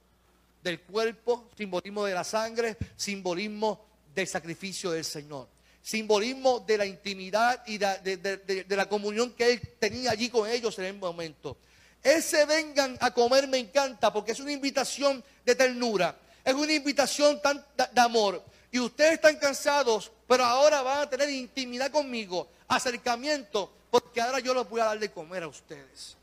del 0.61 0.81
cuerpo, 0.81 1.49
simbolismo 1.57 2.05
de 2.05 2.13
la 2.13 2.23
sangre, 2.23 2.77
simbolismo 2.95 3.83
del 4.13 4.27
sacrificio 4.27 4.91
del 4.91 5.03
Señor 5.03 5.54
simbolismo 5.85 6.61
de 6.61 6.79
la 6.79 6.85
intimidad 6.87 7.61
y 7.67 7.77
de, 7.77 8.65
la 8.69 8.89
comunión 8.89 9.33
que 9.33 9.53
él 9.53 9.61
tenía 9.79 10.09
allí 10.09 10.29
con 10.29 10.49
ellos 10.49 10.77
en 10.79 10.85
el 10.85 10.95
momento. 10.95 11.57
Ese 12.01 12.43
vengan 12.45 12.97
a 12.99 13.13
comer 13.13 13.47
me 13.47 13.59
encanta 13.59 14.11
porque 14.11 14.31
es 14.31 14.39
una 14.39 14.51
invitación 14.51 15.23
de 15.45 15.53
ternura, 15.53 16.17
es 16.43 16.55
una 16.55 16.73
invitación 16.73 17.39
tan, 17.39 17.63
de 17.77 18.01
amor. 18.01 18.43
Y 18.71 18.79
ustedes 18.79 19.13
están 19.13 19.37
cansados, 19.37 20.11
pero 20.27 20.43
ahora 20.43 20.81
van 20.81 21.01
a 21.01 21.09
tener 21.09 21.29
intimidad 21.29 21.91
conmigo, 21.91 22.47
acercamiento, 22.67 23.71
porque 23.91 24.19
ahora 24.19 24.39
yo 24.39 24.55
los 24.55 24.67
voy 24.67 24.81
a 24.81 24.85
dar 24.85 24.99
de 24.99 25.11
comer 25.11 25.43
a 25.43 25.47
ustedes. 25.47 26.17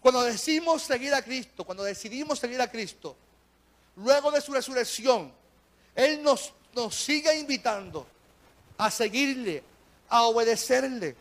Cuando 0.00 0.22
decimos 0.22 0.82
seguir 0.82 1.12
a 1.12 1.22
Cristo, 1.22 1.64
cuando 1.64 1.82
decidimos 1.82 2.38
seguir 2.38 2.60
a 2.60 2.70
Cristo, 2.70 3.16
luego 3.96 4.30
de 4.30 4.40
su 4.40 4.52
resurrección, 4.52 5.32
Él 5.92 6.22
nos, 6.22 6.52
nos 6.72 6.94
sigue 6.94 7.36
invitando 7.36 8.06
a 8.82 8.90
seguirle, 8.90 9.62
a 10.08 10.24
obedecerle. 10.24 11.16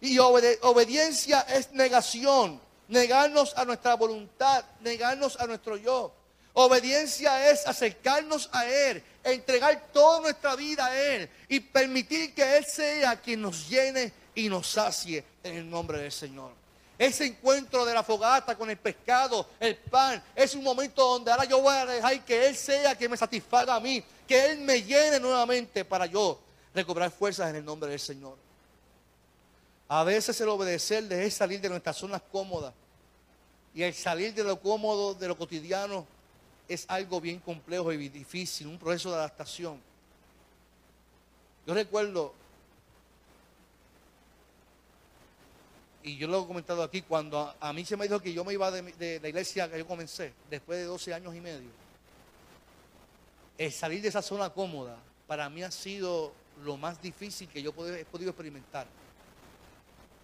Y 0.00 0.18
obediencia 0.18 1.42
es 1.42 1.70
negación, 1.72 2.60
negarnos 2.88 3.56
a 3.56 3.64
nuestra 3.64 3.94
voluntad, 3.94 4.64
negarnos 4.80 5.38
a 5.38 5.46
nuestro 5.46 5.76
yo. 5.76 6.12
Obediencia 6.54 7.50
es 7.50 7.66
acercarnos 7.66 8.50
a 8.52 8.66
Él, 8.66 9.02
entregar 9.22 9.88
toda 9.92 10.20
nuestra 10.20 10.56
vida 10.56 10.86
a 10.86 11.00
Él 11.00 11.30
y 11.48 11.60
permitir 11.60 12.34
que 12.34 12.56
Él 12.56 12.64
sea 12.64 13.20
quien 13.20 13.40
nos 13.40 13.68
llene 13.68 14.12
y 14.34 14.48
nos 14.48 14.66
sacie 14.66 15.24
en 15.42 15.56
el 15.56 15.70
nombre 15.70 15.98
del 15.98 16.12
Señor. 16.12 16.50
Ese 16.98 17.26
encuentro 17.26 17.84
de 17.84 17.94
la 17.94 18.02
fogata 18.02 18.56
con 18.56 18.68
el 18.70 18.76
pescado, 18.76 19.48
el 19.58 19.76
pan, 19.76 20.22
es 20.34 20.54
un 20.54 20.62
momento 20.62 21.02
donde 21.06 21.30
ahora 21.30 21.44
yo 21.44 21.60
voy 21.60 21.74
a 21.74 21.86
dejar 21.86 22.24
que 22.24 22.46
Él 22.46 22.56
sea 22.56 22.94
quien 22.94 23.10
me 23.10 23.16
satisfaga 23.16 23.76
a 23.76 23.80
mí, 23.80 24.02
que 24.26 24.46
Él 24.46 24.58
me 24.58 24.82
llene 24.82 25.18
nuevamente 25.18 25.84
para 25.84 26.06
yo 26.06 26.38
recobrar 26.74 27.10
fuerzas 27.10 27.50
en 27.50 27.56
el 27.56 27.64
nombre 27.64 27.90
del 27.90 28.00
Señor. 28.00 28.36
A 29.88 30.04
veces 30.04 30.40
el 30.40 30.48
obedecer 30.48 31.12
es 31.12 31.34
salir 31.34 31.60
de 31.60 31.68
nuestras 31.68 31.96
zonas 31.96 32.22
cómodas. 32.30 32.72
Y 33.74 33.82
el 33.82 33.94
salir 33.94 34.34
de 34.34 34.44
lo 34.44 34.60
cómodo, 34.60 35.14
de 35.14 35.28
lo 35.28 35.36
cotidiano, 35.36 36.06
es 36.68 36.84
algo 36.88 37.20
bien 37.20 37.38
complejo 37.40 37.92
y 37.92 38.08
difícil, 38.08 38.66
un 38.66 38.78
proceso 38.78 39.10
de 39.10 39.16
adaptación. 39.16 39.80
Yo 41.66 41.74
recuerdo, 41.74 42.34
y 46.02 46.16
yo 46.16 46.26
lo 46.26 46.42
he 46.42 46.46
comentado 46.46 46.82
aquí, 46.82 47.02
cuando 47.02 47.54
a, 47.60 47.72
mí 47.72 47.84
se 47.84 47.96
me 47.96 48.06
dijo 48.06 48.20
que 48.20 48.32
yo 48.32 48.44
me 48.44 48.52
iba 48.52 48.70
de, 48.70 49.20
la 49.20 49.28
iglesia 49.28 49.70
que 49.70 49.78
yo 49.78 49.86
comencé, 49.86 50.32
después 50.50 50.78
de 50.78 50.84
12 50.84 51.14
años 51.14 51.34
y 51.34 51.40
medio, 51.40 51.68
el 53.58 53.72
salir 53.72 54.02
de 54.02 54.08
esa 54.08 54.22
zona 54.22 54.50
cómoda, 54.50 54.96
para 55.26 55.48
mí 55.48 55.62
ha 55.62 55.70
sido 55.70 56.32
lo 56.64 56.76
más 56.76 57.00
difícil 57.00 57.48
que 57.48 57.62
yo 57.62 57.70
he 57.70 58.04
podido 58.04 58.30
experimentar. 58.30 58.86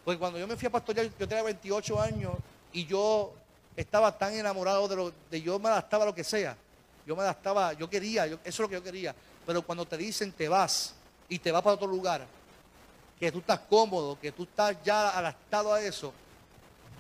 Porque 0.04 0.18
cuando 0.18 0.38
yo 0.38 0.46
me 0.46 0.56
fui 0.56 0.66
a 0.66 0.70
pastorear, 0.70 1.10
yo 1.18 1.28
tenía 1.28 1.42
28 1.42 2.00
años 2.00 2.34
y 2.72 2.86
yo 2.86 3.32
estaba 3.76 4.16
tan 4.16 4.32
enamorado 4.32 4.88
de 4.88 4.96
lo 4.96 5.12
de 5.30 5.42
yo 5.42 5.58
me 5.58 5.68
adaptaba 5.68 6.04
lo 6.04 6.14
que 6.14 6.24
sea. 6.24 6.56
Yo 7.06 7.16
me 7.16 7.22
adaptaba, 7.22 7.72
yo 7.72 7.88
quería, 7.88 8.26
eso 8.26 8.38
es 8.44 8.58
lo 8.58 8.68
que 8.68 8.74
yo 8.74 8.82
quería. 8.82 9.14
Pero 9.46 9.62
cuando 9.62 9.86
te 9.86 9.96
dicen 9.96 10.32
te 10.32 10.48
vas 10.48 10.94
y 11.28 11.38
te 11.38 11.52
vas 11.52 11.62
para 11.62 11.74
otro 11.74 11.86
lugar, 11.86 12.26
que 13.18 13.32
tú 13.32 13.38
estás 13.38 13.60
cómodo, 13.60 14.18
que 14.20 14.32
tú 14.32 14.44
estás 14.44 14.76
ya 14.84 15.16
adaptado 15.16 15.72
a 15.72 15.80
eso, 15.80 16.12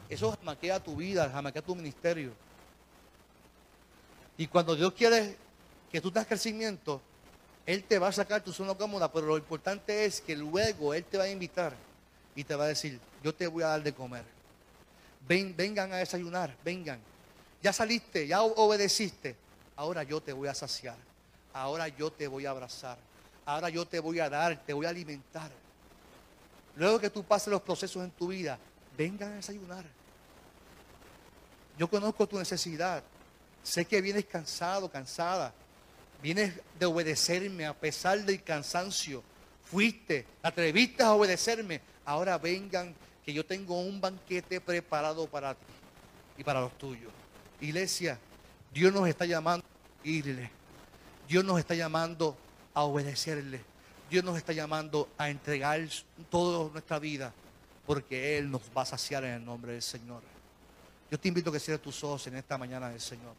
eso 0.08 0.32
jamaquea 0.38 0.80
tu 0.80 0.96
vida, 0.96 1.28
jamaquea 1.30 1.62
tu 1.62 1.74
ministerio. 1.74 2.32
Y 4.36 4.46
cuando 4.46 4.74
Dios 4.74 4.92
quiere 4.92 5.36
que 5.90 6.00
tú 6.00 6.10
tengas 6.10 6.28
crecimiento, 6.28 7.00
Él 7.68 7.84
te 7.84 7.98
va 7.98 8.08
a 8.08 8.12
sacar 8.12 8.42
tu 8.42 8.50
zona 8.50 8.74
cómoda, 8.74 9.12
pero 9.12 9.26
lo 9.26 9.36
importante 9.36 10.06
es 10.06 10.22
que 10.22 10.34
luego 10.34 10.94
Él 10.94 11.04
te 11.04 11.18
va 11.18 11.24
a 11.24 11.28
invitar 11.28 11.74
y 12.34 12.42
te 12.42 12.54
va 12.54 12.64
a 12.64 12.68
decir, 12.68 12.98
yo 13.22 13.34
te 13.34 13.46
voy 13.46 13.62
a 13.62 13.66
dar 13.66 13.82
de 13.82 13.92
comer. 13.92 14.24
Ven, 15.28 15.54
vengan 15.54 15.92
a 15.92 15.96
desayunar, 15.96 16.56
vengan. 16.64 16.98
Ya 17.62 17.70
saliste, 17.74 18.26
ya 18.26 18.40
obedeciste. 18.40 19.36
Ahora 19.76 20.02
yo 20.02 20.18
te 20.22 20.32
voy 20.32 20.48
a 20.48 20.54
saciar. 20.54 20.96
Ahora 21.52 21.88
yo 21.88 22.10
te 22.10 22.26
voy 22.26 22.46
a 22.46 22.52
abrazar. 22.52 22.96
Ahora 23.44 23.68
yo 23.68 23.84
te 23.84 24.00
voy 24.00 24.18
a 24.18 24.30
dar, 24.30 24.64
te 24.64 24.72
voy 24.72 24.86
a 24.86 24.88
alimentar. 24.88 25.50
Luego 26.74 26.98
que 26.98 27.10
tú 27.10 27.22
pases 27.22 27.48
los 27.48 27.60
procesos 27.60 28.02
en 28.02 28.12
tu 28.12 28.28
vida, 28.28 28.58
vengan 28.96 29.32
a 29.32 29.34
desayunar. 29.34 29.84
Yo 31.76 31.86
conozco 31.90 32.26
tu 32.26 32.38
necesidad. 32.38 33.02
Sé 33.62 33.84
que 33.84 34.00
vienes 34.00 34.24
cansado, 34.24 34.90
cansada. 34.90 35.52
Vienes 36.22 36.54
de 36.78 36.86
obedecerme 36.86 37.66
a 37.66 37.74
pesar 37.74 38.24
del 38.24 38.42
cansancio. 38.42 39.22
Fuiste, 39.64 40.26
atreviste 40.42 41.02
a 41.02 41.12
obedecerme. 41.12 41.80
Ahora 42.04 42.38
vengan 42.38 42.94
que 43.24 43.32
yo 43.32 43.44
tengo 43.44 43.80
un 43.80 44.00
banquete 44.00 44.60
preparado 44.60 45.26
para 45.26 45.54
ti 45.54 45.60
y 46.38 46.44
para 46.44 46.60
los 46.60 46.76
tuyos. 46.76 47.12
Iglesia, 47.60 48.18
Dios 48.72 48.92
nos 48.92 49.06
está 49.08 49.26
llamando 49.26 49.64
a 49.64 50.08
irle. 50.08 50.50
Dios 51.28 51.44
nos 51.44 51.58
está 51.58 51.74
llamando 51.74 52.36
a 52.74 52.82
obedecerle. 52.82 53.60
Dios 54.10 54.24
nos 54.24 54.38
está 54.38 54.52
llamando 54.52 55.08
a 55.18 55.28
entregar 55.28 55.86
toda 56.30 56.70
nuestra 56.72 56.98
vida 56.98 57.32
porque 57.86 58.38
Él 58.38 58.50
nos 58.50 58.62
va 58.76 58.82
a 58.82 58.86
saciar 58.86 59.24
en 59.24 59.34
el 59.34 59.44
nombre 59.44 59.72
del 59.72 59.82
Señor. 59.82 60.22
Yo 61.10 61.18
te 61.18 61.28
invito 61.28 61.50
a 61.50 61.52
que 61.52 61.60
cierres 61.60 61.82
tus 61.82 62.02
ojos 62.04 62.26
en 62.26 62.36
esta 62.36 62.58
mañana 62.58 62.88
del 62.90 63.00
Señor. 63.00 63.34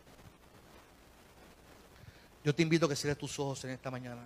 Yo 2.43 2.55
te 2.55 2.63
invito 2.63 2.85
a 2.85 2.89
que 2.89 2.95
cierres 2.95 3.17
tus 3.17 3.37
ojos 3.39 3.63
en 3.65 3.71
esta 3.71 3.91
mañana. 3.91 4.21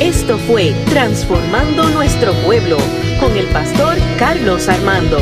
Esto 0.00 0.38
fue 0.38 0.72
Transformando 0.90 1.88
Nuestro 1.90 2.32
Pueblo 2.44 2.78
con 3.20 3.36
el 3.36 3.46
pastor 3.48 3.96
Carlos 4.18 4.68
Armando. 4.68 5.18